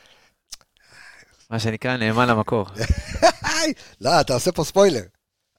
מה 1.50 1.58
שנקרא, 1.58 1.96
נאמן 1.96 2.28
למקור. 2.28 2.66
לא, 4.00 4.20
אתה 4.20 4.34
עושה 4.34 4.52
פה 4.52 4.64
ספוילר. 4.64 5.02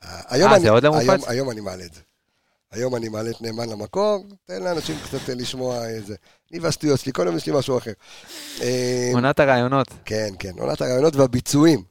אה, 0.03 0.59
זה 0.59 0.69
עוד 0.69 0.83
לא 0.83 0.91
מופץ? 0.91 1.27
היום 1.27 1.49
אני 1.49 1.61
מעלה 1.61 1.85
את 1.85 1.93
זה. 1.93 2.01
היום 2.71 2.95
אני 2.95 3.10
מעלה 3.10 3.29
את 3.29 3.41
נאמן 3.41 3.69
למקור, 3.69 4.25
תן 4.45 4.63
לאנשים 4.63 4.95
קצת 5.03 5.29
לשמוע 5.29 5.88
איזה... 5.88 6.15
אני 6.51 6.60
והשטויות 6.60 6.99
שלי, 6.99 7.13
כל 7.13 7.23
יום 7.25 7.38
יש 7.38 7.45
לי 7.45 7.53
משהו 7.55 7.77
אחר. 7.77 7.91
אה, 8.62 9.12
עונת 9.13 9.39
הרעיונות. 9.39 9.88
כן, 10.05 10.29
כן, 10.39 10.51
עונת 10.58 10.82
הרעיונות 10.82 11.15
והביצועים. 11.15 11.84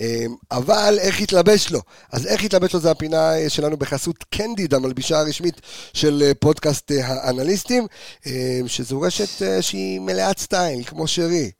אה, 0.00 0.24
אבל 0.50 0.98
איך 1.00 1.20
התלבש 1.20 1.70
לו? 1.70 1.80
אז 2.12 2.26
איך 2.26 2.44
התלבש 2.44 2.74
לו 2.74 2.80
זה 2.80 2.90
הפינה 2.90 3.36
אה, 3.38 3.50
שלנו 3.50 3.76
בחסות 3.76 4.24
קנדיד, 4.30 4.74
המלבישה 4.74 5.18
הרשמית 5.18 5.60
של 5.92 6.22
אה, 6.26 6.34
פודקאסט 6.34 6.92
אה, 6.92 7.06
האנליסטים, 7.06 7.86
אה, 8.26 8.60
שזו 8.66 9.00
רשת 9.00 9.42
אה, 9.42 9.62
שהיא 9.62 10.00
מלאת 10.00 10.38
סטייל, 10.38 10.84
כמו 10.84 11.06
שרי. 11.06 11.50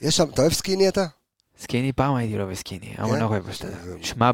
יש 0.00 0.16
שם, 0.16 0.28
אתה 0.34 0.42
אוהב 0.42 0.52
סקיני 0.52 0.88
אתה? 0.88 1.06
סקיני, 1.60 1.92
פעם 1.92 2.14
הייתי 2.14 2.38
לו 2.38 2.46
בסקיני, 2.48 2.86
היום 2.98 3.08
כן? 3.10 3.14
אני 3.14 3.20
לא 3.22 3.26
פשוט. 3.48 3.66
זה- 3.66 3.72
שמע, 4.02 4.30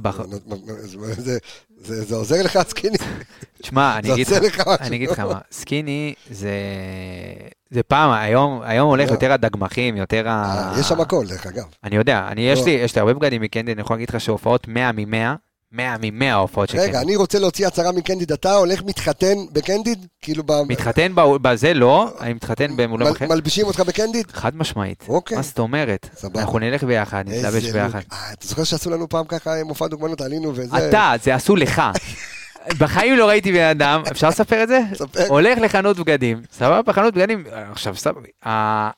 זה- 2.04 2.16
עוזר 2.16 2.42
לך 2.44 2.58
סקיני? 2.68 2.96
תשמע, 3.62 3.98
אני 3.98 4.12
אגיד 4.12 4.26
לך. 4.28 4.68
אני 4.80 4.96
אגיד 4.96 5.10
לך 5.10 5.18
מה, 5.20 5.38
סקיני 5.52 6.14
זה, 6.30 6.50
זה 7.70 7.82
פעם, 7.82 8.10
היום, 8.10 8.62
הולך 8.88 9.08
לא. 9.08 9.14
יותר 9.14 9.32
הדגמחים, 9.32 9.96
יותר 9.96 10.28
ה... 10.28 10.32
אה, 10.74 10.80
יש 10.80 10.88
שם 10.88 11.00
הכל, 11.00 11.26
דרך 11.26 11.46
אגב. 11.46 11.64
אני 11.84 11.96
יודע, 11.96 12.28
לא. 12.66 12.70
יש 12.70 12.94
לי 12.94 13.00
הרבה 13.00 13.14
בגדים 13.14 13.42
מקנדי, 13.42 13.72
אני 13.72 13.80
יכול 13.80 13.96
להגיד 13.96 14.08
לך 14.10 14.20
שהופעות 14.20 14.68
100 14.68 14.92
מ-100, 14.92 15.36
100 15.72 15.96
מ-100 15.98 16.24
ההופעות 16.24 16.68
של 16.68 16.78
רגע, 16.78 16.86
קנדי. 16.92 16.98
אני 17.04 17.16
רוצה 17.16 17.38
להוציא 17.38 17.66
הצהרה 17.66 17.92
מקנדיד, 17.92 18.32
אתה 18.32 18.52
הולך 18.54 18.82
מתחתן 18.82 19.34
בקנדיד? 19.52 20.06
כאילו, 20.22 20.42
ב- 20.46 20.62
מתחתן 20.68 21.12
בזה 21.16 21.74
לא, 21.74 22.14
אני 22.20 22.32
מתחתן 22.32 22.76
באולם 22.76 23.06
מל- 23.06 23.12
אחר. 23.12 23.26
מלבישים 23.28 23.66
אותך 23.66 23.80
בקנדיד? 23.80 24.26
חד 24.32 24.56
משמעית. 24.56 25.04
אוקיי. 25.08 25.36
מה 25.36 25.42
זאת 25.42 25.58
אומרת? 25.58 26.08
סבבה. 26.16 26.40
אנחנו 26.40 26.58
נלך 26.58 26.84
ביחד, 26.84 27.24
נתלבש 27.28 27.64
ביחד. 27.64 28.00
אה, 28.12 28.32
אתה 28.32 28.46
זוכר 28.48 28.64
שעשו 28.64 28.90
לנו 28.90 29.08
פעם 29.08 29.24
ככה 29.28 29.50
מופע 29.64 29.86
דוגמנות, 29.86 30.20
עלינו 30.20 30.52
וזה? 30.54 30.88
אתה, 30.88 31.12
זה 31.22 31.34
עשו 31.34 31.56
לך. 31.56 31.82
בחיים 32.80 33.16
לא 33.16 33.28
ראיתי 33.28 33.52
בן 33.52 33.64
אדם, 33.70 34.02
אפשר 34.10 34.28
לספר 34.28 34.62
את 34.62 34.68
זה? 34.68 34.80
ספר. 34.94 35.26
הולך 35.28 35.58
לחנות 35.58 35.96
בגדים, 35.96 36.42
סבבה? 36.52 36.92
חנות 36.92 37.14
בגדים, 37.14 37.44
עכשיו 37.72 37.96
סבבה, 37.96 38.20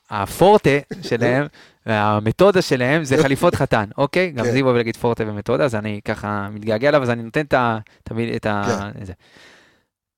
הפורטה 0.09 0.69
שלהם, 1.01 1.47
המתודה 1.89 2.61
שלהם 2.61 3.03
זה 3.03 3.17
חליפות 3.23 3.55
חתן, 3.55 3.85
אוקיי? 3.97 4.31
גם 4.31 4.45
כן. 4.45 4.51
זיו 4.51 4.65
אוהב 4.65 4.77
להגיד 4.77 4.97
פורטה 4.97 5.23
ומתודה, 5.27 5.65
אז 5.65 5.75
אני 5.75 5.99
ככה 6.05 6.47
מתגעגע 6.51 6.89
אליו, 6.89 7.03
אז 7.03 7.09
אני 7.09 7.23
נותן 7.23 7.41
את 7.41 7.53
ה... 7.53 7.77
את 8.03 8.11
ה- 8.11 8.35
את 8.35 8.45
ה... 8.45 8.63
כן. 8.99 9.05
זה. 9.05 9.13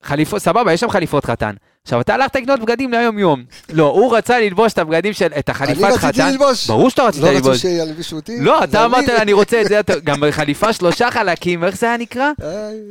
חליפות, 0.04 0.42
סבבה, 0.42 0.74
יש 0.74 0.80
שם 0.80 0.90
חליפות 0.90 1.26
חתן. 1.26 1.54
עכשיו, 1.84 2.02
אתה 2.02 2.14
הלכת 2.14 2.36
לקנות 2.36 2.60
בגדים 2.60 2.92
ליום-יום. 2.92 3.44
לא, 3.74 3.84
הוא 3.88 4.18
רצה 4.18 4.40
ללבוש 4.40 4.74
את 4.74 4.78
הבגדים 4.78 5.14
של... 5.14 5.28
את 5.40 5.50
החליפת 5.50 5.84
אני 5.84 5.98
חתן. 5.98 6.08
רציתי 6.08 6.32
ללבוש. 6.32 6.68
ברור 6.68 6.90
שאתה 6.90 7.04
רצית 7.04 7.22
לא 7.22 7.28
רצו 7.28 7.36
ללבוש. 7.36 7.58
שילבישו 7.62 8.16
אותי? 8.16 8.40
לא, 8.40 8.64
אתה 8.64 8.86
אמרת, 8.86 9.10
אני. 9.10 9.18
אני 9.18 9.34
רוצה 9.34 9.62
את 9.62 9.68
זה, 9.68 9.80
אתה- 9.80 10.00
גם 10.00 10.18
בחליפה 10.22 10.74
שלושה 10.74 11.12
חלקים, 11.12 11.64
איך 11.64 11.78
זה 11.78 11.86
היה 11.88 11.98
נקרא? 11.98 12.32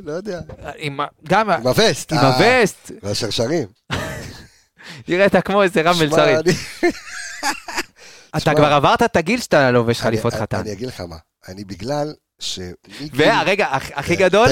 לא 0.04 0.12
יודע. 0.12 0.40
עם 0.78 1.00
ה- 1.00 1.06
גם... 1.28 1.50
עם 1.50 1.66
הווסט. 1.66 2.12
עם 2.12 2.18
אה, 2.18 2.36
הווסט, 2.36 2.90
והשרשרים. 3.02 3.66
נראית 5.08 5.36
כמו 5.36 5.62
איזה 5.62 5.82
רם 5.82 5.94
מלצרי. 6.00 6.36
אני- 6.36 6.52
אתה 8.36 8.54
כבר 8.54 8.72
עברת 8.72 9.02
את 9.02 9.16
הגיל 9.16 9.40
שאתה 9.40 9.70
לובש 9.70 10.00
חליפות 10.00 10.34
חתן. 10.34 10.58
אני 10.60 10.72
אגיד 10.72 10.88
לך 10.88 11.00
מה, 11.00 11.16
אני 11.48 11.64
בגלל 11.64 12.12
ש... 12.38 12.58
והרגע, 13.12 13.66
הכ- 13.72 13.92
הכי 13.94 14.16
גדול. 14.16 14.48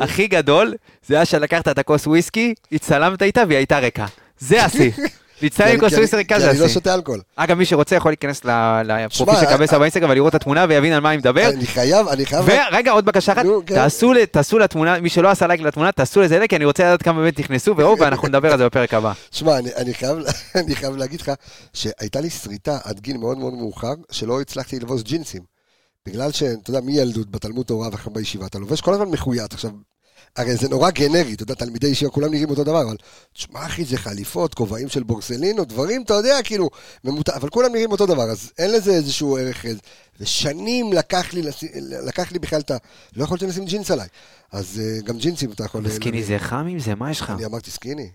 הכי 0.00 0.26
גדול, 0.26 0.74
זה 1.06 1.14
היה 1.14 1.24
שלקחת 1.24 1.68
את 1.68 1.78
הכוס 1.78 2.06
וויסקי, 2.06 2.54
הצטלמת 2.72 3.22
איתה 3.22 3.42
והיא 3.48 3.56
הייתה 3.56 3.78
ריקה. 3.78 4.06
זה 4.38 4.64
השיא. 4.64 4.90
להצטלם 5.42 5.66
עם 5.68 5.74
כי 5.74 5.80
כוס 5.80 5.92
אני- 5.94 6.58
לא. 6.58 6.68
שותה 6.68 6.94
אלכוהול. 6.94 7.20
אגב, 7.36 7.58
מי 7.58 7.64
שרוצה 7.64 7.96
יכול 7.96 8.10
להיכנס 8.10 8.40
לפרופיל 8.84 9.34
של 9.40 9.46
קבסה 9.46 9.78
באינסטגרם 9.78 10.10
ולראות 10.10 10.30
את 10.30 10.40
התמונה 10.40 10.66
ויבין 10.68 10.92
על 10.92 11.00
מה 11.00 11.08
אני 11.08 11.16
מדבר. 11.16 11.48
אני 11.48 11.66
חייב, 11.66 12.08
אני 12.08 12.26
חייב... 12.26 12.44
ורגע, 12.72 12.92
עוד 12.92 13.04
בקשה 13.04 13.32
אחת, 13.32 13.44
כן. 13.66 13.86
תעשו 14.32 14.58
לתמונה, 14.58 15.00
מי 15.00 15.08
שלא 15.08 15.28
עשה 15.28 15.46
לייק 15.46 15.60
לתמונה, 15.60 15.92
תעשו 15.92 16.20
לזה 16.20 16.38
לייק, 16.38 16.50
כי 16.50 16.56
אני 16.56 16.64
רוצה 16.64 16.82
לדעת 16.84 17.02
כמה 17.02 17.20
באמת 17.20 17.40
נכנסו 17.40 17.74
וראו, 17.76 17.96
ואנחנו 18.00 18.28
נדבר 18.28 18.52
על 18.52 18.58
זה 18.58 18.64
בפרק 18.64 18.94
הבא. 18.94 19.12
שמע, 19.30 19.58
אני, 19.58 19.94
חייב, 19.94 20.18
אני 20.64 20.74
חייב 20.76 20.96
להגיד 20.96 21.20
לך 21.20 21.32
שהייתה 21.72 22.20
לי 22.20 22.30
שריטה 22.30 22.78
עד 22.84 23.00
גיל 23.00 23.16
מאוד 23.16 23.38
מאוד 23.38 23.54
מאוחר, 23.54 23.94
שלא 24.10 24.40
הצלחתי 24.40 24.78
ללבוש 24.78 25.02
ג'ינסים. 25.02 25.42
בגלל 26.06 26.32
שאתה 26.32 26.70
יודע, 26.70 26.80
מילדות 26.80 27.30
בתלמוד 27.30 27.66
תורה 27.66 27.88
ואחר 27.92 28.10
בישיבה, 28.10 28.46
אתה 28.46 28.58
לובש 28.58 28.80
כל 28.80 28.92
הזמן 28.92 29.08
מחויית. 29.08 29.52
עכשיו, 29.52 29.70
הרי 30.36 30.56
זה 30.56 30.68
נורא 30.68 30.90
גנרי, 30.90 31.34
אתה 31.34 31.42
יודע, 31.42 31.54
תלמידי 31.54 31.86
ישיבה, 31.86 32.10
כולם 32.10 32.30
נראים 32.30 32.50
אותו 32.50 32.64
דבר, 32.64 32.82
אבל 32.82 32.96
תשמע 33.34 33.66
אחי, 33.66 33.84
זה 33.84 33.96
חליפות, 33.98 34.54
כובעים 34.54 34.88
של 34.88 35.02
בורסלינו, 35.02 35.64
דברים, 35.64 36.02
אתה 36.02 36.14
יודע, 36.14 36.38
כאילו, 36.44 36.70
ממות... 37.04 37.28
אבל 37.28 37.48
כולם 37.48 37.72
נראים 37.72 37.92
אותו 37.92 38.06
דבר, 38.06 38.22
אז 38.22 38.52
אין 38.58 38.72
לזה 38.72 38.92
איזשהו 38.92 39.36
ערך. 39.36 39.64
ושנים 40.20 40.92
לקח 40.92 41.34
לי, 41.34 41.42
לקח 41.80 42.32
לי 42.32 42.38
בכלל 42.38 42.60
את 42.60 42.70
ה... 42.70 42.76
לא 43.16 43.24
יכולתי 43.24 43.46
לשים 43.46 43.64
ג'ינס 43.64 43.90
עליי. 43.90 44.08
אז 44.52 44.80
אה, 44.82 45.00
גם 45.04 45.18
ג'ינסים 45.18 45.52
אתה 45.52 45.64
יכול... 45.64 45.90
סקיני 45.90 46.22
זה 46.22 46.38
חם 46.38 46.66
עם 46.68 46.78
זה, 46.78 46.94
מה 46.94 47.10
יש 47.10 47.20
לך? 47.20 47.30
אני 47.30 47.44
אמרתי 47.44 47.70
סקיני. 47.70 48.10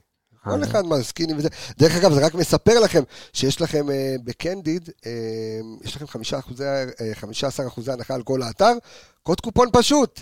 אה, 0.47 0.57
כל. 0.57 0.63
אחד 0.63 0.85
מה, 0.85 1.03
סקיני 1.03 1.33
וזה. 1.37 1.49
דרך 1.77 1.95
אגב, 1.95 2.13
זה 2.13 2.25
רק 2.25 2.35
מספר 2.35 2.79
לכם 2.79 3.03
שיש 3.33 3.61
לכם 3.61 3.89
אה, 3.89 4.15
בקנדיד, 4.23 4.89
אה, 5.05 5.11
יש 5.83 5.95
לכם 5.95 6.07
חמישה 6.07 6.39
אחוזי, 6.39 6.63
אה, 6.63 6.85
15 7.13 7.67
אחוזי 7.67 7.91
הנחה 7.91 8.13
על 8.13 8.23
כל 8.23 8.41
האתר, 8.41 8.73
קוד 9.23 9.41
קופון 9.41 9.67
פשוט. 9.73 10.21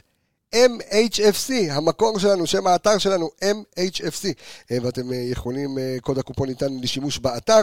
MHFC, 0.53 1.53
המקור 1.71 2.19
שלנו, 2.19 2.47
שם 2.47 2.67
האתר 2.67 2.97
שלנו, 2.97 3.29
MHFC, 3.43 4.25
אה, 4.71 4.77
ואתם 4.81 5.13
אה, 5.13 5.17
יכולים, 5.17 5.77
אה, 5.77 5.97
קוד 6.01 6.17
הקופון 6.17 6.49
ניתן 6.49 6.79
לשימוש 6.81 7.19
באתר, 7.19 7.61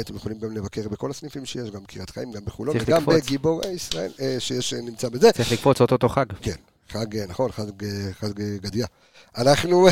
אתם 0.00 0.16
יכולים 0.16 0.38
גם 0.38 0.52
לבקר 0.52 0.88
בכל 0.88 1.10
הסניפים 1.10 1.44
שיש, 1.44 1.70
גם 1.70 1.84
קריית 1.84 2.10
חיים, 2.10 2.32
גם 2.32 2.44
בחולון, 2.44 2.76
וגם. 2.80 3.06
בגיבורי 3.06 3.70
ישראל, 3.70 4.10
שיש, 4.38 4.74
נמצא 4.74 5.08
בזה. 5.08 5.32
צריך 5.32 5.52
לקפוץ 5.52 5.80
אותו 5.80 6.08
חג. 6.08 6.26
כן, 6.42 6.54
חג, 6.88 7.16
נכון, 7.28 7.52
חג, 7.52 7.64
חג 8.20 8.32
גדיה. 8.60 8.86
אנחנו, 9.36 9.88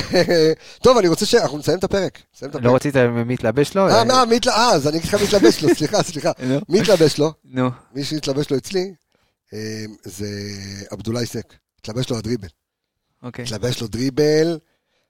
טוב, 0.82 0.98
אני 0.98 1.08
רוצה 1.08 1.26
שאנחנו 1.26 1.58
נסיים 1.58 1.78
את 1.78 1.84
הפרק. 1.84 2.18
לא 2.62 2.74
רצית 2.74 2.96
מתלבש 3.26 3.74
לו? 3.74 3.88
אה, 3.88 4.02
אז 4.74 4.88
אני 4.88 4.98
אגיד 4.98 5.08
לך 5.08 5.14
מי 5.14 5.24
התלבש 5.24 5.62
לו, 5.62 5.74
סליחה, 5.74 6.02
סליחה. 6.12 6.32
התלבש 6.80 7.18
לו? 7.18 7.32
נו, 7.44 7.70
מי 7.94 8.04
שהתלבש 8.04 8.50
לו 8.50 8.56
אצלי, 8.56 8.94
זה 10.04 10.28
עבדולאי 10.90 11.26
סק. 11.26 11.54
התלבש 11.80 12.10
לו 12.10 12.18
הדריבל. 12.18 12.48
אוקיי. 13.22 13.44
התלבש 13.44 13.80
לו 13.80 13.86
דריבל, 13.86 14.58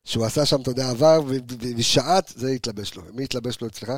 שהוא 0.04 0.24
עשה 0.24 0.46
שם, 0.46 0.60
אתה 0.60 0.70
יודע, 0.70 0.90
עבר, 0.90 1.20
ושעט, 1.76 2.32
זה 2.36 2.50
התלבש 2.50 2.94
לו. 2.94 3.02
מי 3.14 3.24
התלבש 3.24 3.60
לו 3.60 3.66
אצלך? 3.66 3.92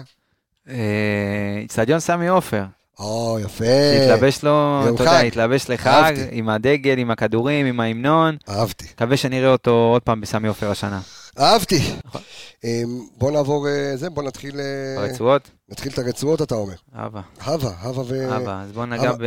אה, 0.68 1.58
איצטדיון 1.62 2.00
סמי 2.00 2.28
עופר. 2.28 2.64
או, 2.98 3.38
יפה. 3.40 3.64
התלבש 4.02 4.44
לו, 4.44 4.82
אתה 4.94 5.02
יודע. 5.02 5.18
התלבש 5.18 5.70
לחג. 5.70 6.14
עם 6.30 6.48
הדגל, 6.48 6.98
עם 6.98 7.10
הכדורים, 7.10 7.66
עם 7.66 7.80
ההמנון. 7.80 8.36
אהבתי. 8.48 8.86
מקווה 8.94 9.16
שנראה 9.16 9.48
אותו 9.48 9.70
עוד 9.70 10.02
פעם 10.02 10.20
בסמי 10.20 10.48
עופר 10.48 10.70
השנה. 10.70 11.00
אהבתי. 11.38 11.80
נכון. 12.04 12.20
אה, 12.64 12.82
בוא 13.16 13.30
נעבור, 13.30 13.68
אה, 13.68 13.96
זה, 13.96 14.10
בוא 14.10 14.22
נתחיל... 14.22 14.60
אה, 14.60 14.96
ברצועות? 14.96 15.50
נתחיל 15.68 15.92
את 15.92 15.98
הרצועות, 15.98 16.42
אתה 16.42 16.54
אומר. 16.54 16.74
אבא, 16.92 17.20
הווה, 17.44 17.72
הווה 17.82 18.04
ו... 18.06 18.36
אבא. 18.36 18.62
אז 18.62 18.72
בוא 18.72 18.86
נגע 18.86 19.10
אבא. 19.10 19.24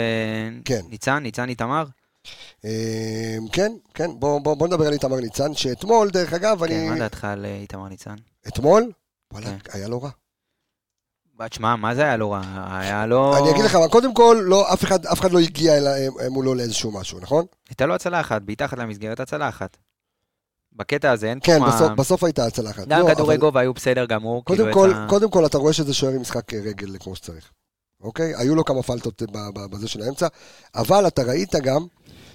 כן. 0.65 0.81
בניצן, 0.88 1.17
ניצן 1.23 1.49
איתמר. 1.49 1.86
אה, 2.65 3.38
כן, 3.51 3.71
כן, 3.93 4.09
בוא, 4.19 4.39
בוא, 4.41 4.55
בוא 4.55 4.67
נדבר 4.67 4.88
על 4.88 4.93
איתמר 4.93 5.15
ניצן, 5.19 5.53
שאתמול, 5.53 6.09
דרך 6.09 6.33
אגב, 6.33 6.65
כן, 6.65 6.73
אני... 6.73 6.89
מה 6.89 6.95
דעתך 6.99 7.25
על 7.25 7.45
אה, 7.45 7.55
איתמר 7.55 7.88
ניצן? 7.88 8.15
אתמול, 8.47 8.91
וואלה, 9.33 9.45
כן. 9.63 9.79
היה 9.79 9.88
לא 9.88 10.03
רע. 10.03 10.09
מה, 11.39 11.49
תשמע, 11.49 11.75
מה 11.75 11.95
זה 11.95 12.01
היה 12.01 12.17
לא 12.17 12.33
רע? 12.33 12.41
היה 12.79 13.05
לו... 13.05 13.38
אני 13.38 13.51
אגיד 13.51 13.65
לך, 13.65 13.77
קודם 13.91 14.13
כל, 14.13 14.38
לא, 14.45 14.73
אף, 14.73 14.83
אחד, 14.83 15.05
אף 15.05 15.19
אחד 15.19 15.31
לא 15.31 15.39
הגיע 15.39 15.77
אל, 15.77 15.88
אה, 15.88 16.29
מולו 16.29 16.55
לאיזשהו 16.55 16.91
משהו, 16.91 17.19
נכון? 17.19 17.45
הייתה 17.69 17.85
לו 17.85 17.95
הצלה 17.95 18.21
אחת, 18.21 18.41
בעיטה 18.41 18.65
אחת 18.65 18.77
למסגרת, 18.77 19.19
הצלה 19.19 19.49
אחת. 19.49 19.77
בקטע 20.73 21.11
הזה 21.11 21.29
אין 21.29 21.39
פה 21.39 21.45
כן, 21.45 21.59
מה... 21.59 21.67
בסוף, 21.75 21.91
בסוף 21.91 22.23
הייתה 22.23 22.45
הצלה 22.45 22.69
אחת. 22.69 22.88
גם 22.88 22.99
לא, 22.99 23.13
כדורי 23.13 23.35
אבל 23.35 23.41
גובה 23.41 23.59
היו 23.61 23.73
בסדר 23.73 24.05
גמור. 24.05 24.45
קודם 24.45 24.57
כאילו, 24.57 24.73
כל, 24.73 24.89
יצא- 24.91 25.09
קודם 25.09 25.31
כל, 25.31 25.45
אתה 25.45 25.57
רואה 25.57 25.73
שזה 25.73 25.93
שוער 25.93 26.13
עם 26.13 26.21
משחק 26.21 26.53
אה, 26.53 26.59
רגל 26.59 26.97
כמו 26.99 27.15
שצריך, 27.15 27.51
אוקיי? 28.05 28.35
היו 28.35 28.55
לו 28.55 28.65
כמה 28.65 28.83
פלטות 28.83 29.21
בזה 29.71 29.87
של 29.87 30.01
האמצע, 30.01 30.27
אבל 30.75 31.07
אתה 31.07 31.23
ראית 31.23 31.55
גם 31.55 31.85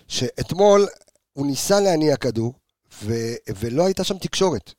שאתמול, 0.08 0.86
הוא 1.32 1.46
ניסה 1.46 1.80
להניע 1.80 2.16
כדור, 2.16 2.54
ו, 3.02 3.14
ולא 3.58 3.86
הייתה 3.86 4.04
שם 4.04 4.18
תקשורת. 4.18 4.72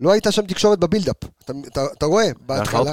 לא 0.00 0.12
הייתה 0.12 0.32
שם 0.32 0.46
תקשורת 0.46 0.78
בבילדאפ. 0.78 1.16
אתה, 1.44 1.52
אתה, 1.66 1.84
אתה 1.92 2.06
רואה, 2.06 2.30
בהתחלה. 2.40 2.80
לא 2.80 2.90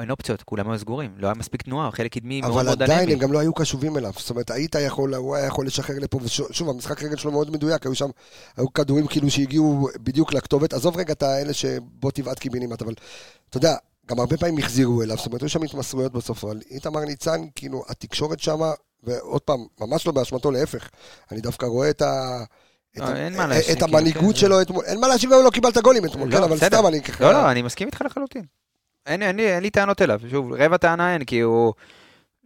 אין 0.00 0.10
אופציות, 0.10 0.42
כולם 0.42 0.70
היו 0.70 0.78
סגורים. 0.78 1.10
לא 1.16 1.26
היה 1.26 1.34
מספיק 1.34 1.62
תנועה, 1.62 1.90
חלק 1.90 2.12
קדמי 2.12 2.40
מאוד 2.40 2.52
אבל 2.52 2.64
מאוד 2.64 2.82
עדיין 2.82 3.00
אנמי. 3.00 3.12
הם 3.12 3.18
גם 3.18 3.32
לא 3.32 3.38
היו 3.38 3.54
קשובים 3.54 3.96
אליו. 3.96 4.12
זאת 4.16 4.30
אומרת, 4.30 4.50
היית 4.50 4.74
יכול, 4.74 5.14
הוא 5.14 5.36
היה 5.36 5.46
יכול 5.46 5.66
לשחרר 5.66 5.98
לפה, 5.98 6.18
ושוב, 6.22 6.70
המשחק 6.70 7.02
רגל 7.02 7.16
שלו 7.16 7.32
מאוד 7.32 7.50
מדויק, 7.50 7.86
היו 7.86 7.94
שם, 7.94 8.10
היו 8.56 8.72
כדורים 8.72 9.06
כאילו 9.06 9.30
שהגיעו 9.30 9.88
בדיוק 10.02 10.32
לכתובת. 10.32 10.72
עזוב 10.72 10.96
רגע 10.96 11.12
את 11.12 11.22
האלה 11.22 11.52
שבוא 11.52 12.10
תבעט 12.10 12.38
קיבינימט, 12.38 12.82
אבל 12.82 12.94
אתה 13.50 13.56
יודע, 13.56 13.76
גם 14.06 14.18
הרבה 14.20 14.36
פעמים 14.36 14.58
החזירו 14.58 15.02
אליו, 15.02 15.16
זאת 15.16 15.26
אומרת, 15.26 15.42
היו 15.42 15.48
שם 15.48 15.62
התמסרויות 15.62 16.12
בסוף, 16.12 16.44
אבל 16.44 16.60
איתמר 16.70 17.00
ניצן, 17.00 17.40
כאילו, 17.54 17.84
התקשורת 17.88 18.40
שמה, 18.40 18.70
ועוד 19.02 19.40
פעם, 19.42 19.58
ממש 19.80 20.06
לא 20.06 20.12
באשמתו, 20.12 20.50
להפך, 20.50 20.88
אני 21.32 21.40
דווקא 21.40 21.66
רואה 21.66 21.90
את 21.90 22.02
ה... 22.02 22.42
את, 22.96 23.00
לא, 23.00 23.04
ה- 23.04 23.16
אין 23.16 23.36
מה 23.36 23.46
להאשים, 23.46 23.72
את 23.76 23.82
כאילו, 23.82 23.98
המנהיגות 23.98 24.34
כן, 24.34 24.40
שלו 24.40 24.60
אתמול, 24.62 24.84
אין 24.84 25.00
מה 25.00 25.08
להאשים 25.08 25.30
גם 25.30 25.38
אם 25.38 25.44
לא 25.44 25.50
קיבלת 25.50 25.78
גולים 25.78 26.04
אתמול, 26.04 26.28
לא, 26.28 26.36
כן, 26.36 26.42
אבל. 26.42 26.56
סתם 26.56 26.86
אני 26.86 27.02
ככה... 27.02 27.24
לא, 27.24 27.32
לא, 27.32 27.50
אני 27.50 27.62
מסכים 27.62 27.86
איתך 27.86 28.02
לחלוטין. 28.06 28.44
אין, 29.06 29.22
לי- 29.62 29.70
טענות 29.70 30.02
אליו. 30.02 30.20
שוב, 30.30 30.52
רבע 30.52 30.76
טענה 30.76 31.12
אין, 31.14 31.24
כי 31.24 31.40
הוא... 31.40 31.72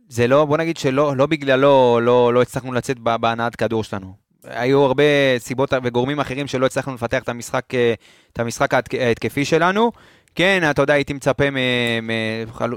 זה 0.09 0.27
לא, 0.27 0.45
בוא 0.45 0.57
נגיד 0.59 0.77
שלא 0.77 1.16
לא 1.16 1.27
בגללו 1.27 2.01
לא, 2.03 2.35
לא 2.35 2.42
הצלחנו 2.42 2.73
לצאת 2.73 2.99
בהנעת 2.99 3.57
כדור 3.57 3.85
שלנו. 3.85 4.12
היו 4.45 4.83
הרבה 4.83 5.03
סיבות 5.38 5.73
וגורמים 5.85 6.21
אחרים 6.21 6.47
שלא 6.47 6.66
הצלחנו 6.66 6.95
לפתח 6.95 7.23
את 7.23 7.29
המשחק, 7.29 7.75
אה, 7.75 7.95
את 8.33 8.38
המשחק 8.38 8.75
ההתק- 8.75 8.95
ההתקפי 8.95 9.45
שלנו. 9.45 9.92
כן, 10.37 10.70
אתה 10.70 10.83
יודע, 10.83 10.94
הייתי 10.94 11.12
מצפה 11.12 11.44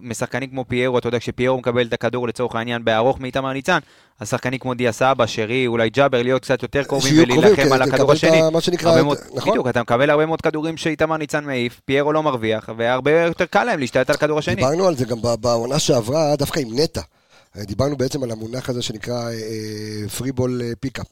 משחקנים 0.02 0.50
כמו 0.50 0.66
פיירו, 0.68 0.98
אתה 0.98 1.08
יודע, 1.08 1.20
כשפיירו 1.20 1.58
מקבל 1.58 1.88
את 1.88 1.94
הכדור 1.94 2.28
לצורך 2.28 2.56
העניין 2.56 2.86
בארוך 2.86 3.20
מאיתמר 3.20 3.54
ניצן, 3.54 3.80
אז 4.20 4.30
שחקנים 4.30 4.60
כמו 4.60 4.74
דיה 4.74 4.92
סבא, 4.92 5.26
שרי, 5.26 5.68
אולי 5.68 5.90
ג'אבר, 5.90 6.24
להיות 6.24 6.42
קצת 6.42 6.64
יותר 6.64 6.84
קרובים 6.84 7.14
ולהילחם 7.18 7.56
כן, 7.56 7.62
על 7.62 7.68
תקבל 7.68 7.82
הכדור 7.82 8.12
השני. 8.12 8.42
נכון? 9.36 9.52
בדיוק, 9.52 9.68
אתה 9.68 9.82
מקבל 9.82 10.10
הרבה 10.10 10.26
מאוד 10.26 10.42
כדורים 10.42 10.78
שאיתמר 10.78 11.18
ניצן 11.18 11.46
מעיף, 11.46 11.82
פיירו 11.86 12.14
לא 12.14 12.24
מרוויח, 12.24 12.70
והרבה 12.78 13.12
יותר 13.12 13.46
קל 13.46 13.64
להם 13.64 13.80
להשתלט 13.80 14.10
על 14.10 14.16
הכדור 14.16 14.40
השני. 14.40 14.56
דיברנו 14.56 14.88
על 14.88 14.96
זה 14.96 15.06
גם 15.06 15.18
בעונה 15.42 15.80
שעברה, 15.80 16.36
דווקא 16.36 16.60
עם 16.60 16.80
נטע. 16.80 17.02
אה, 17.58 17.64
דיברנו 17.64 17.98
בעצם 17.98 18.24
על 18.24 18.32
המונח 18.32 18.70
הזה 18.70 18.82
שנקרא 18.82 19.30
free 20.18 20.40
ball 20.40 20.62
pickup. 20.80 21.08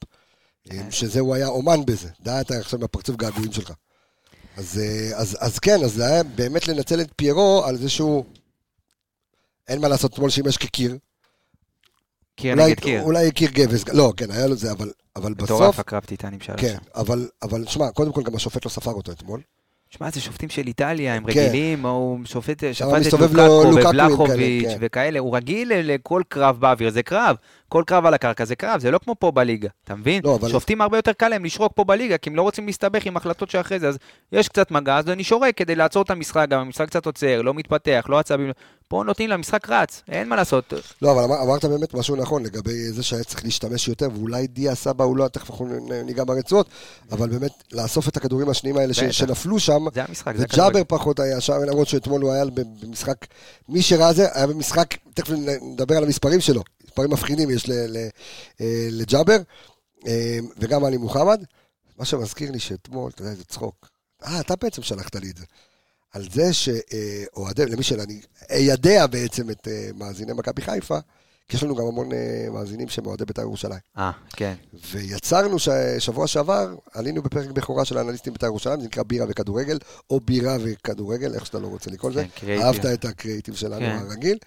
שזה 0.90 1.20
הוא 1.20 1.36
היה 1.36 1.48
אומן 1.48 1.86
בזה. 1.86 2.08
די 2.24 2.32
אתה 2.42 2.58
עכשיו 2.58 2.80
מהפרצוף 2.80 3.16
געגועים 3.16 3.54
שלך. 3.54 3.72
אז, 4.58 4.80
אה, 4.80 5.18
אז, 5.18 5.38
אז 5.40 5.60
כן, 5.60 5.84
אז 5.84 5.94
זה 5.94 6.06
היה 6.06 6.24
באמת 6.24 6.68
לנצל 6.68 7.02
את 7.02 7.12
פיירו 7.16 7.64
על 7.66 7.78
זה 7.78 7.90
שהוא... 7.90 8.26
אין 9.68 9.82
מה 9.82 9.88
לעשות, 9.88 10.14
אתמול 10.14 10.30
שימש 10.30 10.58
כקיר. 10.58 10.98
קיר 12.36 12.54
אולי, 12.54 12.72
נגד 12.72 12.80
קיר. 12.80 13.02
אולי 13.02 13.32
קיר 13.32 13.52
גבס, 13.52 13.88
לא, 13.88 14.14
כן, 14.18 14.32
היה 14.32 14.48
לו 14.48 14.56
זה, 14.56 14.72
אבל, 14.72 14.92
אבל 15.16 15.32
מטורף 15.32 15.62
בסוף... 15.62 15.80
הקרב 15.80 16.04
טיטנים 16.06 16.42
שהיה 16.42 16.58
כן, 16.58 16.74
שם. 16.74 16.90
אבל, 16.96 17.30
אבל 17.42 17.68
שמע, 17.68 17.92
קודם 17.92 18.12
כל 18.12 18.24
גם 18.24 18.36
השופט 18.36 18.66
לא 18.66 18.70
ספר 18.70 18.92
אותו 18.92 19.12
אתמול. 19.12 19.42
שמע, 19.90 20.10
זה 20.10 20.22
שופטים 20.22 20.50
של 20.50 20.68
איטליה, 20.68 21.14
הם 21.16 21.24
כן. 21.24 21.30
רגילים, 21.40 21.86
או 21.86 21.90
הוא 21.90 22.20
שופט, 22.26 22.64
שפט 22.74 22.88
את 22.94 23.00
מסתובב 23.00 23.36
לו 23.36 23.44
לוקאקו 23.64 23.72
לוקאקואים 23.72 24.10
ובלחוביץ' 24.10 24.68
כן. 24.70 24.78
וכאלה, 24.80 25.20
הוא 25.20 25.36
רגיל 25.36 25.72
לכל 25.76 26.22
קרב 26.30 26.60
באוויר, 26.60 26.90
זה 26.90 27.04
קרב. 27.04 27.36
כל 27.70 27.84
קרב 27.88 28.06
על 28.06 28.14
הקרקע 28.14 28.46
זה 28.46 28.56
קרב, 28.56 28.80
זה 28.80 28.92
לא 28.92 28.98
כמו 28.98 29.16
פה 29.20 29.32
בליגה, 29.32 29.70
אתה 29.84 29.96
מבין? 29.96 30.22
לא, 30.24 30.36
אבל- 30.36 30.50
שופטים 30.50 30.82
הרבה 30.82 30.98
יותר 30.98 31.14
קל 31.14 31.28
להם 31.28 31.46
לשרוק 31.46 31.72
פה 31.76 31.84
בליגה, 31.84 32.18
כי 32.18 32.30
הם 32.30 32.36
לא 32.36 32.42
רוצים 32.42 32.66
להסתבך 32.66 33.06
עם 33.06 33.18
החלטות 33.18 33.50
שאחרי 33.50 33.80
זה, 33.80 33.88
אז 33.88 33.98
יש 34.32 34.50
קצת 34.50 34.72
מגע, 34.72 34.98
אז 34.98 35.10
אני 35.10 35.24
שורק 35.24 35.58
כדי 35.58 35.76
לעצור 35.76 36.02
את 36.04 36.10
המשחק, 36.12 36.46
גם 36.50 36.60
המשחק 36.60 36.88
קצת 36.88 37.06
עוצר, 37.06 37.42
לא 37.42 37.54
מתפתח, 37.54 38.06
לא 38.10 38.20
עצבים, 38.20 38.52
פה 38.88 39.04
נותנים 39.06 39.30
למשחק 39.30 39.70
רץ, 39.70 40.02
אין 40.10 40.30
מה 40.30 40.36
לעשות. 40.36 40.74
לא, 41.02 41.12
אבל 41.12 41.24
אמר, 41.24 41.42
אמרת 41.44 41.66
באמת 41.66 41.94
משהו 41.94 42.16
נכון 42.16 42.44
לגבי 42.44 42.92
זה 42.92 43.04
שהיה 43.04 43.24
צריך 43.24 43.44
להשתמש 43.44 43.88
יותר, 43.88 44.08
ואולי 44.14 44.48
דיה 44.48 44.76
סבא 44.76 45.04
הוא 45.04 45.18
לא, 45.18 45.28
תכף 45.28 45.50
אנחנו 45.52 45.68
ניגע 46.06 46.24
ברצועות, 46.24 46.70
אבל 47.12 47.30
באמת 47.30 47.52
לאסוף 47.72 48.08
את 48.08 48.18
הכדורים 48.18 48.50
השניים 48.50 48.78
האלה 48.78 48.94
ש. 48.94 49.00
שנפלו 49.00 49.60
שם, 49.60 49.86
זה 49.94 50.04
המשחק, 50.04 50.36
זה 50.36 50.46
וג'אבר. 50.54 50.84
פחות 50.88 51.20
היה 51.20 51.42
שם, 51.42 51.54
למרות 51.68 51.88
שאתמול 51.88 52.22
הוא 52.22 52.32
היה 52.32 52.46
במשחק, 52.82 53.18
מי 53.70 53.82
שראה 53.82 54.14
זה, 54.14 54.28
היה 54.34 54.48
במשחק, 54.48 54.96
תכף 55.14 55.34
נדבר 55.62 55.98
על 55.98 56.04
המספרים 56.04 56.42
שלו, 56.42 56.64
מספרים 56.86 57.12
מפחידים 57.12 57.50
יש 57.50 57.70
אה, 57.70 58.88
לג'אבר, 58.92 59.38
אה, 60.08 60.40
וגם 60.58 60.86
עלי 60.86 60.98
מוחמד. 60.98 61.44
מה 61.98 62.06
שמזכיר 62.06 62.52
לי 62.52 62.60
שאתמול, 62.60 63.12
אתה 63.16 63.22
יודע, 63.22 63.34
זה 63.34 63.44
צחוק. 63.44 63.90
אה, 64.26 64.40
אתה 64.40 64.56
בעצם 64.56 64.82
שלחת 64.82 65.16
לי 65.16 65.30
את 65.30 65.38
זה. 65.38 65.46
על 66.14 66.28
זה 66.32 66.54
שאוהדי, 66.54 67.66
למי 67.66 67.84
שאני 67.84 68.22
איידע 68.50 69.08
בעצם 69.08 69.50
את 69.50 69.68
אה, 69.68 69.90
מאזיני 69.96 70.34
מכבי 70.34 70.62
חיפה, 70.62 70.98
כי 71.48 71.58
יש 71.58 71.64
לנו 71.64 71.76
גם 71.76 71.86
המון 71.86 72.12
אה, 72.12 72.48
מאזינים 72.52 72.88
שהם 72.88 73.06
אוהדי 73.06 73.26
בית"ר 73.26 73.42
ירושלים. 73.42 73.80
אה, 73.98 74.12
כן. 74.30 74.54
ויצרנו 74.92 75.58
ששבוע 75.60 76.28
שעבר, 76.28 76.76
עלינו 76.94 77.22
בפרק 77.22 77.50
בכורה 77.50 77.86
של 77.86 77.98
האנליסטים 77.98 78.34
בית"ר 78.34 78.46
ירושלים, 78.46 78.80
זה 78.80 78.86
נקרא 78.86 79.04
בירה 79.04 79.26
וכדורגל, 79.30 79.78
או 80.10 80.20
בירה 80.20 80.58
וכדורגל, 80.60 81.34
איך 81.34 81.46
שאתה 81.46 81.60
לא 81.60 81.68
רוצה 81.68 81.92
לקרוא 81.92 82.12
לזה. 82.12 82.24
כן, 82.24 82.30
קריאייטיב. 82.40 82.66
אהבת 82.66 82.86
את 82.86 83.06
הקריאיטיב 83.06 83.56
שלנו 83.56 83.80
כן. 83.80 83.98
הרגיל. 84.02 84.38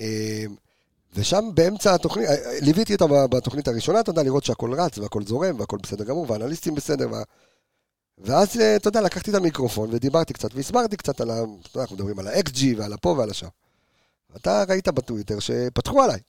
אה, 0.00 0.44
ושם 1.14 1.50
באמצע 1.54 1.94
התוכנית, 1.94 2.28
ליוויתי 2.60 2.94
אותה 2.94 3.06
ב- 3.06 3.36
בתוכנית 3.36 3.68
הראשונה, 3.68 4.00
אתה 4.00 4.10
יודע, 4.10 4.22
לראות 4.22 4.44
שהכל 4.44 4.74
רץ 4.74 4.98
והכל 4.98 5.22
זורם 5.22 5.60
והכל 5.60 5.78
בסדר 5.82 6.04
גמור, 6.04 6.30
והאנליסטים 6.30 6.74
בסדר. 6.74 7.08
וה... 7.12 7.22
ואז, 8.24 8.60
אה, 8.60 8.76
אתה 8.76 8.88
יודע, 8.88 9.00
לקחתי 9.00 9.30
את 9.30 9.36
המיקרופון 9.36 9.90
ודיברתי 9.92 10.32
קצת, 10.32 10.54
והסברתי 10.54 10.96
קצת 10.96 11.20
על 11.20 11.30
ה... 11.30 11.38
אנחנו 11.76 11.96
מדברים 11.96 12.18
על 12.18 12.28
ה-XG 12.28 12.64
ועל 12.76 12.92
הפה 12.92 13.08
ועל 13.08 13.30
השם. 13.30 13.48
אתה 14.36 14.64
ראית 14.68 14.88
בטוויטר 14.88 15.38
שפתחו 15.38 16.02
עליי. 16.02 16.20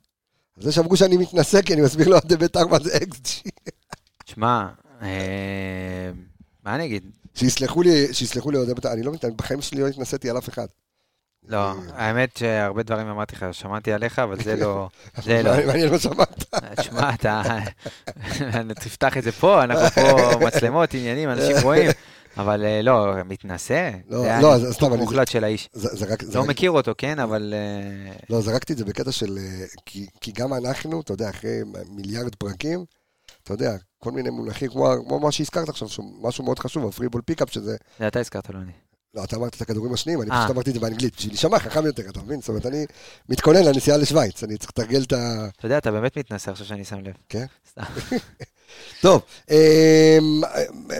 על 0.58 0.64
זה 0.64 0.72
שאמרו 0.72 0.98
שאני 0.98 1.18
מתנשא, 1.18 1.62
כי 1.62 1.74
אני 1.74 1.82
מסביר 1.82 2.10
לאוהדי 2.10 2.38
בית"ר 2.38 2.68
מה 2.68 2.80
זה 2.80 2.98
XG. 2.98 3.50
שמע, 4.26 4.68
אה, 5.02 6.12
מה 6.64 6.76
אני 6.76 6.86
אגיד? 6.86 7.04
שיסלחו 7.36 7.82
לי, 7.82 8.14
שיסלחו 8.14 8.52
לי 8.52 8.58
אוהדי 8.58 8.74
בית"ר, 8.74 8.94
אני 8.94 9.04
לא 9.04 9.12
מתנשא, 9.12 9.36
בחיים 9.36 9.62
שלי 9.62 9.82
לא 9.82 9.88
התנסיתי 9.88 10.30
על 10.30 10.38
אף 10.38 10.50
אחד. 10.50 10.68
לא, 11.48 11.58
אה, 11.58 11.74
האמת 11.96 12.38
שהרבה 12.38 12.84
דברים 12.84 13.08
אמרתי 13.08 13.36
לך, 13.36 13.46
שמעתי 13.52 13.94
עליך, 13.94 14.20
אבל 14.20 14.44
זה 14.44 14.56
לא, 14.56 14.88
זה 15.26 15.44
לא. 15.44 15.52
מעניין 15.68 15.92
מה 15.92 16.00
שמעת. 16.00 16.44
תשמע, 16.76 17.14
אתה... 17.14 17.42
תפתח 18.76 19.18
את 19.18 19.24
זה 19.24 19.32
פה, 19.32 19.64
אנחנו 19.64 19.90
פה 19.90 20.18
מצלמות, 20.48 20.94
עניינים, 20.94 21.30
אנשים 21.30 21.56
רואים. 21.64 21.92
אבל 22.38 22.66
אה, 22.66 22.82
לא, 22.82 23.16
מתנשא. 23.26 23.92
לא, 24.10 24.24
זה 24.58 24.68
לא, 24.68 24.72
סתם, 24.74 24.86
אני- 24.94 25.02
מוחלט 25.02 25.28
של 25.28 25.44
האיש. 25.44 25.70
זה- 25.74 25.96
זה 25.96 26.06
זה 26.22 26.38
לא 26.38 26.46
מכיר 26.46 26.72
אותו, 26.72 26.92
כן, 26.98 27.20
אבל... 27.20 27.54
אה, 27.58 28.14
לא, 28.30 28.42
זרקתי 28.42 28.74
את 28.74 28.78
זה 28.78 28.86
בקטע 28.86 29.12
של... 29.12 29.38
כי, 29.86 30.06
גם 30.32 30.54
אנחנו, 30.54 31.02
אתה 31.02 31.14
יודע, 31.14 31.30
אחרי 31.30 31.60
מיליארד 31.90 32.36
פרקים, 32.36 32.86
אתה 33.44 33.54
יודע, 33.54 33.72
כל 34.00 34.12
מיני 34.12 34.30
מונחים, 34.30 34.70
כמו, 34.70 35.20
מה 35.20 35.32
שהזכרת 35.32 35.70
עכשיו, 35.70 35.88
משהו 36.22 36.44
מאוד 36.44 36.60
חשוב, 36.60 36.88
הפריבול 36.88 37.22
פיקאפ, 37.26 37.52
שזה... 37.54 37.76
זה 38.00 38.08
אתה 38.08 38.20
הזכרת, 38.20 38.50
לא 38.50 38.60
אני. 38.60 38.72
לא, 39.14 39.24
אתה 39.24 39.36
אמרת 39.36 39.56
את 39.56 39.62
הכדורים 39.62 39.94
השניים, 39.94 40.22
אני 40.22 40.32
אה. 40.32 40.40
פשוט 40.40 40.52
אמרתי 40.52 40.70
את 40.70 40.76
זה 40.76 40.82
באנגלית, 40.82 41.16
בשביל 41.16 41.32
להישמע 41.32 41.60
חכם 41.60 41.86
יותר, 41.86 42.10
אתה 42.10 42.22
מבין? 42.22 42.40
זאת 42.40 42.50
אומרת, 42.50 42.66
אני 42.66 42.86
מתכונן 43.30 43.64
לנסיעה 43.64 43.98
לשוויץ, 43.98 44.44
אני 44.44 44.58
צריך 44.58 44.70
לתרגל 44.70 45.02
את 45.04 45.14
ה... 45.14 45.48
אתה 45.58 45.66
יודע, 45.66 45.78
אתה 45.78 45.92
באמת 45.92 46.18
מתנשא 46.18 46.52
עכשיו 46.52 46.66
שאני 46.66 46.86
שם 46.86 47.00
לב. 47.00 47.14
כן? 47.30 47.46
סתם. 47.70 47.84
טוב, 49.02 49.22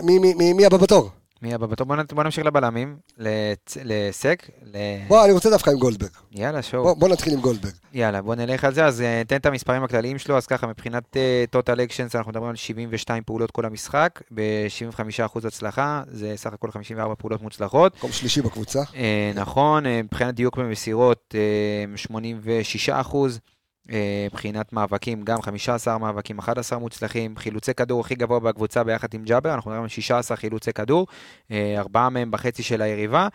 מי 0.02 0.52
מי 0.52 0.66
הבא 0.66 0.76
בתור? 0.76 1.10
מי 1.44 1.54
הבא 1.54 1.66
בתור? 1.66 1.86
בוא 1.86 1.96
בוא 2.12 2.24
נמשיך 2.24 2.46
לבלמים, 2.46 2.96
לצ- 3.18 3.76
לסק, 3.84 4.48
ל... 4.62 4.76
בוא, 5.08 5.24
אני 5.24 5.32
רוצה 5.32 5.50
דווקא 5.50 5.70
עם 5.70 5.76
גולדברג. 5.76 6.10
יאללה, 6.32 6.62
שואו. 6.62 6.82
בוא 6.82 6.94
בוא 6.94 7.08
נתחיל 7.08 7.32
עם 7.32 7.40
גולדברג. 7.40 7.72
יאללה, 7.92 8.22
בוא 8.22 8.34
נלך 8.34 8.64
על 8.64 8.74
זה, 8.74 8.84
אז 8.84 9.00
אה, 9.00 9.22
תן 9.26 9.36
את 9.36 9.46
המספרים 9.46 9.84
הכלליים 9.84 10.18
שלו, 10.18 10.36
אז 10.36 10.46
ככה, 10.46 10.66
מבחינת 10.66 11.16
total 11.56 11.76
actions 11.76 12.10
אנחנו 12.18 12.30
מדברים 12.30 12.50
על 12.50 12.56
72 12.56 13.22
פעולות 13.22 13.50
כל 13.50 13.64
המשחק, 13.64 14.22
ב-75% 14.34 15.46
הצלחה, 15.46 16.02
זה 16.10 16.32
סך 16.36 16.52
הכל 16.52 16.70
54 16.70 17.14
פעולות 17.14 17.42
מוצלחות. 17.42 17.96
מקום 17.96 18.12
שלישי 18.12 18.42
בקבוצה. 18.42 18.82
אה, 18.96 19.32
נכון, 19.34 19.86
אה, 19.86 20.00
מבחינת 20.02 20.34
דיוק 20.34 20.58
במסירות, 20.58 21.34
אה, 21.34 21.96
86 21.96 22.88
אחוז. 22.88 23.34
אה, 23.34 23.53
מבחינת 23.88 24.72
מאבקים, 24.72 25.22
גם 25.22 25.42
15 25.42 25.98
מאבקים, 25.98 26.38
11 26.38 26.78
מוצלחים, 26.78 27.36
חילוצי 27.36 27.74
כדור 27.74 28.00
הכי 28.00 28.14
גבוה 28.14 28.40
בקבוצה 28.40 28.84
ביחד 28.84 29.08
עם 29.14 29.24
ג'אבר, 29.24 29.54
אנחנו 29.54 29.70
מדברים 29.70 29.82
על 29.82 29.88
16 29.88 30.36
חילוצי 30.36 30.72
כדור, 30.72 31.06
אה, 31.50 31.74
ארבעה 31.78 32.08
מהם 32.10 32.30
בחצי 32.30 32.62
של 32.62 32.82
היריבה. 32.82 33.28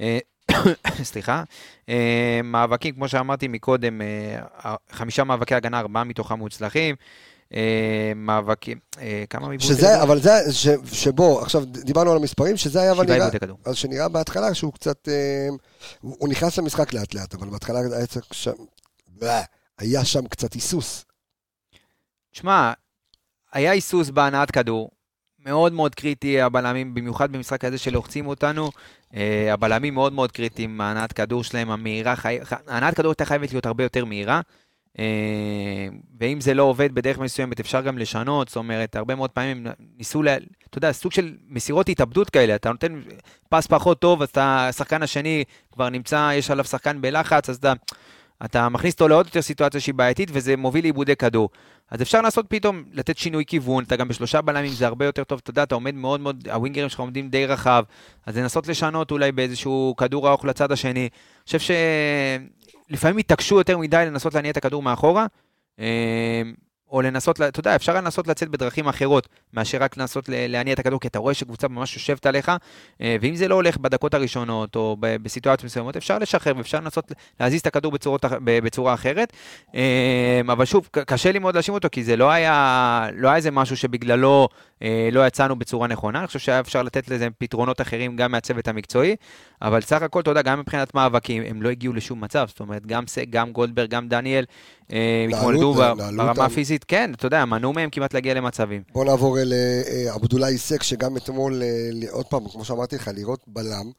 אה, 0.00 0.18
סליחה. 1.02 1.42
אה, 1.88 2.40
מאבקים, 2.44 2.94
כמו 2.94 3.08
שאמרתי 3.08 3.48
מקודם, 3.48 4.00
אה, 4.02 4.74
חמישה 4.90 5.24
מאבקי 5.24 5.54
הגנה, 5.54 5.80
ארבעה 5.80 6.04
מתוכם 6.04 6.38
מוצלחים. 6.38 6.94
אה, 7.54 8.12
מאבקים, 8.16 8.78
אה, 9.00 9.24
כמה 9.30 9.48
שזה, 9.58 9.86
כדור? 9.86 10.02
אבל 10.02 10.20
זה, 10.20 10.30
ש- 10.52 10.68
שבו, 10.92 11.40
עכשיו 11.40 11.64
דיברנו 11.66 12.10
על 12.10 12.16
המספרים, 12.16 12.56
שזה 12.56 12.80
היה 12.80 12.92
אבל 12.92 13.04
נראה, 13.04 13.14
עיבודי. 13.16 13.52
אז 13.64 13.76
שנראה 13.76 14.08
בהתחלה 14.08 14.54
שהוא 14.54 14.72
קצת, 14.72 15.08
אה, 15.08 15.48
הוא 16.00 16.16
הוא 16.18 16.28
נכנס 16.28 16.58
למשחק 16.58 16.92
לאט 16.92 17.14
לאט, 17.14 17.34
אבל 17.34 17.48
בהתחלה 17.48 17.78
היה 17.96 18.06
צריך 18.06 18.26
שם, 18.34 18.52
היה 19.78 20.04
שם 20.04 20.28
קצת 20.28 20.52
היסוס. 20.52 21.04
תשמע, 22.30 22.72
היה 23.52 23.70
היסוס 23.70 24.10
בהנעת 24.10 24.50
כדור, 24.50 24.90
מאוד 25.38 25.72
מאוד 25.72 25.94
קריטי 25.94 26.40
הבלמים, 26.40 26.94
במיוחד 26.94 27.32
במשחק 27.32 27.64
הזה 27.64 27.78
שלוחצים 27.78 28.26
אותנו. 28.26 28.70
אה, 29.14 29.52
הבלמים 29.52 29.94
מאוד 29.94 30.12
מאוד 30.12 30.32
קריטיים, 30.32 30.80
ההנעת 30.80 31.12
כדור 31.12 31.44
שלהם, 31.44 31.70
המהירה, 31.70 32.16
חי... 32.16 32.38
ההנעת 32.66 32.94
כדור 32.94 33.10
הייתה 33.10 33.24
חייבת 33.24 33.52
להיות 33.52 33.66
הרבה 33.66 33.82
יותר 33.82 34.04
מהירה. 34.04 34.40
אה, 34.98 35.88
ואם 36.20 36.40
זה 36.40 36.54
לא 36.54 36.62
עובד 36.62 36.94
בדרך 36.94 37.18
מסוימת, 37.18 37.60
אפשר 37.60 37.80
גם 37.80 37.98
לשנות, 37.98 38.48
זאת 38.48 38.56
אומרת, 38.56 38.96
הרבה 38.96 39.14
מאוד 39.14 39.30
פעמים 39.30 39.66
ניסו, 39.96 40.22
לה, 40.22 40.36
אתה 40.70 40.78
יודע, 40.78 40.92
סוג 40.92 41.12
של 41.12 41.36
מסירות 41.48 41.88
התאבדות 41.88 42.30
כאלה, 42.30 42.54
אתה 42.54 42.70
נותן 42.70 43.00
פס 43.48 43.66
פחות 43.66 44.00
טוב, 44.00 44.22
אז 44.22 44.28
אתה, 44.28 44.68
השחקן 44.68 45.02
השני 45.02 45.44
כבר 45.72 45.88
נמצא, 45.88 46.30
יש 46.34 46.50
עליו 46.50 46.64
שחקן 46.64 47.00
בלחץ, 47.00 47.48
אז 47.50 47.56
אתה, 47.56 47.72
אתה 48.44 48.68
מכניס 48.68 48.94
אותו 48.94 49.08
לעוד 49.08 49.26
יותר 49.26 49.42
סיטואציה 49.42 49.80
שהיא 49.80 49.94
בעייתית, 49.94 50.28
וזה 50.32 50.56
מוביל 50.56 50.84
לאיבודי 50.84 51.16
כדור. 51.16 51.48
אז 51.90 52.02
אפשר 52.02 52.20
לעשות 52.20 52.46
פתאום, 52.48 52.84
לתת 52.92 53.18
שינוי 53.18 53.44
כיוון, 53.46 53.84
אתה 53.84 53.96
גם 53.96 54.08
בשלושה 54.08 54.40
בלמים, 54.40 54.72
זה 54.72 54.86
הרבה 54.86 55.04
יותר 55.04 55.24
טוב, 55.24 55.40
אתה 55.42 55.50
יודע, 55.50 55.62
אתה 55.62 55.74
עומד 55.74 55.94
מאוד 55.94 56.20
מאוד, 56.20 56.48
הווינגרים 56.52 56.88
שלך 56.88 57.00
עומדים 57.00 57.28
די 57.28 57.46
רחב, 57.46 57.84
אז 58.26 58.38
לנסות 58.38 58.68
לשנות 58.68 59.10
אולי 59.10 59.32
באיזשהו 59.32 59.94
כדור 59.96 60.28
ארוך 60.28 60.44
לצד 60.44 60.72
השני. 60.72 61.00
אני 61.00 61.08
חושב 61.46 61.74
שלפעמים 62.90 63.18
התעקשו 63.18 63.58
יותר 63.58 63.78
מדי 63.78 64.04
לנסות 64.06 64.34
להניע 64.34 64.50
את 64.50 64.56
הכדור 64.56 64.82
מאחורה, 64.82 65.26
אה, 65.78 66.42
או 66.94 67.02
לנסות, 67.02 67.40
אתה 67.40 67.60
יודע, 67.60 67.76
אפשר 67.76 67.94
לנסות 67.94 68.28
לצאת 68.28 68.48
בדרכים 68.48 68.88
אחרות, 68.88 69.28
מאשר 69.54 69.78
רק 69.78 69.96
לנסות 69.96 70.24
להניע 70.28 70.74
את 70.74 70.78
הכדור, 70.78 71.00
כי 71.00 71.08
אתה 71.08 71.18
רואה 71.18 71.34
שקבוצה 71.34 71.68
ממש 71.68 71.94
יושבת 71.94 72.26
עליך, 72.26 72.52
אה, 73.00 73.16
ואם 73.20 73.36
זה 73.36 73.48
לא 73.48 73.54
הולך 73.54 73.76
בדקות 73.76 74.14
הראשונות, 74.14 74.76
או 74.76 74.96
בסיטואציות 75.00 75.64
מסוימות, 75.64 75.96
אפשר 75.96 76.18
לשחרר 76.18 76.52
ואפשר 76.56 76.80
לנסות 76.80 77.12
להזיז 77.40 77.60
את 77.60 77.66
הכדור 77.66 77.92
בצורות, 77.92 78.24
בצורה 78.44 78.94
אחרת. 78.94 79.32
אה, 79.74 80.40
אבל 80.40 80.64
שוב, 80.64 80.88
קשה 80.92 81.32
לי 81.32 81.38
מאוד 81.38 81.54
להאשים 81.54 81.74
אותו, 81.74 81.88
כי 81.92 82.04
זה 82.04 82.16
לא 82.16 82.30
היה, 82.30 83.08
לא 83.14 83.28
היה 83.28 83.36
איזה 83.36 83.50
משהו 83.50 83.76
שבגללו 83.76 84.48
אה, 84.82 85.08
לא 85.12 85.26
יצאנו 85.26 85.56
בצורה 85.56 85.88
נכונה. 85.88 86.18
אני 86.18 86.26
חושב 86.26 86.38
שהיה 86.38 86.60
אפשר 86.60 86.82
לתת 86.82 87.08
לזה 87.08 87.28
פתרונות 87.38 87.80
אחרים 87.80 88.16
גם 88.16 88.32
מהצוות 88.32 88.68
המקצועי, 88.68 89.16
אבל 89.62 89.80
סך 89.80 90.02
הכל, 90.02 90.20
אתה 90.20 90.30
יודע, 90.30 90.42
גם 90.42 90.60
מבחינת 90.60 90.94
מאבקים, 90.94 91.42
הם 91.46 91.62
לא 91.62 91.68
הגיעו 91.68 91.94
לשום 91.94 92.20
מצב. 92.20 92.46
זאת 92.48 92.60
אומרת, 92.60 92.86
גם 92.86 93.04
גם 93.30 93.52
גולדברג, 93.52 93.90
גם 93.90 94.08
דניאל, 94.08 94.44
התמודדו 95.30 95.74
ברמה 95.74 96.44
הפיזית, 96.44 96.83
כן, 96.88 97.14
אתה 97.14 97.26
יודע, 97.26 97.44
מנעו 97.44 97.72
מהם 97.72 97.90
כמעט 97.90 98.14
להגיע 98.14 98.34
למצבים. 98.34 98.82
בוא 98.92 99.04
נעבור 99.04 99.38
אל 99.38 99.52
עבדולאי 100.08 100.58
סק, 100.58 100.82
שגם 100.82 101.16
אתמול, 101.16 101.62
עוד 102.10 102.26
פעם, 102.26 102.48
כמו 102.48 102.64
שאמרתי 102.64 102.96
לך, 102.96 103.10
לראות 103.14 103.44
בלם, 103.46 103.90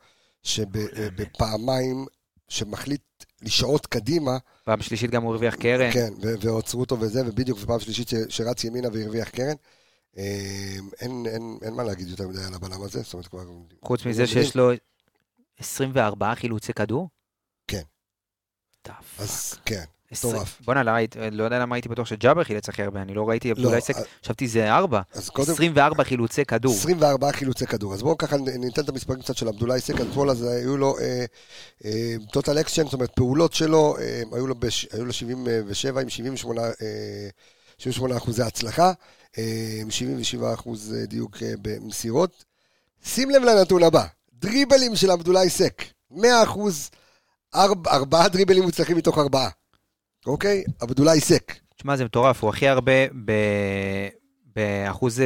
שבפעמיים 0.44 2.06
שמחליט 2.48 3.02
לשעות 3.42 3.86
קדימה. 3.86 4.38
פעם 4.64 4.82
שלישית 4.82 5.12
גם 5.12 5.24
הוא 5.24 5.32
הרוויח 5.32 5.56
קרן. 5.56 5.92
כן, 5.92 6.14
ועוצרו 6.42 6.82
אותו 6.82 7.00
וזה, 7.00 7.22
ובדיוק, 7.28 7.60
ופעם 7.62 7.80
שלישית 7.80 8.10
שרץ 8.30 8.64
ימינה 8.64 8.88
והרוויח 8.94 9.30
קרן. 9.30 9.56
אין, 10.16 11.26
אין, 11.26 11.58
אין 11.62 11.74
מה 11.74 11.84
להגיד 11.84 12.08
יותר 12.08 12.28
מדי 12.28 12.44
על 12.44 12.54
הבלם 12.54 12.84
הזה, 12.84 13.02
זאת 13.02 13.14
אומרת 13.14 13.28
כבר... 13.28 13.44
חוץ 13.82 14.06
מזה 14.06 14.28
שיש 14.28 14.56
לו 14.56 14.72
24 15.60 16.36
חילוצי 16.36 16.74
כדור? 16.74 17.10
כן. 17.68 17.82
אז 19.20 19.56
כן. 19.66 19.84
מטורף. 20.12 20.62
בואנה, 20.66 20.84
לא, 20.84 20.92
לא 21.32 21.44
יודע 21.44 21.60
למה 21.60 21.76
הייתי 21.76 21.90
בטוח 21.90 22.08
שג'אבר 22.08 22.44
חילץ 22.44 22.70
הכי 22.70 22.84
הרבה, 22.84 23.02
אני 23.02 23.14
לא 23.14 23.30
ראיתי 23.30 23.52
אולי 23.52 23.82
סק, 23.82 23.94
חשבתי 24.24 24.48
זה 24.48 24.74
4. 24.74 25.02
24 25.14 26.04
חילוצי 26.04 26.46
כדור. 26.46 26.74
24 26.74 27.32
חילוצי 27.32 27.68
כדור. 27.68 27.94
אז 27.94 28.02
בואו 28.02 28.18
ככה 28.18 28.38
ניתן 28.38 28.84
את 28.84 28.90
המספרים 28.90 29.22
קצת 29.22 29.38
של 29.38 29.48
עבדולאי 29.48 29.82
סק, 29.82 30.02
אתמול 30.02 30.30
אז 30.30 30.44
היו 30.44 30.78
לו 30.78 30.96
total 32.32 32.60
action, 32.60 32.84
זאת 32.84 32.94
אומרת 32.94 33.12
פעולות 33.16 33.54
שלו, 33.54 33.96
היו 34.32 34.48
לו 35.06 35.14
77 35.14 36.02
עם 36.02 36.10
78 36.10 38.18
אחוזי 38.18 38.44
הצלחה, 38.44 38.92
77 39.90 40.54
אחוז 40.54 40.96
דיוק 41.08 41.38
במסירות. 41.62 42.46
שים 43.06 43.30
לב 43.30 43.44
לנתון 43.44 43.84
הבא, 43.84 44.06
דריבלים 44.34 44.96
של 44.96 45.12
עבדולאי 45.12 45.50
סק, 45.50 45.84
100 46.12 46.44
אחוז, 46.44 46.90
ארבעה 47.56 48.30
דריבלים 48.30 48.64
מוצלחים 48.64 48.98
מתוך 48.98 49.18
ארבעה. 49.18 49.50
אוקיי? 50.28 50.64
עבדולאי 50.80 51.20
סק. 51.20 51.54
תשמע, 51.76 51.96
זה 51.96 52.06
מטורף, 52.06 52.44
הוא 52.44 52.50
הכי 52.50 52.68
הרבה 52.68 53.08
ב... 53.26 53.32
באחוז 54.56 55.22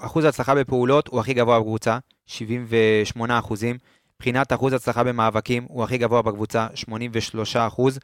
אחוז 0.00 0.24
הצלחה 0.24 0.54
בפעולות, 0.54 1.08
הוא 1.08 1.20
הכי 1.20 1.34
גבוה 1.34 1.60
בקבוצה, 1.60 1.98
78 2.26 3.38
אחוזים. 3.38 3.78
מבחינת 4.16 4.52
אחוז 4.52 4.72
הצלחה 4.72 5.04
במאבקים, 5.04 5.66
הוא 5.68 5.84
הכי 5.84 5.98
גבוה 5.98 6.22
בקבוצה, 6.22 6.66
83 6.74 7.56
אחוז. 7.56 7.98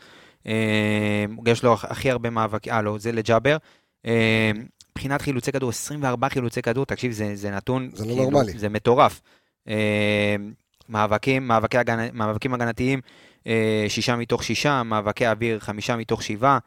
אה, 0.47 1.25
יש 1.47 1.63
לו 1.63 1.73
הכי 1.73 2.11
הרבה 2.11 2.31
מאבקים, 2.31 2.73
אה, 2.73 2.83
לא, 2.83 2.99
זה 2.99 3.13
לג'אבר. 3.13 3.57
אה, 4.07 4.51
מבחינת 4.91 5.23
חילוצי 5.23 5.53
כדור, 5.53 5.71
24 5.71 6.29
חילוצי 6.29 6.63
כדור, 6.63 6.87
תקשיב, 6.87 7.13
זה, 7.13 7.37
זה 7.37 7.51
נתון... 7.51 7.91
זה 7.95 8.05
לא 8.05 8.09
כאילו, 8.09 8.31
נורמלי. 8.31 8.59
זה 8.59 8.69
מטורף. 8.69 9.21
אה, 10.89 10.93
מאבקים, 10.93 11.49
מאבקי 11.49 11.79
הגנ... 11.79 12.09
מאבקים 12.13 12.55
הגנתיים, 12.55 13.01
אה, 13.47 13.87
שישה 13.89 14.17
מתוך 14.17 14.45
שישה, 14.45 14.83
מאבקי 14.83 15.27
אוויר, 15.27 15.59
חמישה 15.59 15.97
מתוך 15.97 16.23
שבעה. 16.23 16.59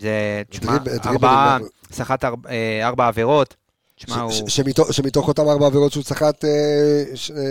זה, 0.00 0.42
תשמע, 0.48 0.76
ארבעה, 1.06 1.58
סחט 1.92 2.24
אה, 2.24 2.80
ארבע 2.82 3.06
עבירות. 3.06 3.56
תשמע, 3.96 4.20
הוא... 4.20 4.48
שמתוך 4.90 5.28
אותם 5.28 5.48
ארבע 5.48 5.66
עבירות 5.66 5.92
שהוא 5.92 6.04
סחט, 6.04 6.44
אה, 6.44 7.04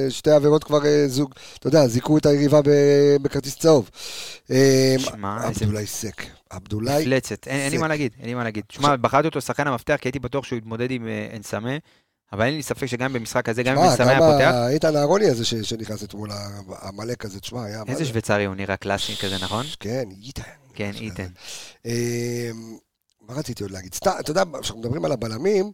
שתי 0.09 0.31
עבירות 0.31 0.63
כבר 0.63 0.79
זוג, 1.07 1.33
אתה 1.59 1.67
יודע, 1.67 1.87
זיכו 1.87 2.17
את 2.17 2.25
היריבה 2.25 2.59
בכרטיס 3.21 3.57
צהוב. 3.57 3.89
שמע, 4.97 5.43
עבדולאי 5.43 5.85
סק. 5.85 6.23
עבדולאי... 6.49 7.01
מפלצת, 7.01 7.47
אין 7.47 7.71
לי 7.71 7.77
מה 7.77 7.87
להגיד, 7.87 8.11
אין 8.19 8.25
לי 8.25 8.33
מה 8.33 8.43
להגיד. 8.43 8.63
תשמע, 8.67 8.95
בחרתי 8.95 9.27
אותו 9.27 9.41
שחקן 9.41 9.67
המפתח, 9.67 9.95
כי 10.01 10.07
הייתי 10.07 10.19
בטוח 10.19 10.45
שהוא 10.45 10.57
יתמודד 10.57 10.91
עם 10.91 11.07
אנסמה. 11.35 11.77
אבל 12.33 12.45
אין 12.45 12.53
לי 12.55 12.63
ספק 12.63 12.85
שגם 12.85 13.13
במשחק 13.13 13.49
הזה, 13.49 13.63
גם 13.63 13.77
אם 13.77 13.87
מסמא 13.93 14.03
היה 14.03 14.19
פותח... 14.19 14.51
גם 14.53 14.67
איתן 14.69 14.95
אהרוני 14.95 15.25
הזה 15.25 15.45
שנכנס 15.45 16.03
אתמול, 16.03 16.29
העמלק 16.69 17.25
הזה, 17.25 17.39
תשמע, 17.39 17.63
היה... 17.65 17.83
איזה 17.87 18.05
שוויצרי 18.05 18.45
הוא 18.45 18.55
נראה 18.55 18.77
קלאסי 18.77 19.15
כזה, 19.15 19.35
נכון? 19.43 19.65
כן, 19.79 20.03
איתן. 20.21 20.41
כן, 20.73 20.91
איתן. 20.93 21.27
אמ, 21.85 21.91
מה 23.21 23.33
רציתי 23.33 23.63
עוד 23.63 23.71
להגיד? 23.71 23.95
אתה 24.19 24.31
יודע, 24.31 24.43
כשאנחנו 24.61 24.81
מדברים 24.81 25.05
על 25.05 25.11
הבלמים, 25.11 25.71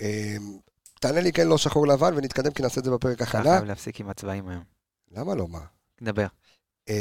אמ, 0.00 0.58
תענה 1.00 1.20
לי 1.20 1.32
כן, 1.32 1.48
לא 1.48 1.58
שחור 1.58 1.86
לבן, 1.86 2.14
ונתקדם, 2.16 2.52
כי 2.52 2.62
נעשה 2.62 2.80
את 2.80 2.84
זה 2.84 2.90
בפרק 2.90 3.22
הכנה. 3.22 3.40
אתה 3.40 3.50
חייב 3.50 3.64
להפסיק 3.64 4.00
עם 4.00 4.08
הצבעים 4.10 4.48
היום. 4.48 4.64
למה 5.10 5.34
לא, 5.34 5.48
מה? 5.48 5.60
נדבר. 6.00 6.26
אמ, 6.88 6.94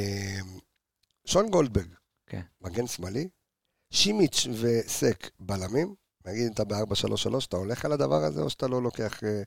שון 1.26 1.50
גולדברג, 1.50 1.88
כן. 2.28 2.42
מגן 2.62 2.88
שמאלי, 2.88 3.28
שימיץ' 3.92 4.48
וסק 4.62 5.30
בלמים, 5.40 5.96
נגיד 6.26 6.52
אתה 6.52 6.64
ב-433, 6.64 7.46
אתה 7.50 7.58
הולך 7.58 7.86
על 7.86 7.92
הדבר 7.92 8.24
הזה, 8.24 8.42
או 8.42 8.50
שאתה 8.50 8.68
לא 8.68 8.84
לוקח 8.84 9.24
אה, 9.24 9.42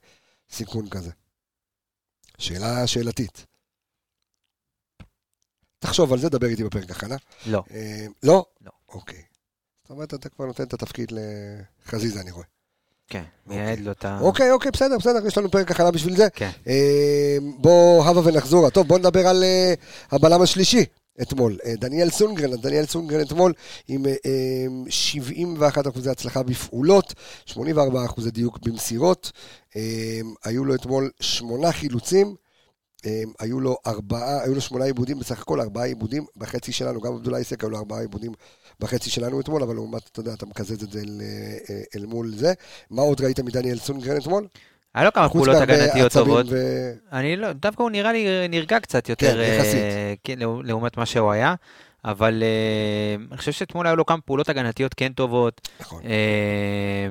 סיכון 0.50 0.88
כזה? 0.88 1.10
שאלה 2.38 2.86
שאלתית. 2.86 3.46
תחשוב 5.78 6.12
על 6.12 6.18
זה, 6.18 6.28
דבר 6.28 6.46
איתי 6.46 6.64
בפרק 6.64 6.90
הכנה. 6.90 7.16
לא. 7.46 7.62
אה, 7.70 8.06
לא? 8.22 8.44
לא. 8.60 8.70
אוקיי. 8.88 9.22
זאת 9.82 9.90
אומרת, 9.90 10.14
אתה 10.14 10.28
כבר 10.28 10.46
נותן 10.46 10.64
את 10.64 10.74
התפקיד 10.74 11.12
לחזיזה, 11.12 12.20
אני 12.20 12.30
רואה. 12.30 12.46
כן, 13.08 13.24
אוקיי. 13.46 13.62
מייעד 13.62 13.78
לו 13.78 13.92
את 13.92 14.04
ה... 14.04 14.18
אוקיי, 14.20 14.50
אוקיי, 14.52 14.70
בסדר, 14.70 14.98
בסדר, 14.98 15.26
יש 15.26 15.38
לנו 15.38 15.50
פרק 15.50 15.70
הכנה 15.70 15.90
בשביל 15.90 16.16
זה. 16.16 16.30
כן. 16.30 16.50
אה, 16.66 17.36
בוא, 17.58 18.04
הבה 18.04 18.20
ונחזור. 18.24 18.70
טוב, 18.70 18.88
בוא 18.88 18.98
נדבר 18.98 19.26
על 19.26 19.44
אה, 19.44 19.74
הבלם 20.10 20.42
השלישי. 20.42 20.84
אתמול. 21.22 21.58
אה, 21.64 21.74
דניאל 21.76 22.10
סונגרן, 22.10 22.56
דניאל 22.56 22.86
סונגרן 22.86 23.20
אתמול 23.20 23.52
עם 23.88 24.04
71 24.88 25.86
אה, 25.86 25.92
אחוזי 25.92 26.10
הצלחה 26.10 26.42
בפעולות, 26.42 27.14
84 27.46 28.04
אחוזי 28.04 28.30
דיוק 28.30 28.58
במסירות. 28.58 29.32
אה, 29.76 30.20
היו 30.44 30.64
לו 30.64 30.74
אתמול 30.74 31.10
שמונה 31.20 31.72
חילוצים. 31.72 32.34
היו 33.38 33.60
לו 33.60 33.76
ארבעה, 33.86 34.42
היו 34.42 34.54
לו 34.54 34.60
שמונה 34.60 34.84
עיבודים, 34.84 35.18
בסך 35.18 35.40
הכל 35.40 35.60
ארבעה 35.60 35.84
עיבודים 35.84 36.24
בחצי 36.36 36.72
שלנו, 36.72 37.00
גם 37.00 37.12
עבדולאי 37.12 37.44
סק 37.44 37.62
היו 37.62 37.70
לו 37.70 37.78
ארבעה 37.78 38.00
עיבודים 38.00 38.32
בחצי 38.80 39.10
שלנו 39.10 39.40
אתמול, 39.40 39.62
אבל 39.62 39.74
לעומת, 39.74 40.02
אתה 40.12 40.20
יודע, 40.20 40.32
אתה 40.32 40.46
מקזז 40.46 40.82
את 40.82 40.92
זה 40.92 41.00
אל, 41.00 41.20
אל 41.96 42.06
מול 42.06 42.34
זה. 42.36 42.52
מה 42.90 43.02
עוד 43.02 43.20
ראית 43.20 43.40
מדניאל 43.40 43.78
סונגרן 43.78 44.16
אתמול? 44.16 44.46
היה 44.98 45.04
לו 45.04 45.12
כמה 45.12 45.28
פעולות 45.28 45.56
הגנתיות 45.56 46.12
טובות. 46.12 46.46
ו... 46.50 46.56
אני 47.12 47.36
לא, 47.36 47.52
דווקא 47.52 47.82
הוא 47.82 47.90
נראה 47.90 48.12
לי 48.12 48.48
נרגע 48.48 48.80
קצת 48.80 49.08
יותר, 49.08 49.32
כן, 49.32 49.54
יחסית. 49.56 49.74
אה, 49.74 50.14
כן, 50.24 50.38
לעומת 50.64 50.96
מה 50.96 51.06
שהוא 51.06 51.32
היה. 51.32 51.54
אבל 52.04 52.42
אה, 52.42 53.24
אני 53.30 53.38
חושב 53.38 53.52
שאתמול 53.52 53.86
היו 53.86 53.96
לו 53.96 54.06
כמה 54.06 54.20
פעולות 54.20 54.48
הגנתיות 54.48 54.94
כן 54.94 55.12
טובות. 55.12 55.68
נכון. 55.80 56.02
אה, 56.04 57.08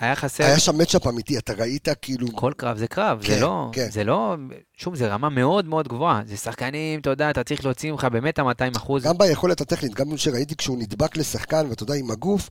היה 0.00 0.16
חסר... 0.16 0.44
היה 0.44 0.58
שם 0.58 0.78
מצ'אפ 0.78 1.06
אמיתי, 1.06 1.38
אתה 1.38 1.52
ראית 1.52 1.88
כאילו... 2.02 2.26
כל 2.32 2.52
קרב 2.56 2.78
זה 2.78 2.86
קרב, 2.86 3.20
כן, 3.22 3.34
זה 3.34 3.40
לא... 3.40 3.70
כן. 3.72 3.90
זה 3.90 4.04
לא... 4.04 4.36
שוב, 4.76 4.94
זה 4.94 5.08
רמה 5.08 5.28
מאוד 5.28 5.66
מאוד 5.66 5.88
גבוהה. 5.88 6.22
זה 6.26 6.36
שחקנים, 6.36 7.00
אתה 7.00 7.10
יודע, 7.10 7.30
אתה 7.30 7.44
צריך 7.44 7.64
להוציא 7.64 7.92
ממך 7.92 8.04
באמת 8.04 8.38
ה-200 8.38 8.76
אחוז. 8.76 9.02
גם 9.04 9.18
ביכולת 9.18 9.60
הטכנית, 9.60 9.94
גם 9.94 10.16
שראיתי 10.16 10.56
כשהוא 10.56 10.78
נדבק 10.78 11.16
לשחקן, 11.16 11.66
ואתה 11.70 11.82
יודע, 11.82 11.94
עם 11.94 12.10
הגוף, 12.10 12.50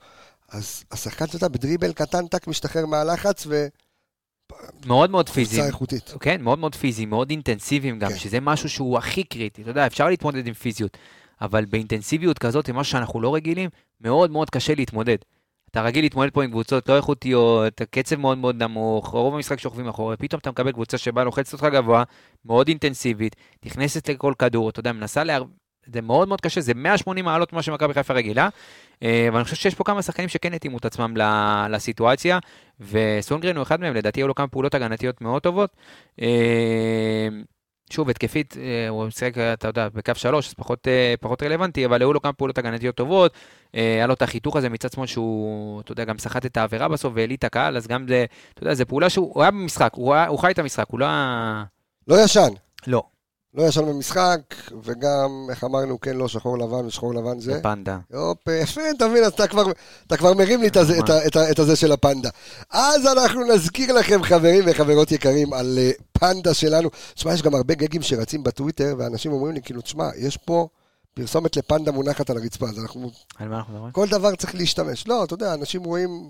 אז 0.52 0.84
השחקן, 0.92 1.26
אתה 1.26 1.36
יודע, 1.36 1.48
בדריבל 1.48 1.94
קטן, 1.94 2.28
טק, 2.28 2.48
משתחרר 2.48 2.86
מהלחץ, 2.86 3.44
ו... 3.48 3.68
מאוד 4.86 5.10
מאוד 5.10 5.30
פיזיים. 5.30 5.66
איכותית. 5.66 6.14
כן, 6.20 6.42
מאוד 6.42 6.60
מאוד 6.60 6.76
פיזיים, 6.76 7.10
מאוד 7.10 7.30
אינטנסיביים 7.30 8.00
גם, 8.00 8.10
כן. 8.10 8.18
שזה 8.18 8.40
משהו 8.40 8.70
שהוא 8.70 8.98
הכי 8.98 9.24
קריטי. 9.24 9.62
אתה 9.62 9.72
יודע, 9.72 9.88
אפשר 9.88 10.10
להתמודד 10.10 10.48
עם 10.48 10.54
פיזיות, 10.54 10.98
אבל 11.42 11.66
באינטנסיביות 11.66 12.40
כזאת, 12.40 12.70
עם 12.70 12.76
משהו 12.76 12.92
שאנחנו 12.92 13.22
לא 13.22 13.36
רגילים, 13.36 13.70
מאוד 14.02 14.32
מאוד 14.32 14.50
קשה 14.50 14.76
להתמודד. 14.76 15.18
אתה 15.72 15.82
רגיל 15.82 16.06
להתמודד 16.06 16.32
פה 16.32 16.44
עם 16.44 16.52
קבוצות 16.52 16.90
לא 16.90 16.96
איכותיות, 16.96 17.82
קצב 17.92 18.16
מאוד 18.16 18.38
מאוד 18.38 18.64
נמוך, 18.64 19.08
רוב 19.08 19.36
המשחק 19.36 19.60
שוכבים 19.60 19.88
אחורה, 19.88 20.18
פתאום 20.18 20.40
אתה 20.40 20.52
מקבל 20.52 20.72
קבוצה 20.72 20.98
שבה 20.98 21.24
לוחצת 21.24 21.54
אותך 21.54 21.66
גבוה, 21.74 22.04
מאוד 22.46 22.68
אינטנסיבית, 22.68 23.36
נכנסת 23.66 24.10
לכל 24.10 24.34
כדור, 24.40 24.70
אתה 24.70 24.80
יודע, 24.80 24.92
מנסה 24.92 25.24
לה... 25.24 25.38
זה 25.94 26.02
מאוד 26.02 26.28
מאוד 26.28 26.42
קשה, 26.42 26.62
זה 26.62 26.74
180 26.76 27.26
מעלות 27.26 27.54
מה 27.54 27.62
שמכבי 27.62 27.94
חיפה 27.94 28.14
רגילה, 28.14 28.50
אה, 29.04 29.30
ואני 29.34 29.44
חושב 29.44 29.56
שיש 29.56 29.76
פה 29.76 29.84
כמה 29.84 30.02
שחקנים 30.02 30.30
שכן 30.30 30.54
התאימו 30.54 30.78
את 30.78 30.86
עצמם 30.86 31.14
לסיטואציה, 31.70 32.40
וסונגרן 32.80 33.56
הוא 33.56 33.64
אחד 33.64 33.80
מהם, 33.80 33.94
לדעתי 33.94 34.20
היו 34.20 34.28
לו 34.28 34.36
כמה 34.36 34.48
פעולות 34.48 34.76
הגנתיות 34.76 35.22
מאוד 35.22 35.42
טובות. 35.42 35.76
אה, 36.22 37.28
שוב, 37.92 38.10
התקפית, 38.10 38.58
אה, 38.58 38.90
הוא 38.90 39.08
משחק, 39.08 39.38
אתה 39.38 39.68
יודע, 39.68 39.88
בקו 39.94 40.16
שלוש, 40.16 40.48
אז 40.48 40.54
פחות, 40.54 40.88
פחות 41.20 41.44
רלוונטי, 41.44 41.86
אבל 41.86 42.02
היו 42.02 42.14
לו 42.14 42.22
כמה 42.22 42.34
פעולות 42.34 42.58
הגנתיות 42.58 42.96
טובות. 42.96 43.34
היה 43.74 44.08
לו 44.08 44.14
את 44.14 44.22
החיתוך 44.22 44.56
הזה 44.56 44.70
מצד 44.70 44.92
שמאל 44.92 45.08
שהוא, 45.08 45.82
אתה 45.82 45.92
יודע, 45.92 46.04
גם 46.04 46.18
סחט 46.18 46.46
את 46.46 46.58
העבירה 46.58 46.88
בסוף 46.88 47.14
והעליא 47.16 47.38
את 47.38 47.44
הקהל, 47.44 47.78
אז 47.78 47.88
גם 47.88 48.08
זה, 48.08 48.26
אתה 48.54 48.64
יודע, 48.64 48.74
זו 48.74 48.86
פעולה 48.86 49.10
שהוא 49.10 49.32
הוא 49.34 49.44
היה 49.44 49.52
במשחק, 49.52 49.92
הוא, 49.94 50.14
היה, 50.14 50.28
הוא 50.28 50.40
חי 50.40 50.52
את 50.52 50.60
המשחק, 50.60 50.86
הוא 50.88 51.00
לא. 51.00 51.08
לא 52.08 52.24
ישן. 52.24 52.50
לא, 52.88 53.04
לא 53.54 53.64
ישן 53.64 53.86
במשחק, 53.86 54.40
וגם, 54.84 55.48
איך 55.50 55.64
אמרנו, 55.64 56.00
כן, 56.00 56.18
לא 56.18 56.28
שחור 56.28 56.58
לבן, 56.58 56.86
ושחור 56.86 57.14
לבן 57.14 57.40
זה. 57.40 57.54
זה 57.54 57.64
פנדה. 57.64 58.00
יופ, 58.12 58.38
יפה, 58.62 58.82
אתה 58.98 59.08
מבין, 59.08 59.24
אז 59.24 59.32
אתה 59.32 59.48
כבר, 59.48 59.72
אתה 60.08 60.18
כבר 60.18 60.34
מרים 60.34 60.62
לי 60.62 60.68
את 60.68 60.78
הזה, 60.78 61.00
את, 61.00 61.10
את, 61.28 61.38
את 61.52 61.60
הזה 61.60 61.76
של 61.76 61.92
הפנדה. 61.92 62.30
אז 62.70 63.06
אנחנו 63.06 63.44
נזכיר 63.44 63.94
לכם, 63.94 64.24
חברים 64.24 64.64
וחברות 64.68 65.12
יקרים, 65.12 65.54
על 65.54 65.78
אה, 65.82 65.92
פנדה 66.12 66.54
שלנו. 66.54 66.90
תשמע, 67.14 67.34
יש 67.34 67.42
גם 67.42 67.56
הרבה 67.56 67.74
גגים 67.74 68.02
שרצים 68.02 68.44
בטוויטר, 68.44 68.96
ואנשים 68.98 69.32
אומרים 69.32 69.54
לי, 69.54 69.62
כאילו, 69.62 69.82
תשמע, 69.82 70.10
יש 70.18 70.38
פה 70.38 70.68
פרסומת 71.14 71.58
לפנדה 71.58 71.92
מונחת 71.92 72.30
על 72.30 72.38
הרצפה, 72.38 72.70
אז 72.70 72.80
אנחנו, 72.80 73.12
על 73.38 73.48
מה 73.48 73.58
אנחנו 73.58 73.74
מדברים? 73.74 73.92
כל 73.92 74.08
דבר 74.08 74.36
צריך 74.36 74.56
להשתמש. 74.56 75.08
לא, 75.08 75.24
אתה 75.24 75.34
יודע, 75.34 75.54
אנשים 75.54 75.84
רואים, 75.84 76.30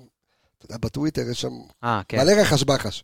אתה 0.58 0.66
יודע, 0.66 0.78
בטוויטר 0.78 1.22
יש 1.32 1.42
שם 1.42 1.54
אה, 1.84 2.02
כן, 2.08 2.18
מלא 2.18 2.32
רחש 2.32 2.64
בחש. 2.64 3.04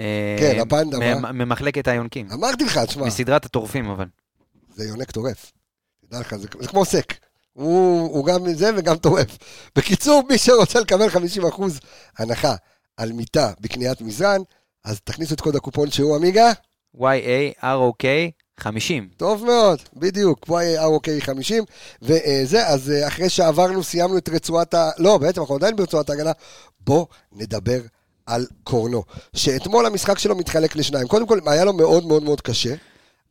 אה, 0.00 0.36
כן, 0.38 0.60
הפנדה, 0.60 1.14
מה? 1.14 1.32
ממחלקת 1.32 1.88
היונקים. 1.88 2.28
אמרתי 2.32 2.64
לך, 2.64 2.78
תשמע, 2.78 3.06
מסדרת 3.06 3.44
הטורפים, 3.44 3.90
אבל. 3.90 4.06
זה 4.74 4.84
יונק 4.84 5.10
טורף. 5.10 5.52
תדע 6.06 6.20
לך, 6.20 6.36
זה, 6.36 6.48
זה 6.60 6.68
כמו 6.68 6.84
סק. 6.84 7.14
הוא, 7.52 8.00
הוא 8.00 8.26
גם 8.26 8.52
זה 8.52 8.70
וגם 8.76 8.96
טורף. 8.96 9.38
בקיצור, 9.76 10.22
מי 10.28 10.38
שרוצה 10.38 10.80
לקבל 10.80 11.08
50% 11.08 11.62
הנחה 12.18 12.54
על 12.96 13.12
מיטה 13.12 13.52
בקניית 13.60 14.00
מזרן, 14.00 14.40
אז 14.84 15.00
תכניסו 15.00 15.34
את 15.34 15.40
קוד 15.40 15.56
הקופון 15.56 15.90
שהוא 15.90 16.16
עמיגה. 16.16 16.52
Y-A-R-O-K 16.96 18.04
50. 18.60 19.08
טוב 19.16 19.44
מאוד, 19.44 19.78
בדיוק, 19.96 20.48
YAROK 20.48 21.20
50, 21.20 21.64
וזה, 22.02 22.68
אז 22.68 22.90
אה, 22.90 23.08
אחרי 23.08 23.28
שעברנו, 23.28 23.84
סיימנו 23.84 24.18
את 24.18 24.28
רצועת 24.28 24.74
ה... 24.74 24.90
לא, 24.98 25.18
בעצם 25.18 25.40
אנחנו 25.40 25.54
עדיין 25.54 25.76
ברצועת 25.76 26.10
ההגנה, 26.10 26.32
בוא 26.80 27.06
נדבר 27.32 27.80
על 28.26 28.46
קורנו. 28.64 29.02
שאתמול 29.36 29.86
המשחק 29.86 30.18
שלו 30.18 30.36
מתחלק 30.36 30.76
לשניים. 30.76 31.08
קודם 31.08 31.26
כל, 31.26 31.40
היה 31.46 31.64
לו 31.64 31.72
מאוד 31.72 32.06
מאוד 32.06 32.22
מאוד 32.22 32.40
קשה, 32.40 32.74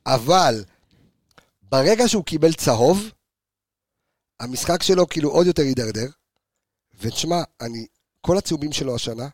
אבל 0.06 0.64
ברגע 1.64 2.08
שהוא 2.08 2.24
קיבל 2.24 2.54
צהוב, 2.54 3.12
המשחק 4.40 4.84
שלו 4.84 5.08
כאילו 5.08 5.30
עוד 5.30 5.48
יותר 5.48 5.64
הידרדר, 5.64 6.08
ותשמע, 7.00 7.44
אני, 7.62 7.86
כל 8.22 8.38
הצהובים 8.38 8.72
שלו 8.72 8.96
השנה 8.96 9.28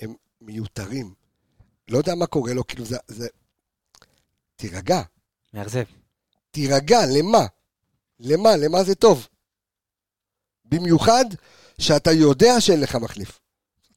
הם 0.00 0.14
מיותרים. 0.40 1.14
לא 1.88 1.98
יודע 1.98 2.14
מה 2.14 2.26
קורה 2.26 2.52
לו, 2.52 2.66
כאילו 2.66 2.84
זה... 2.84 2.96
זה... 3.08 3.28
תירגע. 4.56 5.02
מאכזב. 5.54 5.84
תירגע, 6.50 7.00
למה? 7.06 7.46
למה? 8.20 8.56
למה 8.56 8.84
זה 8.84 8.94
טוב? 8.94 9.28
במיוחד 10.64 11.24
שאתה 11.78 12.12
יודע 12.12 12.60
שאין 12.60 12.80
לך 12.80 12.96
מחליף. 12.96 13.41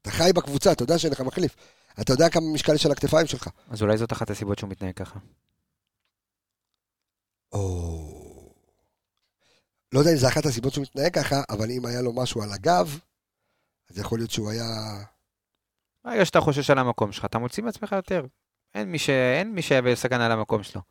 אתה 0.05 0.13
חי 0.13 0.33
בקבוצה, 0.35 0.71
אתה 0.71 0.83
יודע 0.83 0.97
שאין 0.97 1.11
לך 1.11 1.21
מחליף. 1.21 1.55
אתה 2.01 2.13
יודע 2.13 2.29
כמה 2.29 2.53
משקל 2.53 2.73
יש 2.73 2.85
על 2.85 2.91
הכתפיים 2.91 3.27
שלך. 3.27 3.49
אז 3.69 3.81
אולי 3.81 3.97
זאת 3.97 4.13
אחת 4.13 4.29
הסיבות 4.29 4.59
שהוא 4.59 4.69
מתנהג 4.69 4.93
ככה. 4.93 5.19
או... 7.51 8.53
לא 9.91 9.99
יודע 9.99 10.11
אם 10.11 10.17
זה 10.17 10.27
אחת 10.27 10.45
הסיבות 10.45 10.73
שהוא 10.73 10.81
מתנהג 10.81 11.13
ככה, 11.13 11.41
אבל 11.49 11.71
אם 11.71 11.85
היה 11.85 12.01
לו 12.01 12.13
משהו 12.13 12.41
על 12.41 12.51
הגב, 12.51 12.99
אז 13.91 13.99
יכול 13.99 14.19
להיות 14.19 14.31
שהוא 14.31 14.49
היה... 14.49 14.65
ברגע 16.03 16.25
שאתה 16.25 16.41
חושש 16.41 16.69
על 16.69 16.77
המקום 16.77 17.11
שלך, 17.11 17.25
אתה 17.25 17.37
מוציא 17.37 17.63
מעצמך 17.63 17.91
יותר. 17.91 18.25
אין 18.75 18.91
מי, 18.91 18.99
ש... 18.99 19.09
אין 19.09 19.51
מי 19.53 19.61
שיביא 19.61 19.95
סכנה 19.95 20.25
על 20.25 20.31
המקום 20.31 20.63
שלו. 20.63 20.81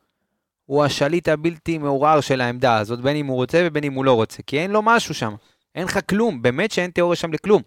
הוא 0.64 0.84
השליט 0.84 1.28
הבלתי 1.28 1.78
מעורער 1.78 2.20
של 2.20 2.40
העמדה 2.40 2.78
הזאת, 2.78 3.00
בין 3.00 3.16
אם 3.16 3.26
הוא 3.26 3.36
רוצה 3.36 3.62
ובין 3.66 3.84
אם 3.84 3.92
הוא 3.92 4.04
לא 4.04 4.12
רוצה. 4.12 4.42
כי 4.42 4.58
אין 4.58 4.70
לו 4.70 4.82
משהו 4.82 5.14
שם. 5.14 5.34
אין 5.74 5.84
לך 5.84 5.98
כלום. 6.08 6.42
באמת 6.42 6.70
שאין 6.70 6.90
תיאוריה 6.90 7.16
שם 7.16 7.32
לכלום. 7.32 7.62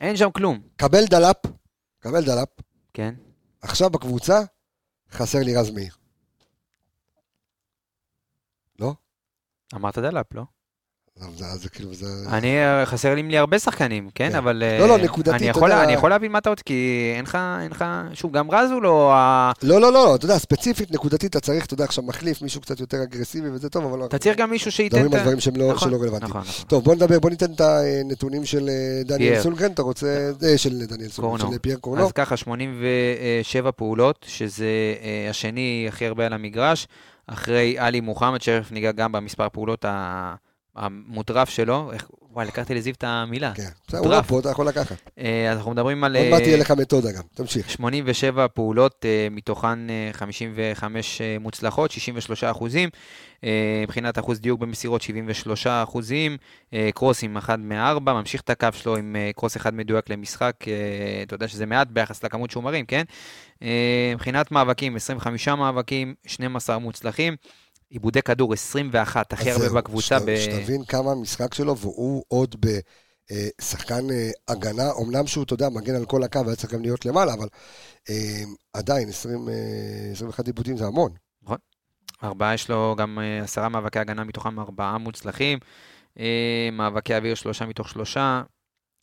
אין 0.00 0.16
שם 0.16 0.30
כלום. 0.30 0.60
קבל 0.76 1.04
דלאפ, 1.10 1.36
קבל 1.98 2.24
דלאפ, 2.24 2.48
כן? 2.94 3.14
עכשיו 3.62 3.90
בקבוצה 3.90 4.40
חסר 5.10 5.38
לי 5.38 5.56
רז 5.56 5.70
מאיר. 5.70 5.94
לא? 8.78 8.94
אמרת 9.74 9.98
דלאפ, 9.98 10.34
לא? 10.34 10.42
זה, 11.56 11.68
כאילו, 11.68 11.94
זה... 11.94 12.06
אני, 12.28 12.58
אה, 12.64 12.86
חסר 12.86 13.14
לי 13.14 13.38
הרבה 13.38 13.58
שחקנים, 13.58 14.08
כן? 14.14 14.30
כן. 14.30 14.36
אבל... 14.36 14.62
לא, 14.80 14.88
לא, 14.88 14.96
אה, 14.96 15.02
נקודתית, 15.04 15.50
אתה 15.50 15.58
יודע- 15.58 15.82
אני 15.84 15.92
יכול 15.92 16.10
להבין 16.10 16.32
מה 16.32 16.38
אתה 16.38 16.50
רוצה, 16.50 16.62
כי 16.62 16.74
אין 17.16 17.24
לך, 17.24 17.38
אין 17.62 17.70
לך... 17.70 17.84
שוב, 18.14 18.32
גם 18.36 18.50
רז 18.50 18.70
הוא 18.70 18.82
לא 18.82 19.12
ה... 19.14 19.52
לא, 19.62 19.80
לא, 19.80 19.92
לא, 19.92 20.14
אתה 20.14 20.24
יודע, 20.24 20.38
ספציפית, 20.38 20.90
נקודתית, 20.90 21.30
אתה 21.30 21.40
צריך, 21.40 21.64
אתה 21.66 21.74
יודע, 21.74 21.84
עכשיו 21.84 22.04
מחליף 22.04 22.42
מישהו 22.42 22.60
קצת 22.60 22.80
יותר 22.80 23.02
אגרסיבי 23.02 23.48
וזה 23.50 23.68
טוב, 23.68 23.84
אבל 23.84 23.98
לא. 23.98 24.04
אתה 24.06 24.18
צריך 24.18 24.36
גם 24.36 24.50
מישהו 24.50 24.72
שייתן 24.72 24.96
מדברים 24.96 25.12
את 25.12 25.18
על. 25.18 25.22
דברים 25.22 25.40
שהם 25.40 25.56
לא, 25.56 25.72
נכון, 25.72 25.88
רלוונטיים. 25.94 26.30
נכון, 26.30 26.40
נכון. 26.40 26.64
טוב, 26.68 26.84
בוא 26.84 26.94
נדבר, 26.94 27.18
בוא 27.20 27.30
ניתן 27.30 27.52
את 27.52 27.60
הנתונים 27.60 28.44
של 28.44 28.68
אה, 28.68 28.74
דניאל 29.04 29.30
פייר. 29.30 29.42
סולגרן, 29.42 29.72
אתה 29.72 29.82
רוצה, 29.82 30.30
של 30.56 30.84
דניאל 30.86 31.08
סולגרן. 31.08 31.52
של 31.52 31.58
פייר 31.58 31.76
קורנו. 31.78 32.04
אז 32.06 32.12
ככה, 32.12 32.36
87 32.36 33.70
פעולות, 33.70 34.24
שזה 34.28 34.66
השני 35.30 35.86
הכי 35.88 36.06
הרבה 36.06 36.26
על 36.26 36.32
המגרש, 36.32 36.86
אחרי 37.26 37.78
עלי 37.78 38.00
מוחמד, 38.00 38.42
שתכף 38.42 38.72
ניגע 38.72 38.92
גם 38.92 39.12
במספר 39.12 39.48
פעולות 39.52 39.84
ה- 39.84 40.34
המוטרף 40.76 41.48
שלו. 41.48 41.92
איך- 41.92 42.06
וואי, 42.32 42.46
לקחתי 42.46 42.74
לזיו 42.74 42.94
את 42.94 43.04
המילה. 43.06 43.52
כן, 43.54 43.68
בסדר, 43.88 43.98
הוא 44.00 44.10
לא. 44.10 44.22
פה, 44.22 44.40
אתה 44.40 44.50
יכול 44.50 44.68
לקחת. 44.68 44.96
אה, 45.18 45.50
אז 45.52 45.56
אנחנו 45.58 45.70
מדברים 45.70 46.04
על... 46.04 46.16
עוד 46.16 46.26
מעט 46.30 46.40
אה, 46.40 46.44
תהיה 46.44 46.56
לך 46.56 46.70
מתודה 46.70 47.12
גם, 47.12 47.22
תמשיך. 47.34 47.70
87 47.70 48.46
פעולות, 48.48 49.04
אה, 49.04 49.28
מתוכן 49.30 49.90
אה, 49.90 50.10
55 50.12 51.20
אה, 51.20 51.36
מוצלחות, 51.40 51.90
63 51.90 52.44
אחוזים. 52.44 52.88
אה, 53.44 53.50
מבחינת 53.82 54.18
אחוז 54.18 54.40
דיוק 54.40 54.60
במסירות, 54.60 55.02
73 55.02 55.66
אחוזים. 55.66 56.36
אה, 56.74 56.90
קרוסים 56.94 57.36
1 57.36 57.58
מ-4, 57.58 58.00
ממשיך 58.12 58.40
את 58.40 58.50
הקו 58.50 58.68
שלו 58.72 58.96
עם 58.96 59.16
אה, 59.18 59.30
קרוס 59.36 59.56
אחד 59.56 59.74
מדויק 59.74 60.10
למשחק. 60.10 60.54
אה, 60.66 60.72
אתה 61.26 61.34
יודע 61.34 61.48
שזה 61.48 61.66
מעט 61.66 61.88
ביחס 61.90 62.24
לכמות 62.24 62.50
שהוא 62.50 62.64
מרים, 62.64 62.86
כן? 62.86 63.02
אה, 63.62 63.68
מבחינת 64.14 64.52
מאבקים, 64.52 64.96
25 64.96 65.48
מאבקים, 65.48 66.14
12 66.26 66.78
מוצלחים. 66.78 67.36
עיבודי 67.90 68.22
כדור 68.22 68.52
21, 68.52 69.32
הכי 69.32 69.50
הרבה 69.50 69.68
בקבוצה. 69.68 70.18
שת- 70.20 70.24
ב... 70.26 70.36
שתבין 70.36 70.84
כמה 70.84 71.10
המשחק 71.12 71.54
שלו, 71.54 71.76
והוא 71.78 72.24
עוד 72.28 72.54
בשחקן 72.60 74.10
אה, 74.10 74.30
הגנה, 74.48 74.90
אמנם 75.02 75.26
שהוא, 75.26 75.44
אתה 75.44 75.54
יודע, 75.54 75.68
מגן 75.68 75.94
על 75.94 76.04
כל 76.06 76.22
הקו, 76.22 76.40
היה 76.46 76.56
צריך 76.56 76.72
גם 76.74 76.82
להיות 76.82 77.06
למעלה, 77.06 77.34
אבל 77.34 77.48
אה, 78.10 78.42
עדיין, 78.72 79.08
20, 79.08 79.48
אה, 79.48 79.54
21 80.12 80.46
עיבודים 80.46 80.76
זה 80.76 80.86
המון. 80.86 81.10
ארבעה 82.24 82.54
יש 82.54 82.68
לו 82.70 82.94
גם 82.98 83.18
אה, 83.18 83.44
עשרה 83.44 83.68
מאבקי 83.68 83.98
הגנה, 83.98 84.24
מתוכם 84.24 84.60
ארבעה 84.60 84.98
מוצלחים. 84.98 85.58
אה, 86.18 86.68
מאבקי 86.72 87.14
אוויר 87.16 87.34
שלושה 87.34 87.66
מתוך 87.66 87.88
שלושה. 87.88 88.42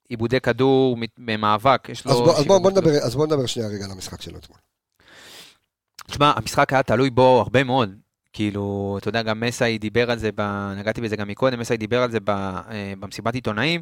עיבודי 0.10 0.40
כדור 0.40 0.98
במאבק, 1.18 1.88
יש 1.90 2.06
לו... 2.06 2.12
אז 2.12 2.18
בוא- 2.18 2.32
אז 2.38 2.44
שבעה 2.44 2.48
בוא- 2.60 2.70
בוא 2.70 2.72
נדבר- 2.72 3.04
אז 3.04 3.16
בוא 3.16 3.26
נדבר 3.26 3.46
שנייה 3.46 3.70
רגע 3.70 3.86
על 3.86 3.92
המשחק 3.92 4.22
שלו 4.22 4.38
אתמול. 4.38 4.60
תשמע, 6.08 6.34
המשחק 6.36 6.74
היה 6.74 6.84
תלוי 6.84 7.10
בו 7.10 7.40
הרבה 7.42 7.64
מאוד. 7.64 7.96
כאילו, 8.34 8.96
אתה 9.00 9.10
יודע, 9.10 9.22
גם 9.22 9.40
מסאי 9.40 9.78
דיבר 9.78 10.12
על 10.12 10.18
זה, 10.18 10.30
ב... 10.36 10.42
נגעתי 10.78 11.02
בזה 11.02 11.16
גם 11.16 11.28
מקודם, 11.28 11.60
מסאי 11.60 11.78
דיבר 11.78 12.02
על 12.02 12.12
זה 12.12 12.20
ב... 12.20 12.30
אה, 12.30 12.94
במסיבת 13.00 13.34
עיתונאים, 13.34 13.82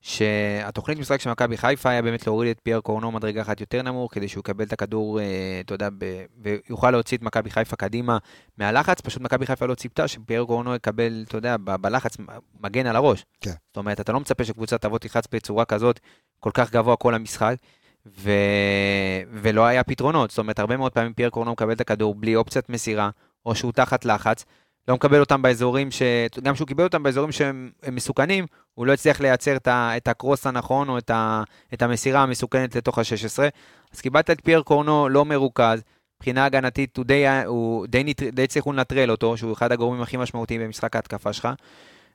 שהתוכנית 0.00 0.98
משחק 0.98 1.20
של 1.20 1.30
מכבי 1.30 1.56
חיפה 1.56 1.90
היה 1.90 2.02
באמת 2.02 2.26
להוריד 2.26 2.50
את 2.50 2.60
פייר 2.62 2.80
קורנו 2.80 3.12
מדרגה 3.12 3.42
אחת 3.42 3.60
יותר 3.60 3.82
נמוך, 3.82 4.14
כדי 4.14 4.28
שהוא 4.28 4.40
יקבל 4.40 4.64
את 4.64 4.72
הכדור, 4.72 5.20
אה, 5.20 5.60
אתה 5.64 5.74
יודע, 5.74 5.88
ב... 5.98 6.24
ויוכל 6.42 6.90
להוציא 6.90 7.16
את 7.16 7.22
מכבי 7.22 7.50
חיפה 7.50 7.76
קדימה 7.76 8.18
מהלחץ. 8.58 9.00
פשוט 9.00 9.22
מכבי 9.22 9.46
חיפה 9.46 9.66
לא 9.66 9.74
ציפתה 9.74 10.08
שפייר 10.08 10.44
קורנו 10.44 10.74
יקבל, 10.74 11.24
אתה 11.28 11.36
יודע, 11.36 11.56
ב... 11.64 11.76
בלחץ 11.76 12.16
מגן 12.60 12.86
על 12.86 12.96
הראש. 12.96 13.24
כן. 13.40 13.50
זאת 13.50 13.76
אומרת, 13.76 14.00
אתה 14.00 14.12
לא 14.12 14.20
מצפה 14.20 14.44
שקבוצה 14.44 14.78
תבוא 14.78 14.98
תלחץ 14.98 15.24
בצורה 15.32 15.64
כזאת, 15.64 16.00
כל 16.40 16.50
כך 16.54 16.72
גבוה 16.72 16.96
כל 16.96 17.14
המשחק. 17.14 17.54
ו... 18.06 18.30
ולא 19.32 19.64
היה 19.64 19.84
פתרונות, 19.84 20.30
זאת 20.30 20.38
אומרת, 20.38 20.58
הרבה 20.58 20.76
מאוד 20.76 20.92
פעמים 20.92 21.12
פייר 21.12 21.30
קורנו 21.30 21.52
מקבל 21.52 21.72
את 21.72 21.80
הכדור 21.80 22.14
בלי 22.14 22.36
אופציית 22.36 22.68
מסירה, 22.68 23.10
או 23.46 23.54
שהוא 23.54 23.72
תחת 23.72 24.04
לחץ, 24.04 24.44
לא 24.88 24.94
מקבל 24.94 25.20
אותם 25.20 25.42
באזורים 25.42 25.90
ש... 25.90 26.02
גם 26.42 26.54
כשהוא 26.54 26.68
קיבל 26.68 26.84
אותם 26.84 27.02
באזורים 27.02 27.32
שהם 27.32 27.70
הם 27.82 27.94
מסוכנים, 27.94 28.46
הוא 28.74 28.86
לא 28.86 28.92
הצליח 28.92 29.20
לייצר 29.20 29.56
את, 29.56 29.68
ה... 29.68 29.96
את 29.96 30.08
הקרוס 30.08 30.46
הנכון, 30.46 30.88
או 30.88 30.98
את, 30.98 31.10
ה... 31.10 31.42
את 31.74 31.82
המסירה 31.82 32.22
המסוכנת 32.22 32.76
לתוך 32.76 32.98
ה-16. 32.98 33.42
אז 33.94 34.00
קיבלת 34.00 34.30
את 34.30 34.40
פייר 34.44 34.62
קורנו 34.62 35.08
לא 35.08 35.24
מרוכז, 35.24 35.80
מבחינה 36.16 36.44
הגנתית 36.44 36.96
הוא 36.96 37.04
די, 37.04 37.24
הוא 37.46 37.86
די, 37.86 38.04
נת... 38.04 38.22
די 38.22 38.44
הצליחו 38.44 38.72
לנטרל 38.72 39.10
אותו, 39.10 39.36
שהוא 39.36 39.52
אחד 39.52 39.72
הגורמים 39.72 40.02
הכי 40.02 40.16
משמעותיים 40.16 40.60
במשחק 40.60 40.96
ההתקפה 40.96 41.32
שלך. 41.32 41.48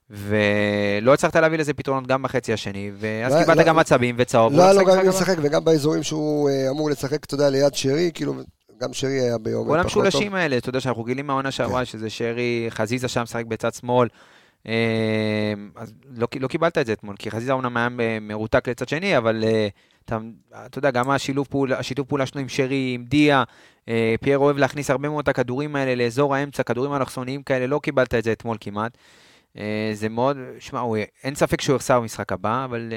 ולא 0.10 1.14
הצלחת 1.14 1.36
להביא 1.36 1.58
לזה 1.58 1.74
פתרונות 1.74 2.08
גם 2.08 2.24
בחצי 2.24 2.54
השני, 2.54 2.92
ואז 3.00 3.34
לא- 3.34 3.40
קיבלת 3.40 3.58
לא- 3.58 3.64
גם 3.64 3.80
עצבים 3.80 4.16
וצהוב. 4.18 4.54
לא 4.54 4.72
לו 4.72 4.86
והוא 4.86 4.98
גם 4.98 5.08
משחק 5.08 5.28
לשחק, 5.28 5.38
וגם 5.42 5.66
באזורים 5.66 6.04
שהוא 6.04 6.50
אה, 6.50 6.70
אמור 6.70 6.90
לשחק, 6.90 7.26
אתה 7.26 7.34
יודע, 7.34 7.50
ליד 7.50 7.76
שרי, 7.76 8.12
כאילו, 8.14 8.34
גם 8.80 8.94
שרי 8.94 9.20
היה 9.22 9.38
ביום 9.38 9.68
כל 9.68 9.78
פחות 9.84 9.94
טוב. 9.94 10.06
המשולשים 10.06 10.36
האלה, 10.36 10.58
אתה 10.58 10.70
יודע 10.70 10.80
שאנחנו 10.80 11.04
גילים 11.04 11.28
מהעונה 11.28 11.52
שעברה, 11.52 11.86
שזה 11.86 12.10
שרי, 12.10 12.66
חזיזה 12.70 13.08
שם 13.08 13.22
משחק 13.22 13.46
בצד 13.46 13.74
שמאל. 13.74 14.08
אה, 14.68 15.54
אז 15.76 15.94
לא, 16.16 16.28
לא 16.40 16.48
קיבלת 16.48 16.78
את 16.78 16.86
זה 16.86 16.94
אתמול, 16.94 17.16
כי 17.20 17.32
חזיזה 17.32 17.52
אומנם 17.52 17.78
היה 17.78 18.20
מרותק 18.22 18.68
לצד 18.68 18.90
שני, 18.90 19.18
אבל 19.18 19.44
אה, 19.44 19.68
אתה, 20.06 20.18
אתה 20.66 20.78
יודע, 20.78 20.92
גם 20.92 21.10
השילוב 21.10 21.48
פעולה, 21.50 21.80
השיתוף 21.80 22.08
פעולה 22.08 22.26
שלנו 22.26 22.42
עם 22.42 22.50
שרי, 22.50 22.92
עם 22.96 23.06
דיה, 23.06 23.44
אה, 23.90 24.16
פייר 24.22 24.38
אוהב 24.38 24.58
להכניס 24.58 24.90
הרבה 24.90 25.10
מאוד 25.10 25.24
את 25.24 25.28
הכדורים 25.28 25.76
האלה 25.76 25.96
לאזור 25.96 26.36
האמצע, 26.36 26.64
כדורים 26.64 26.94
אלכסוניים 26.94 27.44
כאלה, 27.44 27.68
לא 27.68 27.80
קיבלת 27.84 28.14
את 28.14 28.24
זה 28.24 28.32
אתמול 28.32 28.58
כמעט. 28.60 28.98
זה 29.94 30.10
מאוד, 30.10 30.38
שמע, 30.60 30.82
אין 31.24 31.36
ספק 31.36 31.62
שהוא 31.62 31.76
יחסר 31.76 32.00
במשחק 32.00 32.32
הבא, 32.32 32.66
אבל 32.66 32.94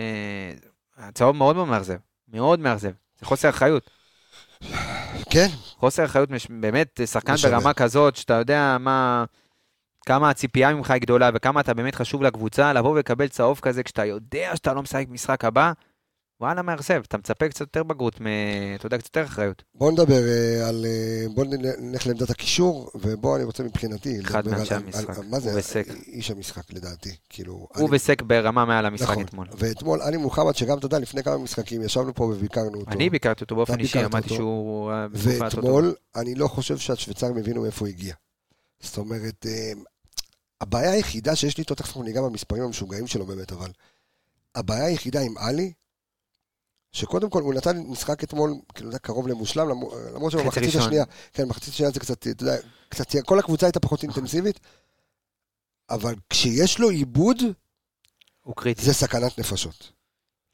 הצהוב 0.97 1.37
מאוד 1.37 1.57
מאוד 1.57 1.69
מאכזב, 1.69 1.97
מאוד 2.33 2.61
מאכזב. 2.61 2.91
זה 3.21 3.27
חוסר 3.27 3.49
אחריות. 3.49 3.91
כן, 5.31 5.47
חוסר 5.79 6.05
אחריות, 6.05 6.31
מש- 6.31 6.47
באמת, 6.51 7.01
שחקן 7.07 7.33
משנה. 7.33 7.51
ברמה 7.59 7.73
כזאת, 7.75 8.17
שאתה 8.17 8.35
יודע 8.35 8.77
מה, 8.81 9.25
כמה 10.07 10.31
הציפייה 10.31 10.75
ממך 10.75 10.91
היא 10.91 11.01
גדולה 11.01 11.31
וכמה 11.35 11.61
אתה 11.61 11.75
באמת 11.75 11.95
חשוב 11.95 12.23
לקבוצה, 12.23 12.73
לבוא 12.73 12.91
ולקבל 12.91 13.29
צהוב 13.29 13.59
כזה 13.63 13.83
כשאתה 13.83 14.05
יודע 14.05 14.51
שאתה 14.57 14.73
לא 14.75 14.83
משחק 14.83 15.07
במשחק 15.09 15.45
הבא, 15.45 15.73
וואלה, 16.41 16.63
מאכזב, 16.63 17.03
אתה 17.09 17.19
מצפה 17.19 17.49
קצת 17.49 17.61
יותר 17.61 17.83
בגרות, 17.83 18.21
מ... 18.21 18.27
אתה 18.75 18.87
יודע, 18.87 18.99
קצת 18.99 19.17
יותר 19.17 19.25
אחריות. 19.29 19.63
בוא 19.75 19.93
נדבר 19.93 20.23
אה, 20.29 20.69
על... 20.69 20.87
אה, 20.89 21.27
בוא 21.35 21.45
נלך 21.79 22.07
לעמדת 22.07 22.31
הקישור, 22.31 22.91
ובוא, 22.95 23.37
אני 23.37 23.45
רוצה 23.45 23.63
מבחינתי... 23.63 24.21
אחד 24.21 24.49
מאנשי 24.49 24.75
המשחק, 24.75 25.19
על- 25.19 25.25
מה 25.31 25.41
זה? 25.41 25.59
וסק. 25.59 25.87
איש 26.07 26.31
המשחק, 26.31 26.73
לדעתי. 26.73 27.17
כאילו... 27.29 27.53
הוא 27.53 27.69
אני- 27.89 27.97
וסק 27.97 28.23
ברמה 28.23 28.65
מעל 28.65 28.87
המשחק 28.87 29.11
נכון. 29.11 29.23
אתמול. 29.23 29.49
ואתמול, 29.59 30.03
עלי 30.03 30.17
מוחמד, 30.17 30.55
שגם, 30.57 30.79
אתה 30.79 30.87
יודע, 30.87 30.99
לפני 30.99 31.23
כמה 31.23 31.39
משחקים, 31.39 31.83
ישבנו 31.83 32.15
פה 32.15 32.25
וביקרנו 32.25 32.81
אותו. 32.81 32.91
אני 32.91 33.11
ביקרתי 33.11 33.45
אותו 33.45 33.57
באופן 33.57 33.81
אישי, 33.81 34.05
אמרתי. 34.05 34.29
שהוא... 34.29 34.91
אה, 34.91 35.07
ואתמול, 35.13 35.95
אני 36.17 36.35
לא 36.35 36.49
חושב 36.49 36.79
שהשוויצרים 36.79 37.37
הבינו 37.37 37.63
מאיפה 37.63 37.81
הוא 37.81 37.89
הגיע. 37.89 38.15
זאת 38.81 38.97
אומרת, 38.99 39.47
הבעיה 40.61 40.91
היחידה 40.91 41.37
שיש 41.37 41.57
לי 41.57 41.61
איתו, 41.63 41.75
תכף 41.75 41.97
ניגע 41.97 42.23
במספרים 42.23 42.63
המשוגעים 42.63 43.07
שלו 43.07 43.27
באמת, 43.27 43.53
אבל 43.53 43.71
הבעיה 44.55 44.85
היחידה 44.87 45.21
עם 45.21 45.39
עלי, 45.39 45.73
שקודם 46.93 47.31
כל 47.31 47.43
הוא 47.43 47.55
נתן 47.55 47.79
משחק 47.79 48.25
אתמול, 48.25 48.55
כאילו, 48.75 48.89
יודע, 48.89 48.99
קרוב 48.99 49.29
למושלם, 49.29 49.69
למ- 49.69 49.81
למרות 50.15 50.33
חצי 50.33 50.41
שבמחצית. 50.43 50.77
השנייה, 50.77 51.05
כן, 51.33 51.43
במחצית 51.45 51.75
השנייה 51.75 51.91
זה 51.93 52.01
קצת, 52.01 52.19
אתה 52.29 52.43
יודע, 52.45 52.57
קצת, 52.89 53.07
כל 53.27 53.39
הקבוצה 53.39 53.67
הייתה 53.67 53.81
פחות 53.81 54.03
אינטנסיבית, 54.03 54.61
אבל 55.91 56.15
כשיש 56.31 56.79
לו 56.79 56.91
עיבוד, 56.91 57.37
הוא 58.43 58.55
קריטי. 58.57 58.83
זה 58.83 58.93
סכנת 58.95 59.39
נפשות. 59.39 59.93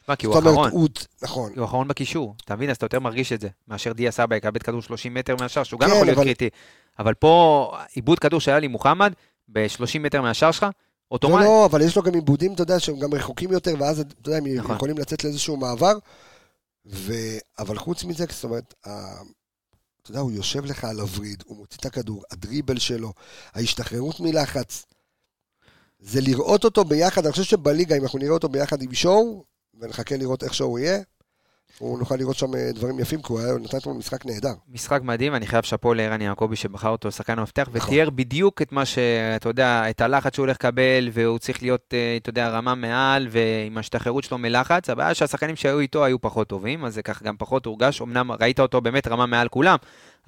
תשמע, 0.02 0.16
כי 0.16 0.26
הוא 0.26 0.34
זאת 0.34 0.42
אומרת, 0.42 0.54
אחרון. 0.54 0.70
הוא, 0.70 0.88
נכון, 1.22 1.52
הוא 1.56 1.64
אחרון 1.64 1.88
בקישור, 1.88 2.34
אתה 2.44 2.56
מבין? 2.56 2.70
אז 2.70 2.76
אתה 2.76 2.84
יותר 2.86 3.00
מרגיש 3.00 3.32
את 3.32 3.40
זה, 3.40 3.48
מאשר 3.68 3.92
דיה 3.92 4.10
סבא 4.10 4.36
יקבל 4.36 4.60
כדור 4.60 4.82
30 4.82 5.14
מטר 5.14 5.36
מהשאר, 5.40 5.62
שהוא 5.62 5.80
גם 5.80 5.88
כן, 5.88 5.94
יכול 5.94 6.06
להיות 6.06 6.16
אבל- 6.18 6.24
קריטי. 6.26 6.48
אבל 6.98 7.14
פה, 7.14 7.72
עיבוד 7.94 8.18
כדור 8.18 8.40
שהיה 8.40 8.58
לי 8.58 8.68
מוחמד, 8.68 9.12
ב-30 9.48 9.98
מטר 10.00 10.22
מהשאר 10.22 10.50
שלך, 10.52 10.66
לא, 11.14 11.16
אוטומטית. 11.16 11.46
לא, 11.46 11.66
אבל 11.66 11.82
יש 11.82 11.96
לו 11.96 12.02
גם 12.02 12.14
עיבודים, 12.14 12.54
אתה 12.54 12.62
יודע, 12.62 12.80
שהם 12.80 12.98
גם 12.98 13.14
רחוקים 13.14 13.52
יותר, 13.52 13.74
ואז, 13.78 14.00
אתה 14.00 14.28
יודע, 14.28 14.38
הם 14.38 14.46
נכון. 14.46 14.76
יכולים 14.76 14.98
לצאת 14.98 15.24
לאיזשהו 15.24 15.56
מעבר. 15.56 15.92
ו... 16.86 17.12
אבל 17.58 17.78
חוץ 17.78 18.04
מזה, 18.04 18.24
זאת 18.30 18.44
אומרת, 18.44 18.74
ה... 18.86 18.90
אתה 20.02 20.10
יודע, 20.10 20.20
הוא 20.20 20.32
יושב 20.32 20.64
לך 20.64 20.84
על 20.84 21.00
הווריד, 21.00 21.42
הוא 21.46 21.56
מוציא 21.56 21.78
את 21.80 21.86
הכדור, 21.86 22.22
הדריבל 22.30 22.78
שלו, 22.78 23.12
ההשתחררות 23.54 24.20
מלחץ. 24.20 24.84
זה 25.98 26.20
לראות 26.20 26.64
אותו 26.64 26.84
ביחד, 26.84 27.24
אני 27.24 27.32
חושב 27.32 27.44
שבליגה, 27.44 27.96
אם 27.96 28.02
אנחנו 28.02 28.18
נראה 28.18 28.32
אותו 28.32 28.48
ביחד 28.48 28.82
עם 28.82 28.94
שואו, 28.94 29.44
ונחכה 29.74 30.16
לראות 30.16 30.44
איך 30.44 30.54
שואו 30.54 30.78
יהיה, 30.78 31.00
הוא 31.78 31.98
נוכל 31.98 32.16
לראות 32.16 32.36
שם 32.36 32.54
אה, 32.54 32.70
דברים 32.74 32.98
יפים, 33.00 33.22
כי 33.22 33.32
הוא 33.32 33.40
היה- 33.40 33.58
נתן 33.58 33.76
אתמול 33.78 33.96
משחק 33.96 34.26
נהדר. 34.26 34.52
משחק 34.72 35.00
מדהים, 35.02 35.34
אני 35.34 35.46
חייב 35.46 35.64
שאפו 35.64 35.94
לערן 35.94 36.20
יעקבי 36.20 36.56
שבחר 36.56 36.88
אותו 36.88 37.12
שחקן 37.12 37.38
המפתח, 37.38 37.68
נכון. 37.72 37.90
ותיאר 37.90 38.10
בדיוק 38.10 38.62
את 38.62 38.72
מה 38.72 38.84
שאתה 38.84 39.48
יודע, 39.48 39.90
את 39.90 40.00
הלחץ 40.00 40.34
שהוא 40.34 40.42
הולך 40.44 40.56
לקבל, 40.56 41.08
והוא 41.12 41.38
צריך 41.38 41.62
להיות, 41.62 41.94
אה, 41.94 42.16
אתה 42.22 42.30
יודע, 42.30 42.48
רמה 42.48 42.74
מעל, 42.74 43.28
ועם 43.30 43.76
ההשתחררות 43.76 44.24
שלו 44.24 44.38
מלחץ. 44.38 44.90
הבעיה 44.90 45.14
שהשחקנים 45.14 45.56
שהיו 45.56 45.78
איתו 45.80 46.04
היו 46.04 46.20
פחות 46.20 46.48
טובים, 46.48 46.84
אז 46.84 46.94
זה 46.94 47.02
ככה 47.02 47.24
גם 47.24 47.36
פחות 47.38 47.66
הורגש. 47.66 48.02
אמנם 48.02 48.30
ראית 48.32 48.60
אותו 48.60 48.80
באמת 48.80 49.06
רמה 49.08 49.26
מעל 49.26 49.48
כולם, 49.48 49.76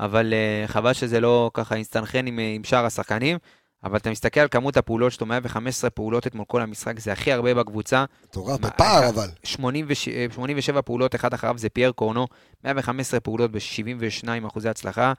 אבל 0.00 0.32
אה, 0.34 0.66
חבל 0.68 0.92
שזה 0.92 1.20
לא 1.20 1.50
ככה 1.54 1.74
אינסטנכרן 1.74 2.26
עם, 2.26 2.38
עם 2.54 2.64
שאר 2.64 2.84
השחקנים. 2.86 3.38
אבל 3.86 3.96
אתה 3.96 4.10
מסתכל 4.10 4.40
על 4.40 4.48
כמות 4.50 4.76
הפעולות 4.76 5.12
שלו, 5.12 5.26
115 5.26 5.90
פעולות 5.90 6.26
אתמול 6.26 6.44
כל 6.48 6.62
המשחק, 6.62 7.00
זה 7.00 7.12
הכי 7.12 7.32
הרבה 7.32 7.54
בקבוצה. 7.54 8.04
מטורף, 8.24 8.60
בפער 8.60 9.02
אה, 9.02 9.08
אבל. 9.08 9.28
86, 9.44 10.08
87 10.34 10.82
פעולות, 10.82 11.14
אחד 11.14 11.34
אחריו 11.34 11.58
זה 11.58 11.68
פייר 11.68 11.92
קורנו, 11.92 12.26
115 12.64 13.20
פעולות 13.20 13.52
ב-72 13.52 14.46
אחוזי 14.46 14.68
הצלחה. 14.68 15.12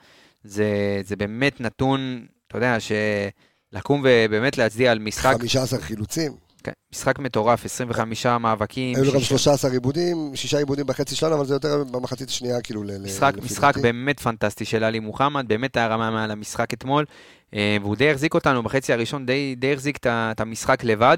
זה, 0.43 1.01
זה 1.03 1.15
באמת 1.15 1.61
נתון, 1.61 2.25
אתה 2.47 2.57
יודע, 2.57 2.77
שלקום 2.79 4.03
ובאמת 4.05 4.57
להצדיע 4.57 4.91
על 4.91 4.99
משחק, 4.99 5.35
15 5.39 5.79
חילוצים. 5.79 6.46
כן, 6.67 6.71
משחק 6.93 7.19
מטורף, 7.19 7.65
25 7.65 8.25
מאבקים. 8.25 8.95
היו 8.95 9.03
לו 9.05 9.13
גם 9.13 9.19
שישה- 9.19 9.29
13 9.37 9.71
עיבודים, 9.71 10.31
שישה 10.35 10.57
עיבודים 10.57 10.85
בחצי 10.85 11.15
שלנו, 11.15 11.35
אבל 11.35 11.45
זה 11.45 11.53
יותר 11.53 11.83
במחצית 11.91 12.29
השנייה, 12.29 12.61
כאילו, 12.61 12.83
משחק, 13.03 13.33
משחק. 13.43 13.77
באמת 13.77 14.19
פנטסטי 14.19 14.65
של 14.65 14.83
עלי 14.83 14.99
מוחמד, 14.99 15.45
באמת 15.47 15.77
היה 15.77 15.87
רמה 15.87 16.11
מעל 16.11 16.31
המשחק 16.31 16.73
אתמול, 16.73 17.05
אה, 17.53 17.77
והוא 17.81 17.95
די 17.95 18.11
החזיק 18.11 18.33
אותנו 18.33 18.63
בחצי 18.63 18.93
הראשון, 18.93 19.25
די, 19.25 19.55
די 19.57 19.73
החזיק 19.73 19.97
את 20.07 20.39
המשחק 20.39 20.83
לבד. 20.83 21.17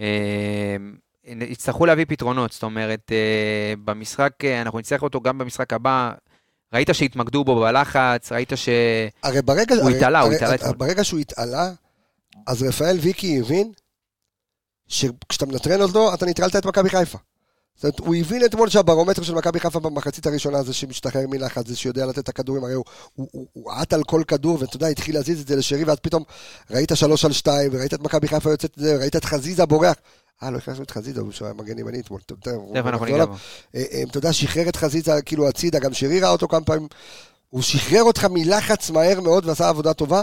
אה, 0.00 0.06
יצטרכו 1.26 1.86
להביא 1.86 2.04
פתרונות, 2.08 2.52
זאת 2.52 2.62
אומרת, 2.62 3.12
אה, 3.12 3.74
במשחק, 3.84 4.32
אנחנו 4.44 4.78
נצטרך 4.78 5.02
אותו 5.02 5.20
גם 5.20 5.38
במשחק 5.38 5.72
הבא. 5.72 6.12
ראית 6.74 6.88
שהתמקדו 6.92 7.44
בו 7.44 7.60
בלחץ, 7.60 8.32
ראית 8.32 8.52
ש... 8.54 8.68
הרי 9.22 9.42
ברגע... 9.42 9.74
הוא 9.74 9.82
הרי- 9.84 9.96
התעלה, 9.96 10.20
הוא 10.20 10.32
התעלה 10.32 10.54
אתמול. 10.54 10.74
ברגע 10.76 11.04
שהוא 11.04 11.20
התעלה, 11.20 11.70
אז 12.46 12.62
רפאל 12.62 12.96
ויקי 13.00 13.40
הבין 13.40 13.72
שכשאתה 14.88 15.46
מנטרל 15.46 15.82
אותו, 15.82 16.14
אתה 16.14 16.26
נטרלת 16.26 16.56
את 16.56 16.66
מכבי 16.66 16.90
חיפה. 16.90 17.18
זאת 17.76 17.84
אומרת, 17.84 17.98
הוא 17.98 18.14
הבין 18.14 18.44
אתמול 18.44 18.68
שהברומטר 18.68 19.22
של 19.22 19.34
מכבי 19.34 19.60
חיפה 19.60 19.80
במחצית 19.80 20.26
הראשונה 20.26 20.62
זה 20.62 20.74
שמשתחרר 20.74 21.26
מלחץ, 21.28 21.66
זה 21.68 21.76
שיודע 21.76 22.06
לתת 22.06 22.18
את 22.18 22.28
הכדורים, 22.28 22.64
הרי 22.64 22.74
הוא- 22.74 23.72
עט 23.72 23.92
על 23.92 24.04
כל 24.04 24.22
כדור, 24.28 24.58
ואתה 24.60 24.76
יודע, 24.76 24.86
התחיל 24.86 25.14
להזיז 25.14 25.40
את 25.40 25.46
זה 25.46 25.56
לשרי, 25.56 25.84
ואז 25.84 25.98
פתאום 26.02 26.22
ראית 26.70 26.90
שלוש 26.94 27.24
על 27.24 27.32
שתיים, 27.32 27.70
וראית 27.74 27.94
את 27.94 28.00
מכבי 28.00 28.28
חיפה 28.28 28.50
יוצאת 28.50 28.70
את 28.70 28.82
זה, 28.82 28.96
וראית 28.96 29.16
את 29.16 29.24
חזיזה 29.24 29.66
בורח. 29.66 29.94
אה, 30.42 30.50
לא 30.50 30.58
הכנסנו 30.58 30.82
את 30.82 30.90
חזיזה, 30.90 31.20
הוא 31.20 31.32
שהיה 31.32 31.52
מגן 31.52 31.78
ימני 31.78 32.00
אתמול. 32.00 32.20
תכף 32.74 32.86
אנחנו 32.86 32.90
נחזור 32.90 33.06
ניגע. 33.06 33.24
בו. 33.24 33.34
אה, 33.74 33.84
אה, 33.92 34.02
אתה 34.10 34.18
יודע, 34.18 34.32
שחרר 34.32 34.68
את 34.68 34.76
חזיזה 34.76 35.22
כאילו 35.22 35.48
הצידה, 35.48 35.78
גם 35.78 35.94
שרי 35.94 36.20
ראה 36.20 36.30
אותו 36.30 36.48
כמה 36.48 36.64
פעמים. 36.64 36.88
הוא 37.50 37.62
שחרר 37.62 38.02
אותך 38.02 38.24
מלחץ 38.30 38.90
מהר 38.90 39.20
מאוד 39.20 39.46
ועשה 39.46 39.68
עבודה 39.68 39.94
טובה, 39.94 40.22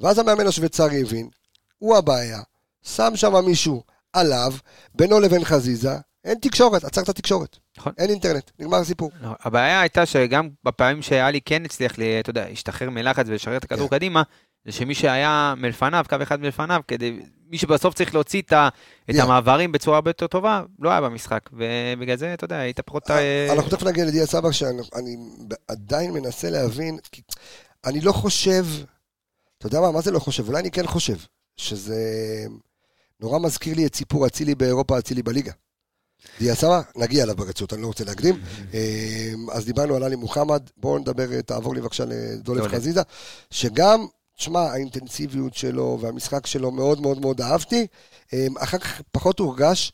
ואז 0.00 0.18
המאמן 0.18 0.46
השוויצרי 0.46 1.00
הבין, 1.02 1.28
הוא 1.78 1.96
הבעיה, 1.96 2.40
שם 2.82 3.12
שם 3.14 3.44
מישהו 3.44 3.82
עליו, 4.14 4.52
בינו 4.94 5.20
לבין 5.20 5.44
חזיזה, 5.44 5.92
אין 6.24 6.38
תקשורת, 6.40 6.84
עצר 6.84 7.02
את 7.02 7.08
התקשורת. 7.08 7.56
נכון. 7.78 7.92
אין 7.98 8.10
אינטרנט, 8.10 8.50
נגמר 8.58 8.76
הסיפור. 8.78 9.10
לא, 9.22 9.28
הבעיה 9.40 9.80
הייתה 9.80 10.06
שגם 10.06 10.48
בפעמים 10.64 11.02
שאלי 11.02 11.40
כן 11.40 11.64
הצליח, 11.64 11.98
ל- 11.98 12.02
אתה 12.20 12.30
יודע, 12.30 12.48
להשתחרר 12.48 12.90
מלחץ 12.90 13.26
ולשחרר 13.28 13.56
את 13.56 13.64
הכדור 13.64 13.88
כן. 13.88 13.96
קדימה, 13.96 14.22
זה 14.66 14.72
שמי 14.72 14.94
שהיה 14.94 15.54
מלפניו, 15.56 16.04
קו 16.08 16.16
אחד 16.22 16.40
מלפניו, 16.40 16.80
כדי, 16.88 17.18
מי 17.50 17.58
שבסוף 17.58 17.94
צריך 17.94 18.14
להוציא 18.14 18.42
את, 18.42 18.52
ה, 18.52 18.68
את 19.10 19.14
Yeah. 19.14 19.22
המעברים 19.22 19.72
בצורה 19.72 19.96
הרבה 19.96 20.10
יותר 20.10 20.26
טובה, 20.26 20.62
לא 20.78 20.90
היה 20.90 21.00
במשחק. 21.00 21.50
ובגלל 21.52 22.16
זה, 22.16 22.34
אתה 22.34 22.44
יודע, 22.44 22.56
היית 22.56 22.80
פחות... 22.80 23.10
אה, 23.10 23.52
אנחנו 23.52 23.70
תכף 23.70 23.82
נגיע 23.82 24.04
לדיה 24.04 24.26
סבא, 24.26 24.52
שאני 24.52 24.82
אני 24.94 25.16
עדיין 25.68 26.10
מנסה 26.12 26.50
להבין, 26.50 26.98
כי 27.12 27.22
אני 27.84 28.00
לא 28.00 28.12
חושב, 28.12 28.64
אתה 29.58 29.66
יודע 29.66 29.80
מה, 29.80 29.90
מה 29.92 30.00
זה 30.00 30.10
לא 30.10 30.18
חושב? 30.18 30.48
אולי 30.48 30.60
אני 30.60 30.70
כן 30.70 30.86
חושב, 30.86 31.16
שזה 31.56 31.96
נורא 33.20 33.38
מזכיר 33.38 33.76
לי 33.76 33.86
את 33.86 33.94
סיפור 33.94 34.26
אצילי 34.26 34.54
באירופה, 34.54 34.98
אצילי 34.98 35.22
בליגה. 35.22 35.52
דיה 36.38 36.54
סבא, 36.54 36.80
נגיע 36.96 37.24
אליו 37.24 37.36
ברצות, 37.36 37.72
אני 37.72 37.82
לא 37.82 37.86
רוצה 37.86 38.04
להקדים. 38.04 38.40
אה, 38.74 39.32
אז 39.52 39.64
דיברנו 39.64 39.96
על 39.96 40.02
עלי 40.02 40.16
מוחמד, 40.16 40.62
בואו 40.76 40.98
נדבר, 40.98 41.40
תעבור 41.40 41.74
לי 41.74 41.80
בבקשה 41.80 42.04
לדולף 42.04 42.60
דולף. 42.60 42.72
חזיזה, 42.72 43.02
שגם, 43.50 44.06
תשמע, 44.36 44.60
האינטנסיביות 44.60 45.54
שלו 45.54 45.98
והמשחק 46.00 46.46
שלו 46.46 46.70
מאוד 46.70 47.00
מאוד 47.00 47.20
מאוד 47.20 47.40
אהבתי. 47.40 47.86
אה, 48.32 48.46
אחר 48.58 48.78
כך 48.78 49.00
פחות 49.12 49.38
הורגש. 49.38 49.92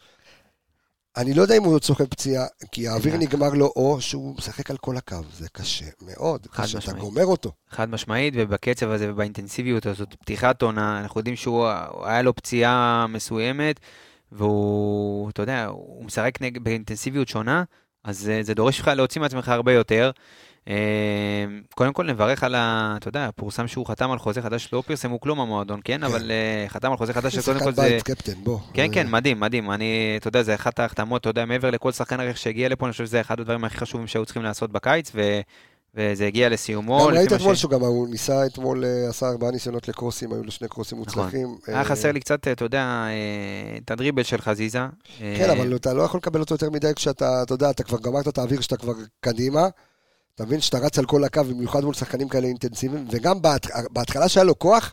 אני 1.21 1.35
לא 1.35 1.43
יודע 1.43 1.57
אם 1.57 1.65
הוא 1.65 1.79
צוחק 1.79 2.09
פציעה, 2.09 2.47
כי 2.73 2.89
האוויר. 2.89 3.17
נגמר 3.17 3.49
לו, 3.49 3.73
או 3.77 4.01
שהוא 4.01 4.35
משחק 4.39 4.71
על 4.71 4.77
כל 4.77 4.97
הקו, 4.97 5.17
זה 5.33 5.49
קשה 5.53 5.85
מאוד, 6.03 6.47
קשה, 6.47 6.79
אתה. 6.79 6.93
גומר 6.93 7.25
אותו. 7.25 7.53
חד 7.71 7.91
משמעית, 7.91 8.35
ובקצב 8.37 8.91
הזה 8.91 9.11
ובאינטנסיביות 9.11 9.87
הזאת, 9.87 10.15
פתיחת 10.15 10.63
עונה, 10.63 11.01
אנחנו 11.01 11.21
יודעים 11.21 11.37
שהוא, 11.37 11.69
היה 12.05 12.23
לו 12.23 12.35
פציעה 12.35 13.07
מסוימת, 13.09 13.81
והוא, 14.33 15.31
אתה 15.31 15.43
יודע, 15.43 15.67
הוא 15.67 16.05
משחק 16.05 16.39
באינטנסיביות 16.63 17.29
שונה, 17.29 17.65
אז 18.05 18.29
אה, 18.29 18.43
זה 18.43 18.55
דורש 18.55 18.81
ממך 18.81 18.89
להוציא 18.89 19.21
מעצמך 19.21 19.49
הרבה 19.49 19.73
יותר. 19.73 20.11
אה, 20.69 20.75
קודם 21.75 21.93
כל 21.93 22.05
נברך 22.07 22.45
על 22.45 22.55
ה... 22.55 22.95
אתה 22.97 23.09
יודע, 23.09 23.31
פורסם 23.37 23.69
שהוא 23.69 23.87
חתם 23.87 24.11
על 24.11 24.19
חוזה 24.19 24.43
חדש, 24.43 24.69
לא 24.73 24.83
פרסמו 24.87 25.21
כלום 25.21 25.41
המועדון, 25.41 25.81
כן? 25.85 26.05
אבל 26.05 26.31
אה, 26.31 26.65
חתם 26.69 26.91
על 26.91 26.97
חוזה 26.97 27.13
חדש, 27.13 27.37
שקודם 27.37 27.59
כל 27.59 27.65
שחקן 27.71 27.83
זה... 27.83 27.89
בית, 27.89 28.03
קפטן, 28.03 28.33
בוא. 28.45 28.59
כן, 28.75 28.89
זה- 28.89 28.95
כן, 28.95 29.11
מדהים, 29.11 29.41
מדהים. 29.41 29.71
אני, 29.71 30.15
אתה 30.17 30.29
יודע, 30.29 30.43
זה 30.43 30.55
אחת 30.55 30.79
ההחתמות, 30.79 31.21
אתה 31.21 31.31
יודע, 31.31 31.45
מעבר 31.45 31.71
לכל 31.71 31.93
שחקן 31.93 32.21
ערך 32.21 32.37
שהגיע 32.37 32.69
לפה, 32.69 32.87
אני 32.87 32.93
חושב 32.93 33.07
שזה 33.07 33.21
אחד 33.21 33.41
הדברים 33.41 33.65
הכי 33.65 33.77
חשובים 33.79 34.07
שהיו 34.07 34.25
צריכים 34.25 34.43
לעשות 34.43 34.73
בקיץ. 34.73 35.13
וזה 35.95 36.27
הגיע 36.27 36.49
לסיומו. 36.49 36.99
גם 37.09 37.15
ראית 37.15 37.33
אתמול 37.33 37.55
שהוא 37.55 37.71
גם, 37.71 37.81
הוא 37.81 38.09
ניסה 38.09 38.47
אתמול, 38.47 38.85
אה, 38.85 39.09
עשה 39.09 39.29
ארבעה 39.29 39.51
ניסיונות 39.51 39.89
לקרוסים, 39.89 40.33
היו 40.33 40.43
לו 40.45 40.51
שני 40.51 40.69
קרוסים 40.69 41.01
נכון. 41.01 41.23
מוצלחים. 41.23 41.57
היה 41.67 41.79
אה, 41.79 41.85
חסר 41.85 42.13
לי 42.13 42.21
קצת, 42.21 42.49
אתה 42.49 42.65
יודע, 42.65 42.83
אה, 42.83 43.79
את 43.85 43.91
הדריבל 43.91 44.23
של 44.23 44.41
חזיזה. 44.41 44.79
כן, 45.19 45.25
אה, 45.51 45.53
אבל 45.53 45.77
אתה 45.77 45.95
לא 45.95 46.03
יכול 46.03 46.19
לקבל 46.19 46.41
אותו 46.41 46.55
יותר 46.55 46.71
מדי 46.71 46.93
כשאתה, 46.97 47.43
אתה 47.43 47.55
יודע, 47.55 47.71
אתה 47.71 47.83
כבר 47.83 47.99
גמרת 47.99 48.29
את 48.29 48.39
האוויר 48.39 48.61
שאתה 48.61 48.77
כבר 48.77 48.93
קדימה. 49.21 49.69
אתה 50.41 50.49
מבין 50.49 50.61
שאתה 50.61 50.79
רץ 50.79 50.99
על 50.99 51.05
כל 51.07 51.25
הקו, 51.25 51.45
במיוחד 51.45 51.85
מול 51.85 51.95
שחקנים 51.95 52.29
כאלה 52.29 52.47
אינטנסיביים, 52.47 53.07
וגם 53.11 53.43
בהת- 53.43 53.67
בהתחלה 53.91 54.29
שהיה 54.29 54.45
לו 54.45 54.59
כוח, 54.59 54.93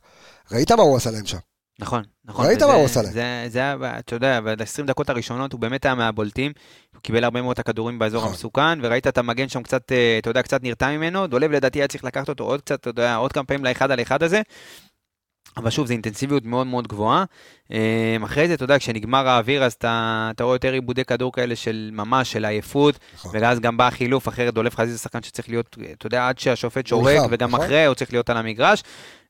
ראית 0.52 0.72
מה 0.72 0.84
הוא 0.84 0.98
עשה 0.98 1.12
להם 1.12 1.26
שם. 1.26 1.38
נכון, 1.80 2.04
נכון. 2.26 2.46
ראית 2.46 2.62
מה 2.64 2.74
הוא 2.74 2.86
עשה 2.86 3.02
להם? 3.02 3.12
זה, 3.12 3.46
זה 3.50 3.60
היה, 3.60 3.76
אתה 4.00 4.16
יודע, 4.16 4.40
ב-20 4.42 4.86
דקות 4.88 5.10
הראשונות 5.10 5.54
הוא 5.54 5.60
באמת 5.60 5.86
היה 5.86 5.96
מהבולטים. 5.96 6.52
הוא 6.94 7.02
קיבל 7.02 7.24
הרבה 7.24 7.42
מאוד 7.42 7.60
הכדורים 7.60 8.00
באזור 8.00 8.20
נכון. 8.22 8.32
המסוכן, 8.32 8.80
וראית 8.84 9.08
את 9.08 9.18
המגן 9.18 9.50
שם 9.50 9.64
קצת, 9.64 9.92
אה, 9.92 10.18
אתה 10.22 10.30
יודע, 10.30 10.42
קצת 10.42 10.64
נרתע 10.64 10.90
ממנו. 10.90 11.28
דולב 11.28 11.52
לדעתי 11.52 11.80
היה 11.80 11.88
צריך 11.88 12.04
לקחת 12.04 12.30
אותו 12.30 12.44
עוד 12.44 12.62
קצת, 12.62 12.80
אתה 12.80 12.90
יודע, 12.90 13.16
עוד 13.16 13.34
כמה 13.34 13.44
פעמים 13.44 13.66
לאחד 13.66 13.92
על 13.92 14.02
אחד 14.02 14.24
הזה. 14.24 14.42
אבל 15.58 15.70
שוב, 15.70 15.88
זו 15.88 15.94
אינטנסיביות 15.94 16.46
מאוד 16.46 16.68
מאוד 16.68 16.88
גבוהה. 16.88 17.24
אה, 17.72 18.18
אחרי 18.26 18.48
זה, 18.48 18.54
אתה 18.54 18.64
יודע, 18.64 18.80
כשנגמר 18.80 19.28
האוויר, 19.28 19.64
אז 19.64 19.74
אתה, 19.74 20.28
אתה 20.36 20.44
רואה 20.44 20.56
יותר 20.56 20.74
עיבודי 20.74 21.06
כדור 21.06 21.34
כאלה 21.34 21.56
של 21.56 21.90
ממש, 21.94 22.32
של 22.32 22.46
עייפות, 22.46 23.00
נכון. 23.16 23.32
ואז 23.34 23.60
גם 23.60 23.78
בא 23.78 23.88
החילוף, 23.88 24.28
אחרת 24.28 24.54
דולף 24.54 24.76
חזיזה 24.76 24.96
זה 24.98 25.02
שחקן 25.04 25.24
שצריך 25.24 25.50
להיות, 25.50 25.78
אתה 25.98 26.08
יודע, 26.08 26.28
עד 26.28 26.40
שהשופט 26.40 26.88
שורק, 26.88 27.22
וגם 27.32 27.50
נכון? 27.50 27.62
אחרי 27.66 27.86
הוא 27.86 27.96
צריך 27.96 28.14
להיות 28.14 28.30
על 28.30 28.38
המגרש. 28.38 28.84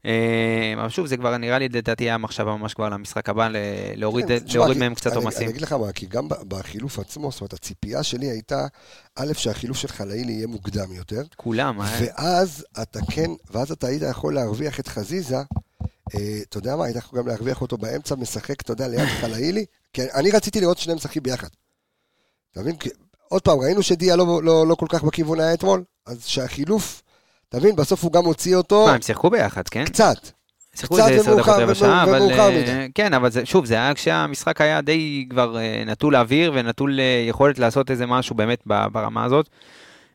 אה, 0.06 0.74
אבל 0.78 0.90
שוב, 0.90 1.06
זה 1.06 1.18
כבר 1.18 1.38
נראה 1.38 1.60
לי, 1.60 1.70
לדעתי, 1.70 2.04
היה 2.04 2.18
מחשבה 2.18 2.56
ממש 2.56 2.74
כבר 2.74 2.90
למשחק 2.90 3.30
הבא, 3.30 3.48
להוריד, 3.96 4.28
כן, 4.28 4.40
תשמע, 4.40 4.54
להוריד 4.60 4.74
כי- 4.74 4.80
מהם 4.80 4.96
קצת 4.96 5.16
עומסים. 5.16 5.42
אני 5.42 5.50
אגיד 5.50 5.62
לך 5.62 5.74
מה, 5.74 5.92
כי 5.92 6.06
גם 6.06 6.28
בחילוף 6.48 7.00
עצמו, 7.00 7.32
זאת 7.32 7.42
אומרת, 7.42 7.54
הציפייה 7.54 8.04
שלי 8.04 8.26
הייתה, 8.26 8.68
א', 9.16 9.34
שהחילוף 9.34 9.78
של 9.78 9.88
חלאילי 9.88 10.32
יהיה 10.34 10.48
מוקדם 10.48 10.92
יותר, 10.92 11.22
כולם, 11.36 11.82
אה, 11.82 11.98
ואז 12.02 12.66
אתה 12.82 13.00
כן, 13.12 13.30
ואז 13.52 13.72
אתה 13.72 13.88
היית 13.88 14.02
יכול 14.10 14.34
להרוויח 14.34 14.80
את 14.80 14.88
חזיזה, 14.88 15.38
אתה 16.50 16.58
יודע 16.58 16.76
מה, 16.76 16.86
היית 16.86 16.96
יכול 16.98 17.20
גם 17.20 17.28
להרוויח 17.28 17.62
אותו 17.62 17.78
באמצע, 17.78 18.16
משחק, 18.16 18.62
אתה 18.62 18.72
יודע, 18.72 18.88
ליד 18.88 19.08
חלאילי, 19.22 19.66
כי 19.94 20.02
אני 20.14 20.32
רציתי 20.32 20.62
לראות 20.62 20.78
שניהם 20.78 20.98
משחקים 20.98 21.24
ביחד. 21.24 21.48
אתה 22.52 22.62
מבין? 22.62 22.76
עוד 23.30 23.42
פעם, 23.42 23.60
ראינו 23.60 23.84
שדיה 23.84 24.16
לא, 24.16 24.44
לא, 24.44 24.68
לא 24.68 24.76
כל 24.76 24.86
כך 24.90 25.04
בכיוון 25.04 25.40
היה 25.40 25.54
אתמול, 25.54 25.84
אז 26.06 26.26
שהחילוף, 26.26 27.02
אתה 27.50 27.58
מבין, 27.58 27.76
בסוף 27.76 28.04
הוא 28.04 28.12
גם 28.12 28.26
הוציא 28.26 28.56
אותו 28.56 28.86
מה, 28.86 28.94
הם 28.94 29.02
שיחקו 29.02 29.30
ביחד, 29.30 29.68
כן? 29.68 29.86
קצת. 29.86 30.18
שיחקו 30.76 30.96
קצת 30.96 31.08
איזה 31.08 31.22
עשר 31.22 31.32
דקות 31.34 31.46
ומאוחר- 31.48 31.64
רבע 31.64 31.76
שעה, 31.76 32.04
אבל... 32.04 32.22
ומאוחר 32.22 32.50
אה, 32.50 32.62
מדי. 32.62 32.92
כן, 32.96 33.14
אבל 33.14 33.32
זה, 33.32 33.46
שוב, 33.46 33.66
זה 33.66 33.74
היה 33.74 33.94
כשהמשחק 33.94 34.62
היה 34.62 34.82
די 34.82 35.28
כבר 35.30 35.58
אה, 35.58 35.84
נטול 35.86 36.16
אוויר 36.16 36.52
ונטול 36.56 37.00
אה, 37.00 37.26
יכולת 37.30 37.60
לעשות 37.60 37.92
איזה 37.92 38.06
משהו 38.06 38.36
באמת 38.36 38.64
ברמה 38.66 39.24
הזאת. 39.24 39.50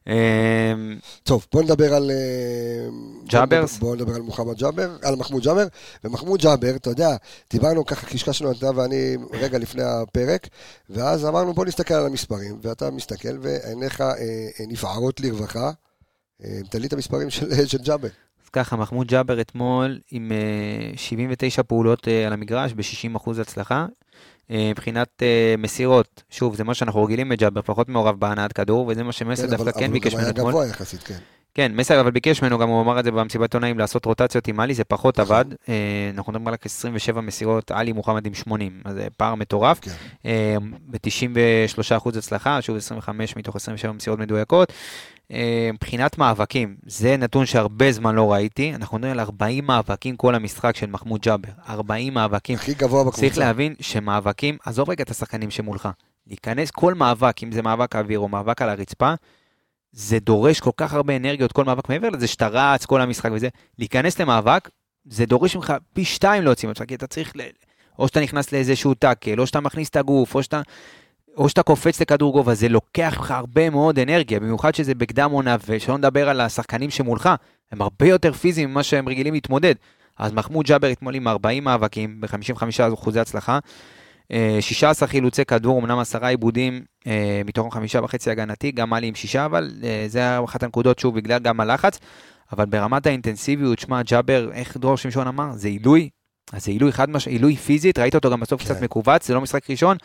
אה, 0.09 0.75
טוב, 1.23 1.47
בוא 1.53 1.63
נדבר 1.63 1.95
על... 1.95 2.11
אה, 2.11 2.89
ג'אברס? 3.29 3.79
בוא 3.79 3.97
נדבר 3.97 4.15
על 4.15 4.23
מוחמד 4.23 4.59
ג'אבר, 4.59 4.97
על 5.03 5.17
מחמוד 5.17 5.43
ג'אבר. 5.43 5.67
ומחמוד 6.05 6.41
ג'אבר, 6.41 6.77
אתה 6.77 6.91
יודע, 6.91 7.17
דיברנו 7.51 7.87
ככה, 7.87 8.07
קשקשנו 8.07 8.53
אתה 8.53 8.71
ואני 8.75 9.17
רגע 9.33 9.59
לפני 9.59 9.83
הפרק, 9.83 10.49
ואז 10.91 11.27
אמרנו 11.27 11.53
בוא 11.53 11.65
נסתכל 11.65 11.95
על 11.95 12.07
המספרים, 12.07 12.59
ואתה 12.63 12.91
מסתכל 12.91 13.39
ועיניך 13.41 14.01
אה, 14.01 14.07
אה, 14.17 14.65
נפערות 14.69 15.21
לרווחה. 15.21 15.71
תן 16.71 16.81
לי 16.81 16.87
את 16.87 16.93
המספרים 16.93 17.31
של, 17.31 17.67
של 17.67 17.79
ג'אבר. 17.79 18.09
אז 18.45 18.49
ככה, 18.53 18.77
מחמוד 18.77 19.07
ג'אבר 19.07 19.41
אתמול 19.41 20.01
עם 20.11 20.33
אה, 20.33 20.97
79 20.97 21.63
פעולות 21.63 22.09
על 22.27 22.33
המגרש 22.33 22.73
ב-60% 22.73 23.41
הצלחה. 23.41 23.87
אה, 24.51 24.71
מבחינת 24.71 25.09
אה, 25.23 25.55
מסירות, 25.59 26.23
שוב, 26.31 26.55
זה 26.57 26.65
מה 26.65 26.75
שאנחנו 26.75 27.05
רגילים 27.05 27.29
מג'אבר, 27.29 27.63
פחות 27.63 27.89
מעורב 27.89 28.21
בהנעת 28.21 28.53
כדור, 28.53 28.87
וזה 28.87 29.03
מה 29.03 29.13
שמסר 29.13 29.43
כן, 29.43 29.49
דווקא 29.51 29.63
אבל- 29.63 29.73
כן 29.73 29.85
אבל 29.85 29.93
ביקש 29.93 30.13
הוא 30.13 30.21
גם 30.21 30.27
ממנו 30.27 30.41
היה. 30.43 30.49
גבוה 30.51 30.67
יחסית, 30.67 31.03
כן. 31.03 31.19
כן, 31.55 31.73
מסר 31.75 32.01
אבל 32.01 32.11
ביקש 32.11 32.43
ממנו, 32.43 32.59
גם 32.59 32.69
הוא 32.69 32.83
אמר 32.83 32.99
את 33.01 33.05
זה 33.05 33.11
במסיבת 33.11 33.55
עונאים, 33.55 33.79
לעשות 33.79 34.05
רוטציות 34.05 34.49
עם 34.49 34.61
עלי, 34.61 34.75
זה 34.75 34.85
פחות 34.85 35.21
נכון. 35.21 35.37
עבד. 35.37 35.45
אה, 35.69 35.75
אנחנו 36.15 36.33
מדברים 36.33 36.49
על 36.49 36.55
רק 36.55 36.67
27 36.67 37.21
מסירות, 37.21 37.71
עלי 37.71 37.93
מוחמד 37.93 38.27
עם 38.27 38.35
80, 38.35 38.81
אז 38.85 38.95
זה 38.95 39.07
פער 39.17 39.35
מטורף. 39.35 39.81
כן. 39.81 39.91
ב-93% 40.91 42.19
הצלחה, 42.19 42.63
שוב 42.63 42.77
25 42.77 43.37
מתוך 43.37 43.57
27 43.57 43.93
מסירות 43.93 44.19
מדויקות. 44.19 44.73
אה, 45.33 45.71
מבחינת 45.73 46.19
מאבקים, 46.19 46.77
זה 46.87 47.17
נתון 47.17 47.47
שהרבה 47.47 47.93
זמן 47.93 48.15
לא 48.15 48.33
ראיתי, 48.33 48.75
אנחנו 48.75 48.99
מדברים 48.99 49.13
על 49.13 49.21
40 49.21 49.67
מאבקים 49.67 50.17
כל 50.17 50.35
המשחק 50.35 50.77
של 50.77 50.87
מחמוד 50.87 51.21
ג'אבר, 51.21 51.49
40 51.69 52.15
מאבקים. 52.15 52.55
הכי 52.55 52.75
גבוה 52.75 53.05
בקבוצה. 53.05 53.21
צריך 53.21 53.39
להבין 53.39 53.75
שמאבקים, 53.81 54.57
עזוב 54.65 54.91
רגע 54.91 55.05
את 55.05 55.11
השחקנים 55.11 55.51
שמולך, 55.51 55.89
להיכנס 56.27 56.71
כל 56.71 56.95
מאבק, 56.95 57.43
אם 57.43 57.53
זה 57.53 57.63
מאבק 57.63 57.97
האוויר 57.97 58.19
או 58.19 58.29
מאבק 58.29 58.63
על 58.63 58.69
הרצפה, 58.69 59.15
זה 59.93 60.19
דורש 60.19 60.61
כל 60.61 60.71
כך 60.77 60.95
הרבה 60.95 61.17
אנרגיות, 61.17 61.53
כל 61.53 61.65
מאבק 61.65 61.89
מעבר 61.89 62.09
לזה 62.09 62.27
שאתה 62.27 62.49
רץ 62.49 62.87
כל 62.87 63.01
המשחק 63.01 63.31
וזה, 63.33 63.49
להיכנס 63.79 64.21
למאבק, 64.21 64.69
זה 65.05 65.27
דורש 65.27 65.57
ממך 65.57 65.73
פי 65.93 66.05
שתיים 66.05 66.43
להוציא 66.43 66.69
ממך, 66.69 66.83
כי 66.89 66.95
אתה 66.95 67.07
צריך, 67.07 67.33
ל... 67.37 67.41
או 67.99 68.09
שאתה 68.09 68.21
נכנס 68.21 68.53
לאיזשהו 68.53 68.95
טאקל, 68.95 69.41
או 69.41 69.47
שאתה 69.47 69.61
מכניס 69.61 69.89
את 69.89 69.97
הגוף, 69.97 70.35
או 70.35 70.43
שאתה, 70.43 70.63
או 71.37 71.49
שאתה 71.49 71.63
קופץ 71.63 72.01
לכדור 72.01 72.33
גובה, 72.33 72.55
זה 72.55 72.69
לוקח 72.69 73.17
לך 73.21 73.31
הרבה 73.31 73.71
מאוד 73.71 73.99
אנרגיה, 73.99 74.41
במיוחד 74.41 74.75
שזה 74.75 74.95
בקדם 74.95 75.31
עונה, 75.31 75.57
ושלא 75.67 75.99
נדבר 75.99 76.29
על 76.29 76.41
השחקנים 76.41 76.91
שמולך, 76.91 77.29
הם 77.73 77.83
הרבה 77.83 78.09
יותר 78.09 78.33
פיזיים 78.33 78.71
ממה 78.71 78.83
שהם 78.83 79.09
רגילים 79.09 79.35
להתמודד. 79.35 79.75
אז 80.19 80.33
מחמוד 80.33 80.67
ג'אבר 80.67 80.93
אתמול 80.93 81.15
עם 81.15 81.29
40 81.29 81.65
מאבקים, 81.65 82.21
ב-55 82.21 82.95
אחוזי 82.95 83.21
הצלחה, 83.21 83.59
16 84.61 85.09
חילוצי 85.09 85.45
כדור, 85.45 85.81
אמנם 85.81 85.99
עשרה 85.99 86.29
עיבודים, 86.29 86.85
אה, 87.07 87.43
מתוכם 87.45 87.71
חמישה 87.71 88.01
וחצי 88.05 88.31
הגנתי, 88.31 88.73
גם 88.73 88.93
עלי 88.93 89.07
עם 89.07 89.15
שישה, 89.15 89.45
אבל 89.45 89.71
אה, 89.83 90.05
זה 90.07 90.19
היה 90.19 90.41
אחת 90.45 90.63
הנקודות, 90.63 90.99
שוב, 90.99 91.15
בגלל 91.15 91.39
גם 91.39 91.61
הלחץ. 91.61 91.99
אבל 92.53 92.67
ברמת 92.67 93.07
האינטנסיביות, 93.07 93.79
שמע, 93.79 94.03
ג'אבר, 94.03 94.51
איך 94.53 94.77
דרור 94.77 94.97
שמשון 94.97 95.27
אמר? 95.27 95.53
זה 95.55 95.69
עילוי. 95.69 96.09
אז 96.53 96.65
זה 96.65 96.71
עילוי 96.71 96.93
חד 96.93 97.11
משמעי, 97.11 97.35
עילוי 97.35 97.57
פיזית, 97.57 97.99
ראית 97.99 98.15
אותו 98.15 98.31
גם 98.31 98.41
בסוף 98.41 98.63
כן. 98.63 98.75
קצת 98.75 98.83
מכווץ, 98.83 99.27
זה 99.27 99.35
לא 99.35 99.41
משחק 99.41 99.71
ראשון, 99.71 99.97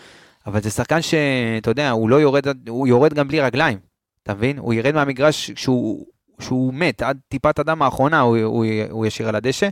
אבל 0.46 0.62
זה 0.62 0.70
שחקן 0.70 1.02
שאתה 1.02 1.72
יודע, 1.72 1.90
הוא 1.90 2.10
לא 2.10 2.16
יורד, 2.16 2.68
הוא 2.68 2.88
יורד 2.88 3.14
גם 3.14 3.28
בלי 3.28 3.42
רגליים, 3.42 3.78
אתה 4.24 4.34
מבין? 4.34 4.58
הוא 4.58 4.74
ירד 4.74 4.96
מהמגרש 4.96 5.52
כשהוא, 5.52 6.06
שהוא 6.40 6.74
מת, 6.74 7.02
עד 7.02 7.20
טיפת 7.28 7.60
הדם 7.60 7.82
האחרונה 7.82 8.20
הוא, 8.20 8.38
הוא, 8.38 8.66
הוא 8.90 9.06
ישיר 9.06 9.30
על 9.30 9.36
הדשא. 9.36 9.70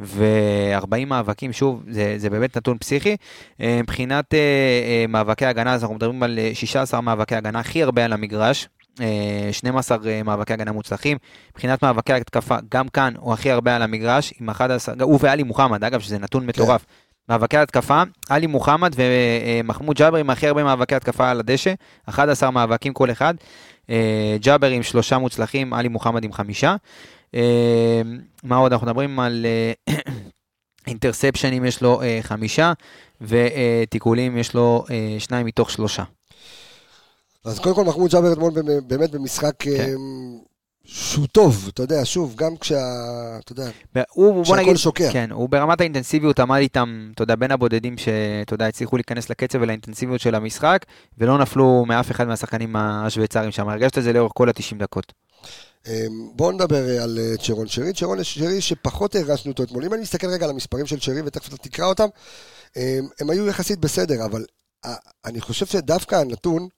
ו-40 0.00 1.06
מאבקים, 1.06 1.52
שוב, 1.52 1.82
זה, 1.90 2.14
זה 2.16 2.30
באמת 2.30 2.56
נתון 2.56 2.78
פסיכי. 2.78 3.16
אה, 3.60 3.80
מבחינת 3.82 4.34
אה, 4.34 4.38
אה, 4.38 5.04
מאבקי 5.08 5.46
הגנה, 5.46 5.74
אז 5.74 5.82
אנחנו 5.82 5.96
מדברים 5.96 6.22
על 6.22 6.38
אה, 6.38 6.50
16 6.54 7.00
מאבקי 7.00 7.34
הגנה, 7.34 7.58
הכי 7.60 7.82
הרבה 7.82 8.04
על 8.04 8.12
המגרש. 8.12 8.68
אה, 9.00 9.48
12 9.52 9.98
אה, 10.06 10.22
מאבקי 10.22 10.52
הגנה 10.52 10.72
מוצלחים. 10.72 11.18
מבחינת 11.50 11.82
מאבקי 11.82 12.12
התקפה, 12.12 12.56
גם 12.70 12.88
כאן 12.88 13.14
הוא 13.18 13.32
הכי 13.32 13.50
הרבה 13.50 13.76
על 13.76 13.82
המגרש, 13.82 14.34
עם 14.40 14.50
11, 14.50 14.94
הוא 15.00 15.18
ועלי 15.22 15.42
מוחמד, 15.42 15.84
אגב, 15.84 16.00
שזה 16.00 16.18
נתון 16.18 16.46
מטורף. 16.46 16.84
מאבקי 17.28 17.56
התקפה, 17.56 18.02
עלי 18.28 18.46
מוחמד 18.46 18.94
ומחמוד 18.96 19.96
ג'אבר 19.96 20.18
עם 20.18 20.30
הכי 20.30 20.48
הרבה 20.48 20.64
מאבקי 20.64 20.94
התקפה 20.94 21.30
על 21.30 21.40
הדשא, 21.40 21.74
11 22.06 22.50
מאבקים 22.50 22.92
כל 22.92 23.10
אחד. 23.10 23.34
ג'אבר 24.40 24.70
עם 24.70 24.82
שלושה 24.82 25.18
מוצלחים, 25.18 25.74
עלי 25.74 25.88
מוחמד 25.88 26.24
עם 26.24 26.32
חמישה. 26.32 26.76
אה, 27.34 28.02
מה 28.42 28.56
עוד? 28.56 28.72
אנחנו 28.72 28.86
מדברים 28.86 29.20
על 29.20 29.46
אה, 29.88 29.94
אינטרספשנים, 30.86 31.64
יש 31.64 31.82
לו 31.82 32.02
אה, 32.02 32.18
חמישה, 32.22 32.72
ותיקולים 33.20 34.38
יש 34.38 34.54
לו 34.54 34.84
שניים 35.18 35.46
מתוך 35.46 35.70
שלושה. 35.70 36.02
אז 37.44 37.58
קודם 37.58 37.74
כל 37.74 37.84
מחמוד 37.84 38.10
ג'אבר 38.10 38.32
אתמול 38.32 38.52
באמת 38.86 39.10
במשחק 39.10 39.54
כן. 39.58 39.94
שהוא 40.84 41.26
טוב, 41.26 41.70
אתה 41.74 41.82
יודע, 41.82 42.04
שוב, 42.04 42.34
גם 42.36 42.56
כשה... 42.56 42.80
אתה 43.44 43.52
יודע, 43.52 43.70
הוא, 44.10 44.34
בוא 44.34 44.44
שהכל 44.44 44.60
נגיד, 44.60 44.76
שוקע. 44.76 45.12
כן, 45.12 45.30
הוא 45.32 45.48
ברמת 45.48 45.80
האינטנסיביות 45.80 46.40
עמד 46.40 46.58
איתם, 46.58 47.10
אתה 47.14 47.22
יודע, 47.22 47.36
בין 47.36 47.50
הבודדים 47.50 47.98
שאתה 47.98 48.54
יודע, 48.54 48.66
הצליחו 48.66 48.96
להיכנס 48.96 49.30
לקצב 49.30 49.58
ולאינטנסיביות 49.60 50.20
של 50.20 50.34
המשחק, 50.34 50.84
ולא 51.18 51.38
נפלו 51.38 51.84
מאף 51.88 52.10
אחד 52.10 52.28
מהשחקנים 52.28 52.76
השוויצרים 52.76 53.50
שם. 53.50 53.68
הרגשת 53.68 53.98
את 53.98 54.02
זה 54.02 54.12
לאורך 54.12 54.32
כל 54.34 54.48
ה-90 54.48 54.76
דקות. 54.78 55.12
אה, 55.86 56.06
בואו 56.34 56.52
נדבר 56.52 56.88
אה, 56.88 57.02
על 57.02 57.18
אה, 57.18 57.36
צ'רון 57.36 57.66
שרי. 57.68 57.92
צ'רון 57.92 58.24
שרי 58.24 58.60
שפחות 58.60 59.14
הרגשנו 59.14 59.52
אותו 59.52 59.62
אתמול. 59.62 59.84
אם 59.84 59.94
אני 59.94 60.02
מסתכל 60.02 60.26
רגע 60.26 60.44
על 60.44 60.50
המספרים 60.50 60.86
של 60.86 61.00
שרי, 61.00 61.20
ותכף 61.24 61.48
אתה 61.48 61.56
תקרא 61.56 61.86
אותם, 61.86 62.08
אה, 62.76 62.98
הם 63.20 63.30
היו 63.30 63.46
יחסית 63.46 63.78
בסדר, 63.78 64.24
אבל 64.24 64.44
אה, 64.84 64.94
אני 65.24 65.40
חושב 65.40 65.66
שדווקא 65.66 66.14
הנתון 66.14 66.68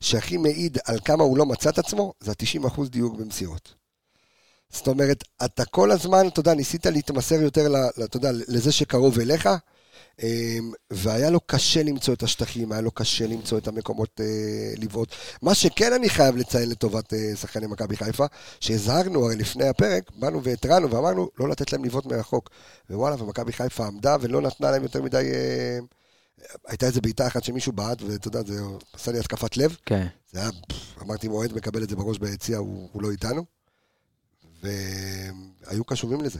שהכי 0.00 0.36
מעיד 0.36 0.78
על 0.84 0.98
כמה 1.04 1.24
הוא 1.24 1.38
לא 1.38 1.46
מצא 1.46 1.70
את 1.70 1.78
עצמו, 1.78 2.12
זה 2.20 2.30
ה-90% 2.30 2.88
דיוק 2.88 3.16
במסירות. 3.16 3.74
זאת 4.70 4.88
אומרת, 4.88 5.24
אתה 5.44 5.64
כל 5.64 5.90
הזמן, 5.90 6.28
אתה 6.28 6.40
יודע, 6.40 6.54
ניסית 6.54 6.86
להתמסר 6.86 7.34
יותר, 7.34 7.66
אתה 8.04 8.16
יודע, 8.16 8.30
לזה 8.32 8.72
שקרוב 8.72 9.18
אליך, 9.20 9.48
והיה 10.90 11.30
לו 11.30 11.40
קשה 11.46 11.82
למצוא 11.82 12.14
את 12.14 12.22
השטחים, 12.22 12.72
היה 12.72 12.80
לו 12.80 12.90
קשה 12.90 13.26
למצוא 13.26 13.58
את 13.58 13.68
המקומות 13.68 14.20
אה, 14.20 14.74
לבעוט. 14.76 15.12
מה 15.42 15.54
שכן 15.54 15.92
אני 15.92 16.08
חייב 16.08 16.36
לציין 16.36 16.68
לטובת 16.68 17.14
אה, 17.14 17.36
שחקני 17.36 17.66
מכבי 17.66 17.96
חיפה, 17.96 18.24
שהזהרנו 18.60 19.24
הרי 19.24 19.36
לפני 19.36 19.68
הפרק, 19.68 20.10
באנו 20.14 20.42
והתרענו 20.42 20.90
ואמרנו 20.90 21.28
לא 21.38 21.48
לתת 21.48 21.72
להם 21.72 21.84
לבעוט 21.84 22.06
מרחוק. 22.06 22.50
ווואלה, 22.90 23.22
ומכבי 23.22 23.52
חיפה 23.52 23.86
עמדה 23.86 24.16
ולא 24.20 24.40
נתנה 24.40 24.70
להם 24.70 24.82
יותר 24.82 25.02
מדי... 25.02 25.30
אה, 25.34 25.78
הייתה 26.68 26.86
איזה 26.86 27.00
בעיטה 27.00 27.26
אחת 27.26 27.44
שמישהו 27.44 27.72
בעט, 27.72 28.02
ואתה 28.02 28.28
יודע, 28.28 28.42
זה 28.46 28.60
עשה 28.92 29.12
לי 29.12 29.18
התקפת 29.18 29.56
לב. 29.56 29.76
כן. 29.86 30.06
זה 30.32 30.40
היה, 30.40 30.50
אמרתי, 31.02 31.26
אם 31.26 31.32
אוהד 31.32 31.52
מקבל 31.52 31.82
את 31.82 31.88
זה 31.88 31.96
בראש 31.96 32.18
ביציע, 32.18 32.58
הוא, 32.58 32.88
הוא 32.92 33.02
לא 33.02 33.10
איתנו. 33.10 33.44
והיו 34.62 35.84
קשובים 35.84 36.20
לזה. 36.20 36.38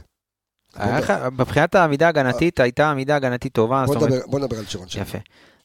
מבחינת 1.31 1.75
העמידה 1.75 2.05
ההגנתית, 2.05 2.59
הייתה 2.59 2.91
עמידה 2.91 3.15
הגנתית 3.15 3.53
טובה. 3.53 3.85
בוא 3.85 4.39
נדבר, 4.39 4.57
על 4.57 4.65
שרון 4.65 4.87
שרי. 4.87 5.01
יפה. 5.01 5.17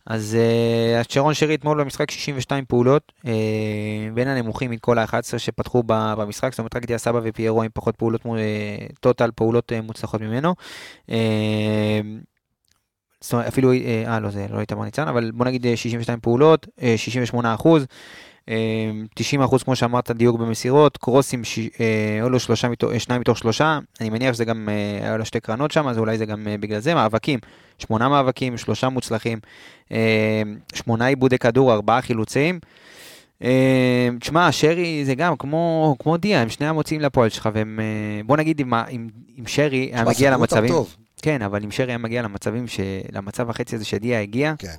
אז 0.07 0.37
אה, 0.41 1.03
שרון 1.09 1.35
שרי 1.35 1.55
אתמול 1.55 1.81
במשחק 1.81 2.11
62 2.11 2.65
פעולות, 2.65 3.13
אה, 3.27 3.33
בין 4.15 4.29
הנמוכים 4.29 4.71
מכל 4.71 4.99
ה-11 4.99 5.39
שפתחו 5.39 5.83
במשחק, 5.87 6.51
זאת 6.53 6.59
אומרת 6.59 6.77
רק 6.77 6.85
דיה 6.85 6.99
סבא 6.99 7.21
ופיירו 7.25 7.63
עם 7.63 7.71
פחות 7.75 7.97
פעולות, 7.97 8.25
מו- 8.25 8.37
אה, 8.37 8.41
טוטל 9.01 9.31
פעולות 9.35 9.73
מוצלחות 9.83 10.21
ממנו. 10.21 10.55
זאת 13.21 13.33
אומרת, 13.33 13.47
אפילו, 13.47 13.73
אה, 13.73 14.21
לא, 14.21 14.31
זה 14.31 14.47
לא 14.51 14.61
איתמר 14.61 14.85
ניצן, 14.85 15.09
אבל 15.09 15.31
בוא 15.35 15.47
נגיד 15.47 15.67
אה, 15.67 15.77
62 15.77 16.21
פעולות, 16.21 16.67
אה, 16.83 16.95
68 16.97 17.55
אחוז. 17.55 17.87
אה, 18.49 18.55
90 19.15 19.43
אחוז, 19.43 19.63
כמו 19.63 19.77
שאמרת, 19.77 20.11
דיוק 20.11 20.41
במסירות, 20.41 20.97
קרוסים, 20.97 21.45
ש- 21.45 21.59
אה, 21.59 22.15
היו 22.15 22.31
לו 22.31 22.41
שלושה 22.41 22.69
אה, 22.93 22.99
שניים 22.99 23.21
מתוך 23.21 23.39
שלושה, 23.39 23.79
אני 24.01 24.11
מניח 24.11 24.35
שזה 24.35 24.45
גם, 24.45 24.69
אה, 24.69 25.09
היו 25.09 25.19
לו 25.19 25.25
שתי 25.25 25.41
קרנות 25.41 25.71
שם, 25.71 25.89
אז 25.89 25.99
אולי 25.99 26.19
זה 26.19 26.27
גם 26.27 26.47
בגלל 26.61 26.81
זה, 26.81 26.95
מאבקים, 26.95 27.39
שמונה 27.79 28.09
מאבקים, 28.09 28.57
שלושה 28.57 28.89
מוצלחים, 28.89 29.39
אה, 29.93 30.43
שמונה 30.75 31.07
עיבודי 31.07 31.39
כדור, 31.39 31.73
ארבעה 31.73 32.03
חילוצים. 32.03 32.59
אה, 33.43 34.09
תשמע, 34.21 34.53
שרי 34.53 35.05
זה 35.05 35.15
גם 35.15 35.37
כמו, 35.37 35.97
כמו 35.99 36.17
דיה, 36.17 36.43
הם 36.43 36.49
שני 36.49 36.67
המוציאים 36.67 37.01
לפועל 37.01 37.29
שלך, 37.29 37.49
והם, 37.55 37.81
בוא 38.27 38.37
נגיד 38.37 38.61
אם, 38.61 38.75
אם, 38.75 39.09
אם 39.39 39.47
שרי 39.47 39.91
היה 39.93 40.05
מגיע 40.05 40.31
למצבים, 40.31 40.69
טוב. 40.69 40.97
כן, 41.23 41.43
אבל 41.43 41.65
אם 41.65 41.71
שרי 41.71 41.91
היה 41.93 41.99
מגיע 41.99 42.23
למצבים, 42.23 42.69
ש... 42.69 42.81
למצב 43.13 43.51
החצי 43.51 43.77
הזה 43.77 43.85
שדיה 43.85 44.21
הגיע, 44.21 44.55
כן. 44.59 44.75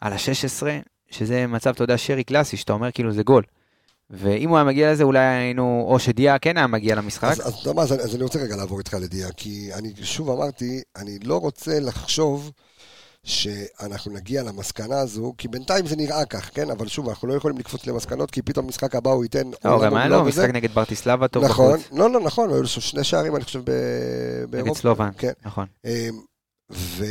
על 0.00 0.12
ה-16, 0.12 0.62
שזה 1.12 1.46
מצב, 1.46 1.70
אתה 1.70 1.84
יודע, 1.84 1.98
שרי 1.98 2.24
קלאסי, 2.24 2.56
שאתה 2.56 2.72
אומר 2.72 2.90
כאילו 2.90 3.12
זה 3.12 3.22
גול. 3.22 3.42
ואם 4.10 4.48
הוא 4.48 4.56
היה 4.56 4.64
מגיע 4.64 4.92
לזה, 4.92 5.04
אולי 5.04 5.18
היינו, 5.18 5.86
או 5.88 5.98
שדיה 5.98 6.38
כן 6.38 6.56
היה 6.56 6.66
מגיע 6.66 6.94
למשחק. 6.94 7.30
אז, 7.30 7.40
אתה 7.40 7.48
יודע 7.48 7.72
מה, 7.72 7.82
אז, 7.82 7.92
אז 7.92 8.14
אני 8.14 8.22
רוצה 8.22 8.38
רגע 8.38 8.56
לעבור 8.56 8.78
איתך 8.78 8.94
לדיה, 8.94 9.28
כי 9.36 9.70
אני 9.74 9.92
שוב 10.02 10.30
אמרתי, 10.30 10.82
אני 10.96 11.18
לא 11.18 11.36
רוצה 11.36 11.80
לחשוב 11.80 12.50
שאנחנו 13.24 14.12
נגיע 14.12 14.42
למסקנה 14.42 15.00
הזו, 15.00 15.34
כי 15.38 15.48
בינתיים 15.48 15.86
זה 15.86 15.96
נראה 15.96 16.24
כך, 16.24 16.50
כן? 16.54 16.70
אבל 16.70 16.88
שוב, 16.88 17.08
אנחנו 17.08 17.28
לא 17.28 17.34
יכולים 17.34 17.58
לקפוץ 17.58 17.86
למסקנות, 17.86 18.30
כי 18.30 18.42
פתאום 18.42 18.68
משחק 18.68 18.94
הבא 18.94 19.10
הוא 19.10 19.24
ייתן... 19.24 19.50
לא, 19.64 19.84
גם 19.84 19.96
היה 19.96 20.08
לו. 20.08 20.24
משחק 20.24 20.48
נגד 20.48 20.70
ברטיסלבה 20.70 21.28
טוב 21.28 21.44
נכון, 21.44 21.78
בחוץ. 21.78 21.92
לא, 21.92 22.10
לא, 22.10 22.20
נכון, 22.20 22.50
היו 22.50 22.62
לו 22.62 22.68
שני 22.68 23.04
שערים, 23.04 23.36
אני 23.36 23.44
חושב, 23.44 23.60
ב... 23.64 23.70
נגד 23.70 24.50
באירופה. 24.50 24.80
סלובן, 24.80 25.10
כן. 25.18 25.32
נכון. 25.44 25.66
אמ, 25.84 26.20
ו... 26.70 27.04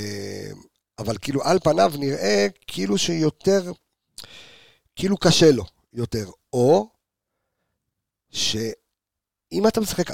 אבל 1.00 1.18
כאילו 1.22 1.44
על 1.44 1.60
פניו 1.60 1.94
נראה 2.00 2.48
כאילו 2.68 2.98
שיותר, 2.98 3.72
כאילו 4.96 5.18
קשה 5.18 5.52
לו 5.52 5.64
יותר. 5.94 6.30
או 6.54 6.90
שאם 8.30 9.68
אתה 9.68 9.82
משחק 9.82 10.12
4-3-3 10.12 10.14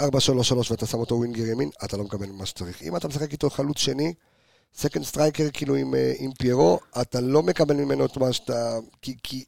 ואתה 0.70 0.86
שם 0.86 0.98
אותו 0.98 1.16
winger 1.16 1.46
ימין, 1.46 1.70
אתה 1.86 1.98
לא 1.98 2.04
מקבל 2.04 2.30
מה 2.30 2.46
שצריך. 2.46 2.82
אם 2.82 2.96
אתה 2.96 3.08
משחק 3.08 3.32
איתו 3.32 3.50
חלוץ 3.50 3.78
שני, 3.78 4.14
second 4.76 5.04
striker 5.04 5.52
כאילו 5.54 5.76
עם, 5.76 5.96
אה, 5.96 6.14
עם 6.18 6.32
פיירו, 6.34 6.80
אתה 7.02 7.22
לא 7.22 7.44
מקבל 7.44 7.76
ממנו 7.76 8.06
את 8.06 8.18
מה 8.18 8.34
שאתה... 8.34 8.78
כי, 9.02 9.16
כי, 9.24 9.46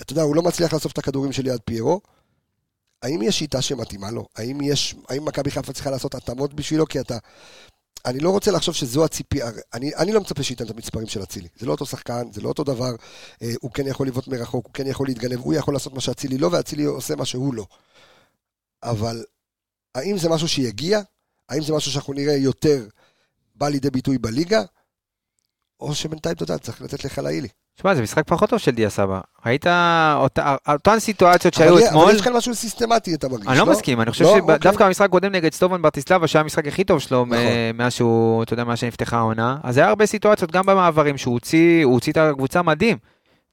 אתה 0.00 0.12
יודע, 0.12 0.22
הוא 0.22 0.36
לא 0.36 0.42
מצליח 0.42 0.74
לאסוף 0.74 0.92
את 0.92 0.98
הכדורים 0.98 1.32
שלי 1.32 1.50
עד 1.50 1.60
פיירו. 1.64 2.00
האם 3.02 3.22
יש 3.22 3.38
שיטה 3.38 3.62
שמתאימה 3.62 4.10
לו? 4.10 4.26
האם 4.36 4.60
יש, 4.60 4.94
האם 5.08 5.24
מכבי 5.24 5.50
חיפה 5.50 5.72
צריכה 5.72 5.90
לעשות 5.90 6.14
התאמות 6.14 6.54
בשבילו? 6.54 6.86
כי 6.86 7.00
אתה... 7.00 7.18
אני 8.06 8.20
לא 8.20 8.30
רוצה 8.30 8.50
לחשוב 8.50 8.74
שזו 8.74 9.04
הציפייה, 9.04 9.50
אני, 9.74 9.94
אני 9.94 10.12
לא 10.12 10.20
מצפה 10.20 10.42
שייתן 10.42 10.64
את 10.64 10.70
המספרים 10.70 11.06
של 11.06 11.22
אצילי. 11.22 11.48
זה 11.56 11.66
לא 11.66 11.72
אותו 11.72 11.86
שחקן, 11.86 12.32
זה 12.32 12.40
לא 12.40 12.48
אותו 12.48 12.64
דבר, 12.64 12.94
אה, 13.42 13.52
הוא 13.60 13.70
כן 13.70 13.86
יכול 13.86 14.06
לבעוט 14.06 14.28
מרחוק, 14.28 14.66
הוא 14.66 14.74
כן 14.74 14.86
יכול 14.86 15.06
להתגנב, 15.06 15.38
הוא 15.38 15.54
יכול 15.54 15.74
לעשות 15.74 15.94
מה 15.94 16.00
שאצילי 16.00 16.38
לא, 16.38 16.48
ואצילי 16.52 16.84
עושה 16.84 17.16
מה 17.16 17.24
שהוא 17.24 17.54
לא. 17.54 17.66
אבל 18.82 19.24
האם 19.94 20.18
זה 20.18 20.28
משהו 20.28 20.48
שיגיע? 20.48 21.00
האם 21.48 21.62
זה 21.62 21.72
משהו 21.72 21.92
שאנחנו 21.92 22.12
נראה 22.12 22.36
יותר 22.36 22.88
בא 23.54 23.68
לידי 23.68 23.90
ביטוי 23.90 24.18
בליגה? 24.18 24.62
או 25.80 25.94
שבינתיים, 25.94 26.34
אתה 26.34 26.42
יודע, 26.42 26.58
צריך 26.58 26.82
לתת 26.82 27.04
לך 27.04 27.18
לאילי. 27.18 27.48
תשמע, 27.76 27.94
זה 27.94 28.02
משחק 28.02 28.22
פחות 28.26 28.50
טוב 28.50 28.58
של 28.58 28.70
דיה 28.70 28.90
סבא. 28.90 29.20
ראית 29.46 29.66
אותן 30.68 30.98
סיטואציות 30.98 31.54
שהיו 31.54 31.68
אבל 31.68 31.78
אבל 31.78 31.88
אתמול, 31.88 32.12
יש 32.14 32.20
כאן 32.22 32.32
משהו 32.36 32.54
סיסטמטי, 32.54 33.14
אתה 33.14 33.28
מרגיש, 33.28 33.48
אני 33.48 33.58
לא 33.58 33.66
מסכים, 33.66 34.00
אני 34.00 34.10
חושב 34.10 34.24
לא? 34.24 34.34
שדווקא 34.36 34.68
אוקיי. 34.68 34.86
במשחק 34.86 35.04
הקודם 35.04 35.32
נגד 35.32 35.52
סטובן 35.52 35.82
ברטיסלבה, 35.82 36.26
שהיה 36.26 36.42
המשחק 36.42 36.66
הכי 36.66 36.84
טוב 36.84 37.00
שלו 37.00 37.26
נכון. 37.26 37.38
מ- 37.72 37.76
מאז 37.76 37.92
שהוא, 37.92 38.42
אתה 38.42 38.52
יודע, 38.52 38.64
מאז 38.64 38.78
שנפתחה 38.78 39.16
העונה, 39.16 39.56
אז 39.62 39.78
היה 39.78 39.88
הרבה 39.88 40.06
סיטואציות, 40.06 40.50
גם 40.52 40.66
במעברים, 40.66 41.16
שהוא 41.18 41.32
הוציא, 41.34 41.84
הוא 41.84 41.94
הוציא 41.94 42.12
את 42.12 42.16
הקבוצה 42.16 42.62
מדהים, 42.62 42.98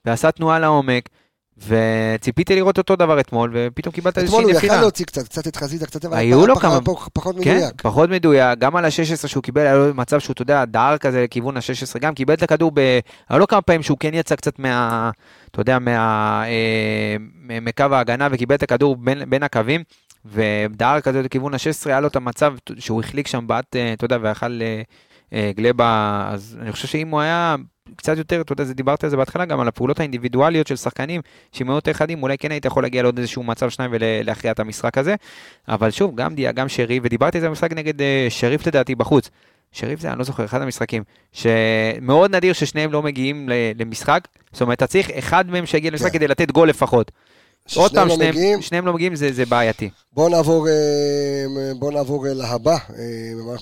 ועשה 0.05 0.31
תנועה 0.31 0.59
לעומק, 0.59 1.09
וציפיתי 1.57 2.55
לראות 2.55 2.77
אותו 2.77 2.95
דבר 2.95 3.19
אתמול, 3.19 3.51
ופתאום 3.53 3.93
קיבלת 3.93 4.17
אתמול 4.17 4.25
איזושהי 4.27 4.43
הוא 4.43 4.51
יכל 4.51 4.57
נפילה. 4.67 4.81
להוציא 4.81 5.05
קצת, 5.05 5.23
קצת 5.27 5.47
את 5.47 5.55
חזיזה, 5.55 5.85
קצת... 5.85 6.05
היו 6.11 6.47
לו 6.47 6.55
כמה- 6.55 6.81
פח- 6.81 7.09
פחות 7.13 7.35
כן, 7.43 7.55
מדויק. 7.57 7.81
פחות 7.81 8.09
מדויק, 8.09 8.59
גם 8.59 8.75
על 8.75 8.85
ה-16 8.85 9.27
שהוא 9.27 9.43
קיבל, 9.43 9.61
היה 9.61 9.75
לו 9.75 9.93
מצב 9.95 10.19
שהוא, 10.19 10.33
אתה 10.33 10.41
יודע, 10.41 10.65
דהר 10.65 10.97
כזה 10.97 11.23
לכיוון 11.23 11.57
ה-16, 11.57 11.99
גם 11.99 12.13
קיבל 12.13 12.33
את 12.33 12.43
הכדור, 12.43 12.71
ב... 12.73 12.99
היו 13.29 13.39
לו 13.39 13.47
כמה 13.47 13.61
פעמים 13.61 13.83
שהוא 13.83 13.97
כן 13.99 14.13
יצא 14.13 14.35
קצת 14.35 14.59
מה... 14.59 15.11
אתה 15.51 15.61
יודע, 15.61 15.79
מה... 15.79 16.43
אה, 16.47 17.15
מקו 17.61 17.83
ההגנה 17.91 18.27
וקיבל 18.31 18.55
את 18.55 18.63
הכדור 18.63 18.95
בין, 18.95 19.29
בין 19.29 19.43
הקווים, 19.43 19.83
ודהר 20.25 21.01
כזה 21.01 21.21
לכיוון 21.21 21.53
ה-16, 21.53 21.59
היה 21.89 21.99
לו 21.99 22.07
את 22.07 22.15
המצב 22.15 22.53
שהוא 22.79 22.99
החליק 23.01 23.27
שם 23.27 23.47
בעט, 23.47 23.75
אה, 23.75 23.93
אתה 23.93 24.05
יודע, 24.05 24.17
ואכל 24.21 24.59
אה, 25.33 25.51
גלבה, 25.55 26.23
אז 26.31 26.57
אני 26.61 26.71
חושב 26.71 26.87
שאם 26.87 27.07
הוא 27.07 27.21
היה 27.21 27.55
קצת 27.95 28.17
יותר, 28.17 28.41
אתה 28.41 28.53
יודע, 28.53 28.63
דיברת 28.63 29.03
על 29.03 29.09
זה 29.09 29.17
בהתחלה, 29.17 29.45
גם 29.45 29.59
על 29.59 29.67
הפעולות 29.67 29.99
האינדיבידואליות 29.99 30.67
של 30.67 30.75
שחקנים, 30.75 31.21
שהם 31.51 31.67
מאוד 31.67 31.75
יותר 31.75 31.93
חדים, 31.93 32.23
אולי 32.23 32.37
כן 32.37 32.51
היית 32.51 32.65
יכול 32.65 32.83
להגיע 32.83 33.03
לעוד 33.03 33.17
איזשהו 33.17 33.43
מצב 33.43 33.69
שניים 33.69 33.91
ולהכריע 33.93 34.53
את 34.53 34.59
המשחק 34.59 34.97
הזה. 34.97 35.15
אבל 35.67 35.91
שוב, 35.91 36.15
גם 36.15 36.35
דיה, 36.35 36.51
גם 36.51 36.69
שריף, 36.69 37.03
ודיברתי 37.05 37.37
על 37.37 37.41
זה 37.41 37.49
במשחק 37.49 37.73
נגד 37.73 38.01
אה, 38.01 38.27
שריף 38.29 38.67
לדעתי 38.67 38.95
בחוץ. 38.95 39.29
שריף 39.71 39.99
זה, 39.99 40.09
אני 40.09 40.19
לא 40.19 40.23
זוכר, 40.23 40.45
אחד 40.45 40.61
המשחקים, 40.61 41.03
שמאוד 41.31 42.35
נדיר 42.35 42.53
ששניהם 42.53 42.91
לא 42.91 43.01
מגיעים 43.01 43.49
למשחק, 43.75 44.27
זאת 44.51 44.61
אומרת, 44.61 44.77
אתה 44.77 44.87
צריך 44.87 45.09
אחד 45.09 45.49
מהם 45.49 45.65
שיגיע 45.65 45.91
למשחק 45.91 46.11
כן. 46.11 46.17
כדי 46.17 46.27
לתת 46.27 46.51
גול 46.51 46.69
לפחות. 46.69 47.11
עוד 47.75 47.91
פעם, 47.93 48.07
לא 48.07 48.15
שניהם- 48.15 48.35
מגיעים. 48.35 48.61
שניהם 48.61 48.85
לא 48.85 48.93
מגיעים, 48.93 49.15
זה 49.15 49.33
זה 49.33 49.45
בעייתי. 49.45 49.89
בואו 50.13 50.29
נעבור, 50.29 50.67
אה, 50.67 50.73
בוא 51.79 51.91
נעבור 51.91 52.27
אה, 52.27 52.33
להבא. 52.33 52.71
אה, 52.71 52.77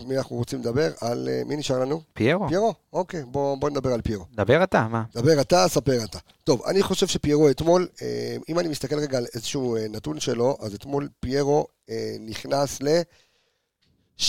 מי 0.07 0.17
אנחנו 0.17 0.35
רוצים 0.35 0.59
לדבר? 0.59 0.91
על 1.01 1.29
אה, 1.31 1.41
מי 1.45 1.55
נשאר 1.57 1.79
לנו? 1.79 2.01
פיירו, 2.13 2.47
פיירו? 2.47 2.73
אוקיי, 2.93 3.23
בוא, 3.25 3.55
בוא 3.57 3.69
נדבר 3.69 3.93
על 3.93 4.01
פיירו. 4.01 4.25
דבר 4.35 4.63
אתה, 4.63 4.87
מה? 4.87 5.03
דבר 5.15 5.41
אתה, 5.41 5.65
ספר 5.69 6.03
אתה. 6.03 6.19
טוב, 6.43 6.61
אני 6.67 6.83
חושב 6.83 7.07
שפיירו 7.07 7.49
אתמול, 7.49 7.87
אה, 8.01 8.07
אם 8.49 8.59
אני 8.59 8.67
מסתכל 8.67 8.99
רגע 8.99 9.17
על 9.17 9.25
איזשהו 9.35 9.75
אה, 9.75 9.85
נתון 9.89 10.19
שלו, 10.19 10.57
אז 10.61 10.73
אתמול 10.73 11.09
פיירו 11.19 11.67
אה, 11.89 11.95
נכנס 12.19 12.81
ל-30 12.81 14.19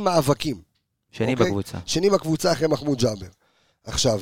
מאבקים. 0.00 0.56
שני 1.10 1.32
אוקיי. 1.32 1.46
בקבוצה. 1.46 1.78
שני 1.86 2.10
בקבוצה 2.10 2.52
אחרי 2.52 2.68
מחמוד 2.68 2.98
ג'אבר. 2.98 3.26
עכשיו, 3.84 4.20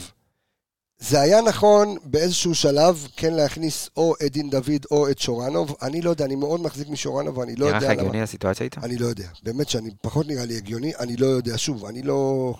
זה 1.01 1.21
היה 1.21 1.41
נכון 1.43 1.97
באיזשהו 2.05 2.55
שלב 2.55 3.09
כן 3.17 3.35
להכניס 3.35 3.91
או 3.97 4.15
את 4.27 4.33
דין 4.33 4.51
דוד 4.51 4.87
או 4.91 5.11
את 5.11 5.19
שורנוב. 5.19 5.77
אני 5.83 6.03
לא 6.03 6.11
יודע, 6.11 6.25
אני 6.25 6.37
מאוד 6.37 6.61
מחזיק 6.61 6.89
משורנוב, 6.89 7.39
ואני 7.39 7.57
לא 7.57 7.67
נראה 7.67 7.77
לך 7.79 7.83
יודע 7.83 7.95
למה. 7.95 8.03
הגיוני 8.03 8.23
הסיטואציה 8.23 8.65
איתו? 8.65 8.81
אני 8.85 8.99
לא 8.99 9.07
יודע. 9.07 9.29
באמת 9.43 9.69
שאני 9.69 9.91
פחות 10.03 10.27
נראה 10.27 10.45
לי 10.45 10.57
הגיוני, 10.57 10.93
אני 10.99 11.17
לא 11.17 11.27
יודע. 11.27 11.59
שוב, 11.59 11.85
אני 11.85 12.03
לא, 12.03 12.55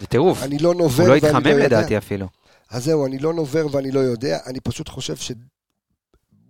זה 0.00 0.06
טירוף. 0.06 0.42
אני 0.42 0.58
לא 0.58 0.74
נובר 0.74 1.02
הוא 1.02 1.08
לא 1.08 1.12
ואני 1.14 1.26
התחמם 1.28 1.46
יודע. 1.46 1.64
לדעתי 1.66 1.98
אפילו. 1.98 2.26
אז 2.70 2.84
זהו, 2.84 3.06
אני 3.06 3.18
לא 3.18 3.34
נובר 3.34 3.66
ואני 3.72 3.90
לא 3.90 4.00
יודע, 4.00 4.38
אני 4.46 4.60
פשוט 4.60 4.88
חושב 4.88 5.16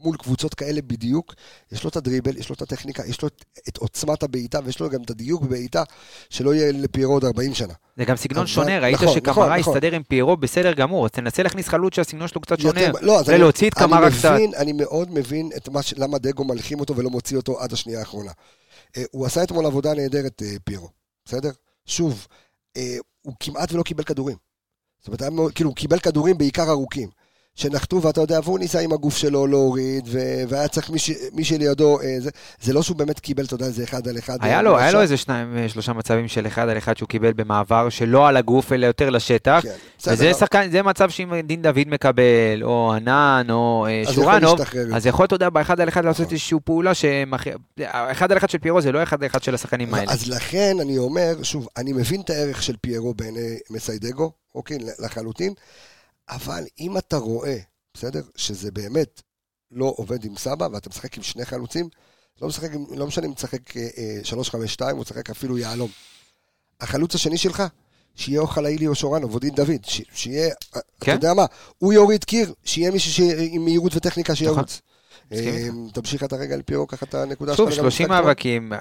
שמול 0.03 0.17
קבוצות 0.17 0.55
כאלה 0.55 0.83
בדיוק, 0.83 1.35
יש 1.73 1.85
לו 1.85 1.91
את 1.91 1.97
הדריבל, 1.97 2.37
יש 2.37 2.49
לו 2.49 2.55
את 2.55 2.63
הטכניקה, 2.63 3.03
יש 3.07 3.23
לו 3.23 3.29
את, 3.29 3.45
את 3.69 3.77
עוצמת 3.77 4.23
הבעיטה, 4.23 4.59
ויש 4.65 4.81
לו 4.81 4.91
גם 4.91 5.03
את 5.03 5.11
הדיוק 5.11 5.43
בבעיטה, 5.43 5.83
שלא 6.31 6.55
יהיה 6.55 6.73
לפיירו 6.73 7.13
עוד 7.13 7.25
40 7.25 7.55
שנה. 7.55 7.73
זה 7.97 8.05
גם 8.05 8.17
סגנון 8.17 8.39
אבל- 8.41 8.47
שונה, 8.47 8.79
ראית 8.79 8.95
נכון, 8.95 9.07
נכון, 9.09 9.19
שקמרה 9.21 9.59
נכון. 9.59 9.75
הסתדר 9.77 9.95
עם 9.97 10.03
פיירו 10.03 10.37
בסדר 10.37 10.73
גמור, 10.73 11.05
אז 11.05 11.11
תנסה 11.11 11.43
להכניס 11.43 11.69
חלוץ 11.69 11.95
שהסגנון 11.97 12.29
שלו 12.29 12.41
קצת 12.41 12.61
שונה. 12.61 12.81
לא, 13.01 13.21
אני- 13.29 13.39
להוציא 13.39 13.69
את 13.69 13.75
קמרה 13.75 14.11
קצת. 14.19 14.39
אני 14.57 14.73
מאוד 14.73 15.11
מבין 15.11 15.51
את 15.57 15.69
מה 15.69 15.83
ש... 15.83 15.95
למה 15.97 16.19
דגו 16.19 16.45
מלחים 16.45 16.81
אותו 16.81 16.97
ולא 16.97 17.11
מוציא 17.11 17.37
אותו 17.37 17.61
עד 17.61 17.73
השנייה 17.73 17.99
האחרונה. 18.01 18.33
אה, 18.97 19.03
הוא 19.11 19.27
עשה 19.27 19.43
אתמול 19.43 19.67
עבודה 19.67 19.95
נהדרת, 19.95 20.43
אה, 20.43 20.55
פיירו, 20.65 20.89
בסדר? 21.25 21.51
שוב, 21.87 22.27
אה, 22.77 22.97
הוא 23.23 23.35
כמעט 23.41 23.73
ולא 23.73 23.83
קיבל 23.83 24.05
כדורים. 24.05 24.37
זאת 25.01 25.23
אומרת, 25.23 25.53
כאילו, 25.55 25.71
הוא 25.71 25.77
קיבל 25.77 25.99
כדורים 25.99 26.39
בעיקר 26.39 26.71
ארוכים. 26.71 27.09
שנחתו, 27.55 28.03
ואתה 28.03 28.21
יודע, 28.21 28.41
והוא 28.45 28.59
ניסה 28.59 28.81
עם 28.81 28.93
הגוף 28.93 29.17
שלו 29.17 29.47
להוריד, 29.47 30.09
ו- 30.09 30.43
והיה 30.49 30.69
צריך 30.69 30.91
מי, 30.91 30.99
ש... 30.99 31.11
מי 31.33 31.45
שלידו, 31.45 32.01
אה, 32.01 32.17
זה... 32.19 32.31
זה 32.61 32.73
לא 32.73 32.83
שהוא 32.83 32.97
באמת 32.97 33.21
קיבל, 33.21 33.45
אתה 33.45 33.55
יודע, 33.55 33.67
איזה 33.67 33.85
אחד 33.85 34.09
על 34.09 34.19
אחד. 34.19 34.39
היה 34.41 34.57
אה, 34.57 34.63
לו, 34.63 34.79
היה. 34.79 34.93
לו 34.93 35.01
איזה 35.01 35.17
שניים, 35.17 35.57
אה, 35.57 35.69
שלושה 35.69 35.93
מצבים 35.93 36.29
של 36.29 36.47
אחד 36.47 36.69
על 36.69 36.79
אחד 36.79 36.97
שהוא 36.97 37.09
קיבל 37.09 37.33
במעבר, 37.33 37.89
שלא 37.89 38.29
על 38.29 38.37
הגוף, 38.37 38.73
אלא 38.73 38.87
יותר 38.87 39.11
לשטח. 39.11 39.61
כן, 39.63 40.13
וזה 40.13 40.35
שחקן, 40.35 40.71
זה 40.71 40.83
מצב 40.83 41.11
שאם 41.11 41.41
דין 41.41 41.63
דוד 41.63 41.89
מקבל, 41.89 42.63
או 42.63 42.93
ענן, 42.93 43.47
או 43.51 43.87
אז 44.09 44.15
שורנוב. 44.15 44.61
אז 44.95 45.07
יכול, 45.07 45.27
אתה 45.27 45.35
יודע, 45.35 45.51
באחד 45.51 45.81
על 45.81 45.89
אחד 45.89 46.05
לעשות 46.05 46.27
נכון. 46.27 46.35
איזושהי 46.35 46.59
פעולה 46.65 46.95
שמח... 46.95 47.45
האחד 47.79 48.33
על 48.33 48.39
אחד 48.39 48.51
של 48.51 48.59
פיירו 48.59 48.81
זה 48.81 48.93
לא 48.93 49.03
אחד 49.03 49.23
על 49.23 49.27
אחד 49.27 49.43
של 49.43 49.55
השחקנים 49.55 49.95
האלה. 49.95 50.13
אז 50.13 50.29
לכן 50.29 50.77
אני 50.81 50.99
אומר, 50.99 51.43
שוב, 51.43 51.69
אני 51.77 51.93
מבין 51.93 52.21
את 52.21 52.31
הערך 52.31 52.63
של 52.63 52.77
פיירו 52.81 53.15
בעיני 53.15 53.59
מסיידגו, 53.71 54.33
אוקיי, 54.55 54.79
לחלוטין, 54.99 55.55
אבל 56.35 56.65
אם 56.81 56.99
אתה 56.99 57.17
רואה, 57.17 57.59
בסדר, 57.95 58.23
שזה 58.37 58.71
באמת 58.71 59.23
לא 59.71 59.95
עובד 59.97 60.25
עם 60.25 60.37
סבא, 60.37 60.69
ואתה 60.73 60.89
משחק 60.89 61.17
עם 61.17 61.23
שני 61.23 61.45
חלוצים, 61.45 61.89
לא, 62.43 62.49
משחק, 62.49 62.71
לא 62.97 63.07
משנה 63.07 63.27
אם 63.27 63.35
תשחק 63.35 63.77
אה, 63.77 63.89
אה, 63.99 64.21
3-5-2, 64.79 64.91
הוא 64.93 65.01
משחק 65.01 65.31
אפילו 65.31 65.59
יהלום. 65.59 65.91
החלוץ 66.81 67.15
השני 67.15 67.39
שלך, 67.39 67.63
שיהיה 68.15 68.41
או 68.41 68.47
חלאילי 68.47 68.87
או 68.87 68.95
שורנוב 68.95 69.35
או 69.35 69.39
דין 69.39 69.55
דוד, 69.55 69.85
ש, 69.85 70.03
שיהיה, 70.15 70.55
כן? 70.73 70.81
אתה. 70.99 71.11
יודע 71.11 71.35
מה, 71.35 71.47
הוא 71.79 71.93
יוריד 71.93 72.25
קיר, 72.25 72.55
שיהיה 72.65 72.91
מישהו 72.91 73.13
ש... 73.13 73.21
עם 73.51 73.65
מהירות 73.65 73.97
וטכניקה 73.97 74.35
שירוץ. 74.35 74.81
מסכים 75.31 75.87
אה, 75.87 75.93
תמשיך 75.93 76.25
אתה 76.25 76.37
רגע 76.37 76.55
על 76.55 76.63
פיירו, 76.63 76.87
ככה 76.87 77.07
את 77.07 77.15
הנקודה 77.15 77.57
שוב, 77.57 77.71
שלך. 77.71 77.79
לגבי 77.79 77.91
30 77.91 78.07
המשחק 78.07 78.17
אתמול. 78.17 78.27
מאבקים, 78.27 78.73
אה, 78.73 78.79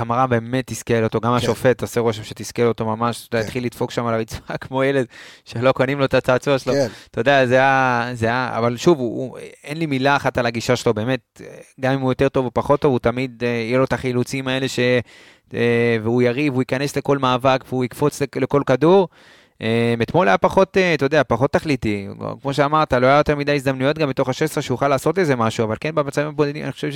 קמרה 0.00 0.26
באמת 0.26 0.66
תסכל 0.66 1.04
אותו, 1.04 1.20
גם 1.20 1.30
כן. 1.30 1.36
השופט 1.36 1.82
עושה 1.82 2.00
רושם 2.00 2.24
שתסכל 2.24 2.62
אותו 2.62 2.86
ממש, 2.86 3.26
אתה 3.28 3.36
יודע, 3.36 3.42
כן. 3.42 3.46
התחיל 3.48 3.64
לדפוק 3.64 3.90
שם 3.90 4.06
על 4.06 4.14
הרצפה 4.14 4.56
כמו 4.66 4.84
ילד 4.84 5.06
שלא 5.44 5.72
קונים 5.72 5.98
לו 5.98 6.04
את 6.04 6.14
הצעצוע 6.14 6.58
שלו. 6.58 6.72
כן, 6.72 6.86
אתה 7.10 7.20
יודע, 7.20 7.46
זה 8.14 8.26
היה, 8.26 8.50
אבל 8.58 8.76
שוב, 8.76 9.00
אין 9.64 9.78
לי 9.78 9.86
מילה 9.86 10.16
אחת 10.16 10.38
על 10.38 10.46
הגישה 10.46 10.76
שלו, 10.76 10.94
באמת, 10.94 11.40
גם 11.80 11.92
אם 11.92 12.00
הוא 12.00 12.10
יותר 12.10 12.28
טוב 12.28 12.44
או 12.46 12.50
פחות 12.54 12.80
טוב, 12.80 12.90
הוא 12.92 12.98
תמיד, 12.98 13.42
אה, 13.44 13.48
יהיה 13.48 13.78
לו 13.78 13.84
את 13.84 13.92
החילוצים 13.92 14.48
האלה 14.48 14.68
ש... 14.68 14.78
אה, 15.54 15.96
והוא 16.02 16.22
יריב, 16.22 16.52
הוא 16.54 16.62
ייכנס 16.62 16.96
לכל 16.96 17.18
מאבק, 17.18 17.64
והוא 17.68 17.84
יקפוץ 17.84 18.22
לכ- 18.22 18.36
לכל 18.36 18.62
כדור. 18.66 19.08
אה, 19.62 19.94
אתמול 20.02 20.28
היה 20.28 20.38
פחות, 20.38 20.76
אתה 20.94 21.04
יודע, 21.04 21.22
פחות 21.28 21.52
תכליתי. 21.52 22.08
כמו 22.42 22.54
שאמרת, 22.54 22.92
לא 22.92 23.06
היה 23.06 23.16
יותר 23.16 23.36
מדי 23.36 23.54
הזדמנויות 23.54 23.98
גם 23.98 24.08
מתוך 24.08 24.28
ה-16 24.28 24.60
שהוא 24.60 24.74
יוכל 24.74 24.88
לעשות 24.88 25.18
איזה 25.18 25.36
משהו, 25.36 25.64
אבל 25.64 25.76
כן, 25.80 25.94
במצבים 25.94 26.26
הבודדים, 26.26 26.64
אני 26.64 26.72
חושב 26.72 26.90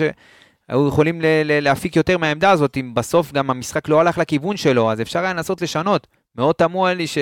שהיו 0.71 0.89
יכולים 0.89 1.21
ל- 1.21 1.43
ל- 1.45 1.61
להפיק 1.61 1.97
יותר 1.97 2.19
מהעמדה 2.19 2.51
הזאת, 2.51 2.77
אם 2.77 2.95
בסוף 2.95 3.33
גם 3.33 3.51
המשחק 3.51 3.89
לא 3.89 4.01
הלך 4.01 4.19
לכיוון 4.19 4.57
שלו, 4.57 4.93
אז 4.93 5.01
אפשר 5.01 5.19
היה 5.19 5.33
לנסות 5.33 5.63
לשנות. 5.63 6.07
מאוד 6.37 6.55
תמוה 6.55 6.95
לי 6.95 7.07
ש... 7.07 7.19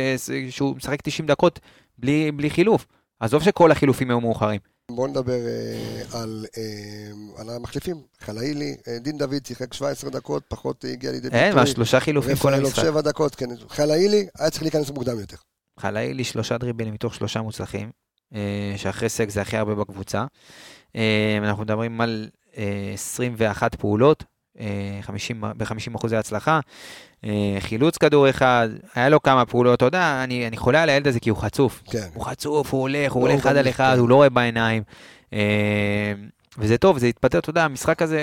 שהוא 0.51 0.77
משחק 0.77 1.01
90 1.03 1.27
דקות 1.27 1.61
בלי, 1.99 2.33
בלי 2.33 2.51
חילוף. 2.51 2.87
עזוב 3.21 3.43
שכל 3.43 3.71
החילופים 3.71 4.11
היו 4.11 4.21
מאוחרים. 4.21 4.61
בואו 4.91 5.07
נדבר 5.07 5.33
אה, 5.47 6.21
על, 6.21 6.45
אה, 6.59 7.41
על 7.41 7.51
המחליפים. 7.51 7.97
חלאילי, 8.21 8.77
אה, 8.89 8.99
דין 8.99 9.19
דוד 9.19 9.47
שיחק 9.47 9.75
17 9.75 10.11
דקות, 10.11 10.43
פחות 10.49 10.85
הגיע 10.93 11.11
לידי 11.13 11.29
אין, 11.33 11.55
מה, 11.55 11.67
שלושה 11.67 12.01
חילופים 12.01 12.37
כל 12.37 12.55
המשחק. 12.55 12.83
7 12.83 13.01
דקות, 13.01 13.35
כן. 13.35 13.47
חלאילי 13.69 14.27
היה 14.39 14.51
צריך 14.51 14.63
להיכנס 14.63 14.91
מוקדם 14.91 15.21
יותר. 15.21 15.37
חלאילי 15.81 16.25
שלושה 16.25 16.59
דריבלים 16.59 16.95
מתוך 16.95 17.15
שלושה 17.15 17.43
מוצלחים, 17.43 17.91
אה, 18.35 18.75
שאחרי 18.77 19.09
סק 19.09 19.29
זה 19.31 19.41
הכי 19.41 19.57
הרבה 19.57 19.75
בקבוצה. 19.75 20.25
אה, 20.97 21.39
אנחנו 21.43 21.63
מדברים 21.63 22.01
על 22.01 22.29
21 22.95 23.75
פעולות, 23.75 24.25
אה, 24.61 24.99
50 25.01 25.41
ב-50 25.57 25.97
אחוזי 25.97 26.17
הצלחה. 26.17 26.61
אה, 27.25 27.57
חילוץ 27.61 27.97
כדור 27.99 28.31
אחד, 28.31 28.69
היה 28.95 29.09
לו 29.09 29.23
כמה 29.23 29.47
פעולות, 29.47 29.77
אתה 29.77 29.85
יודע, 29.85 30.21
אני, 30.25 30.47
אני 30.47 30.57
חולה 30.57 30.83
על 30.83 30.89
הילד 30.89 31.09
הזה 31.09 31.21
כי 31.21 31.31
הוא 31.31 31.39
חצוף. 31.39 31.83
כן. 31.91 32.07
הוא 32.15 32.25
חצוף, 32.25 32.73
הוא 32.73 32.81
הולך, 32.81 33.13
הוא 33.13 33.23
לא, 33.23 33.31
הולך 33.31 33.41
אחד 33.41 33.53
גם 33.53 33.59
על 33.59 33.69
אחד. 33.69 33.97
הוא 33.99 34.09
לא 34.09 34.15
רואה 34.15 34.31
בעיניים. 34.31 34.83
אה, 35.33 36.13
וזה 36.59 36.79
טוב, 36.79 36.99
זה 36.99 37.07
התפטר, 37.07 37.39
אתה 37.39 37.51
יודע, 37.51 37.65
המשחק 37.65 38.03
הזה, 38.03 38.21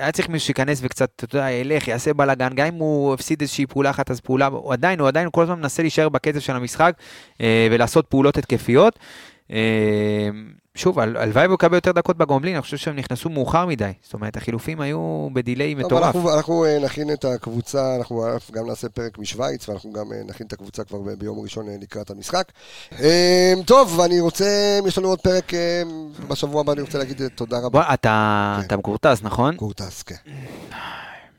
היה 0.00 0.12
צריך 0.12 0.28
מישהו 0.28 0.46
שייכנס 0.46 0.80
וקצת, 0.82 1.10
אתה 1.16 1.36
יודע, 1.36 1.50
ילך, 1.50 1.88
יעשה 1.88 2.14
בלאגן, 2.14 2.54
גם 2.54 2.66
אם 2.66 2.74
הוא 2.74 3.14
הפסיד 3.14 3.40
איזושהי 3.40 3.66
פעולה 3.66 3.90
אחת, 3.90 4.10
אז 4.10 4.20
פעולה, 4.20 4.46
הוא 4.46 4.72
עדיין, 4.72 5.00
הוא 5.00 5.08
עדיין 5.08 5.28
כל 5.32 5.42
הזמן 5.42 5.58
מנסה 5.60 5.82
להישאר 5.82 6.08
בקצב 6.08 6.38
של 6.38 6.56
המשחק 6.56 6.94
אה, 7.40 7.68
ולעשות 7.70 8.06
פעולות 8.06 8.38
התקפיות. 8.38 8.98
אה, 10.78 10.82
שוב, 10.82 10.98
הל- 10.98 11.16
הלוואי 11.16 11.46
והוא 11.46 11.54
יקבל 11.54 11.74
יותר 11.74 11.92
דקות 11.92 12.16
בגומלין, 12.16 12.54
אני 12.54 12.62
חושב 12.62 12.76
שהם 12.76 12.96
נכנסו 12.96 13.28
מאוחר 13.30 13.66
מדי. 13.66 13.92
זאת 14.02 14.14
אומרת, 14.14 14.36
החילופים 14.36 14.80
היו 14.80 15.28
בדיליי 15.32 15.74
מטורף. 15.74 16.04
אנחנו, 16.16 16.34
אנחנו 16.36 16.64
אה, 16.64 16.78
נכין 16.78 17.12
את 17.12 17.24
הקבוצה, 17.24 17.96
אנחנו 17.96 18.24
גם 18.52 18.66
נעשה 18.66 18.88
פרק 18.88 19.18
משוויץ, 19.18 19.68
ואנחנו 19.68 19.92
גם 19.92 20.12
אה, 20.12 20.18
נכין 20.28 20.46
את 20.46 20.52
הקבוצה 20.52 20.84
כבר 20.84 20.98
ביום 21.18 21.40
ראשון 21.40 21.68
אה, 21.68 21.74
לקראת 21.80 22.10
המשחק. 22.10 22.44
אה, 23.00 23.52
טוב, 23.66 23.98
ואני 23.98 24.20
רוצה, 24.20 24.78
יש 24.86 24.98
לנו 24.98 25.08
עוד 25.08 25.20
פרק 25.20 25.54
אה, 25.54 25.82
בשבוע 26.28 26.60
הבא, 26.60 26.72
אני 26.72 26.80
רוצה 26.80 26.98
להגיד 26.98 27.22
אה, 27.22 27.28
תודה 27.28 27.58
רבה. 27.58 27.68
בוא, 27.68 27.94
אתה 27.94 28.56
כן. 28.60 28.66
אתה 28.66 28.76
מקורטס, 28.76 29.22
נכון? 29.22 29.56
קורטס, 29.56 30.02
כן. 30.02 30.16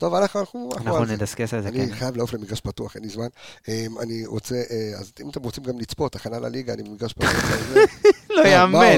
טוב, 0.00 0.14
אנחנו, 0.14 0.40
אנחנו, 0.40 0.70
אנחנו 0.76 0.96
על 0.96 1.06
זה. 1.06 1.12
נדסקס 1.12 1.54
על 1.54 1.62
זה, 1.62 1.68
אני 1.68 1.86
כן. 1.88 1.94
חייב 1.94 2.16
לעוף 2.16 2.34
למגרש 2.34 2.60
פתוח, 2.60 2.96
אין 2.96 3.04
לי 3.04 3.08
זמן. 3.08 3.26
אה, 3.68 3.86
אני 4.02 4.26
רוצה, 4.26 4.54
אה, 4.54 4.98
אז 4.98 5.12
אם 5.22 5.30
אתם 5.30 5.42
רוצים 5.42 5.64
גם 5.64 5.78
לצפות, 5.78 6.16
הכנה 6.16 6.38
לליגה, 6.38 6.72
אני 6.72 6.82
במגרש 6.82 7.12
פתוח. 7.12 7.30
לא 8.30 8.46
יאמן. 8.46 8.96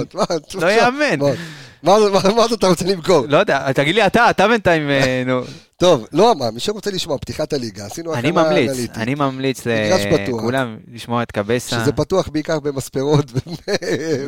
לא 0.54 0.70
יאמן. 0.70 1.34
מה 1.82 1.92
עוד? 1.92 2.52
אתה 2.52 2.66
רוצה 2.66 2.84
למכור? 2.84 3.26
לא 3.28 3.36
יודע, 3.36 3.72
תגיד 3.72 3.94
לי 3.94 4.06
אתה, 4.06 4.30
אתה 4.30 4.48
בינתיים, 4.48 4.90
אה, 4.90 5.22
נו. 5.26 5.40
טוב, 5.76 6.06
לא, 6.12 6.34
מה, 6.38 6.50
מי 6.50 6.60
שרוצה 6.60 6.90
לשמוע, 6.90 7.18
פתיחת 7.18 7.52
הליגה, 7.52 7.86
עשינו 7.86 8.14
אני 8.14 8.28
הכנה 8.28 8.42
ממליץ, 8.42 8.70
אנליטית. 8.70 8.96
אני 8.96 9.14
ממליץ 9.14 9.66
מגרש 9.66 10.02
פתוח. 10.06 10.38
לכולם 10.38 10.76
לשמוע 10.92 11.22
את 11.22 11.32
קבסה 11.32 11.80
שזה 11.80 11.92
פתוח 11.92 12.28
בעיקר 12.28 12.60
במספרות 12.60 13.32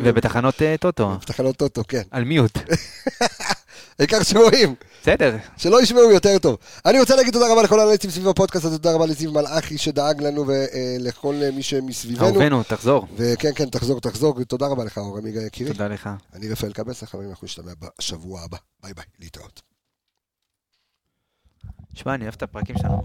ובתחנות 0.04 0.62
אה, 0.62 0.74
טוטו, 0.80 1.10
ובתחנות 1.16 1.56
טוטו, 1.56 1.82
כן. 1.88 2.02
על 2.10 2.24
mute. 2.24 2.58
העיקר 3.98 4.22
שרואים, 4.22 4.74
בסדר, 5.02 5.36
שלא 5.56 5.82
ישמעו 5.82 6.10
יותר 6.10 6.38
טוב. 6.38 6.56
אני 6.86 7.00
רוצה 7.00 7.16
להגיד 7.16 7.32
תודה 7.32 7.52
רבה 7.52 7.62
לכל 7.62 7.80
האנליסטים 7.80 8.10
סביב 8.10 8.28
הפודקאסט 8.28 8.64
הזה, 8.64 8.78
תודה 8.78 8.94
רבה 8.94 9.06
לזיו 9.06 9.32
מלאכי 9.32 9.78
שדאג 9.78 10.22
לנו 10.22 10.44
ולכל 10.46 11.34
מי 11.52 11.62
שמסביבנו. 11.62 12.26
אהובנו, 12.26 12.62
תחזור. 12.62 13.06
וכן, 13.16 13.50
כן, 13.54 13.70
תחזור, 13.70 14.00
תחזור. 14.00 14.44
תודה 14.44 14.66
רבה 14.66 14.84
לך, 14.84 14.98
אור 14.98 15.18
עמיגה 15.18 15.40
יקירי. 15.40 15.72
תודה 15.72 15.88
לך. 15.88 16.10
אני 16.34 16.48
רפאל 16.48 16.72
קבסה, 16.72 17.06
חברים, 17.06 17.30
אנחנו 17.30 17.44
נשתמע 17.44 17.72
בשבוע 17.80 18.40
הבא. 18.40 18.58
ביי 18.82 18.94
ביי, 18.94 19.04
להתראות. 19.20 19.62
שמע, 21.94 22.14
אני 22.14 22.24
אוהב 22.24 22.34
את 22.34 22.42
הפרקים 22.42 22.76
שלנו 22.78 23.02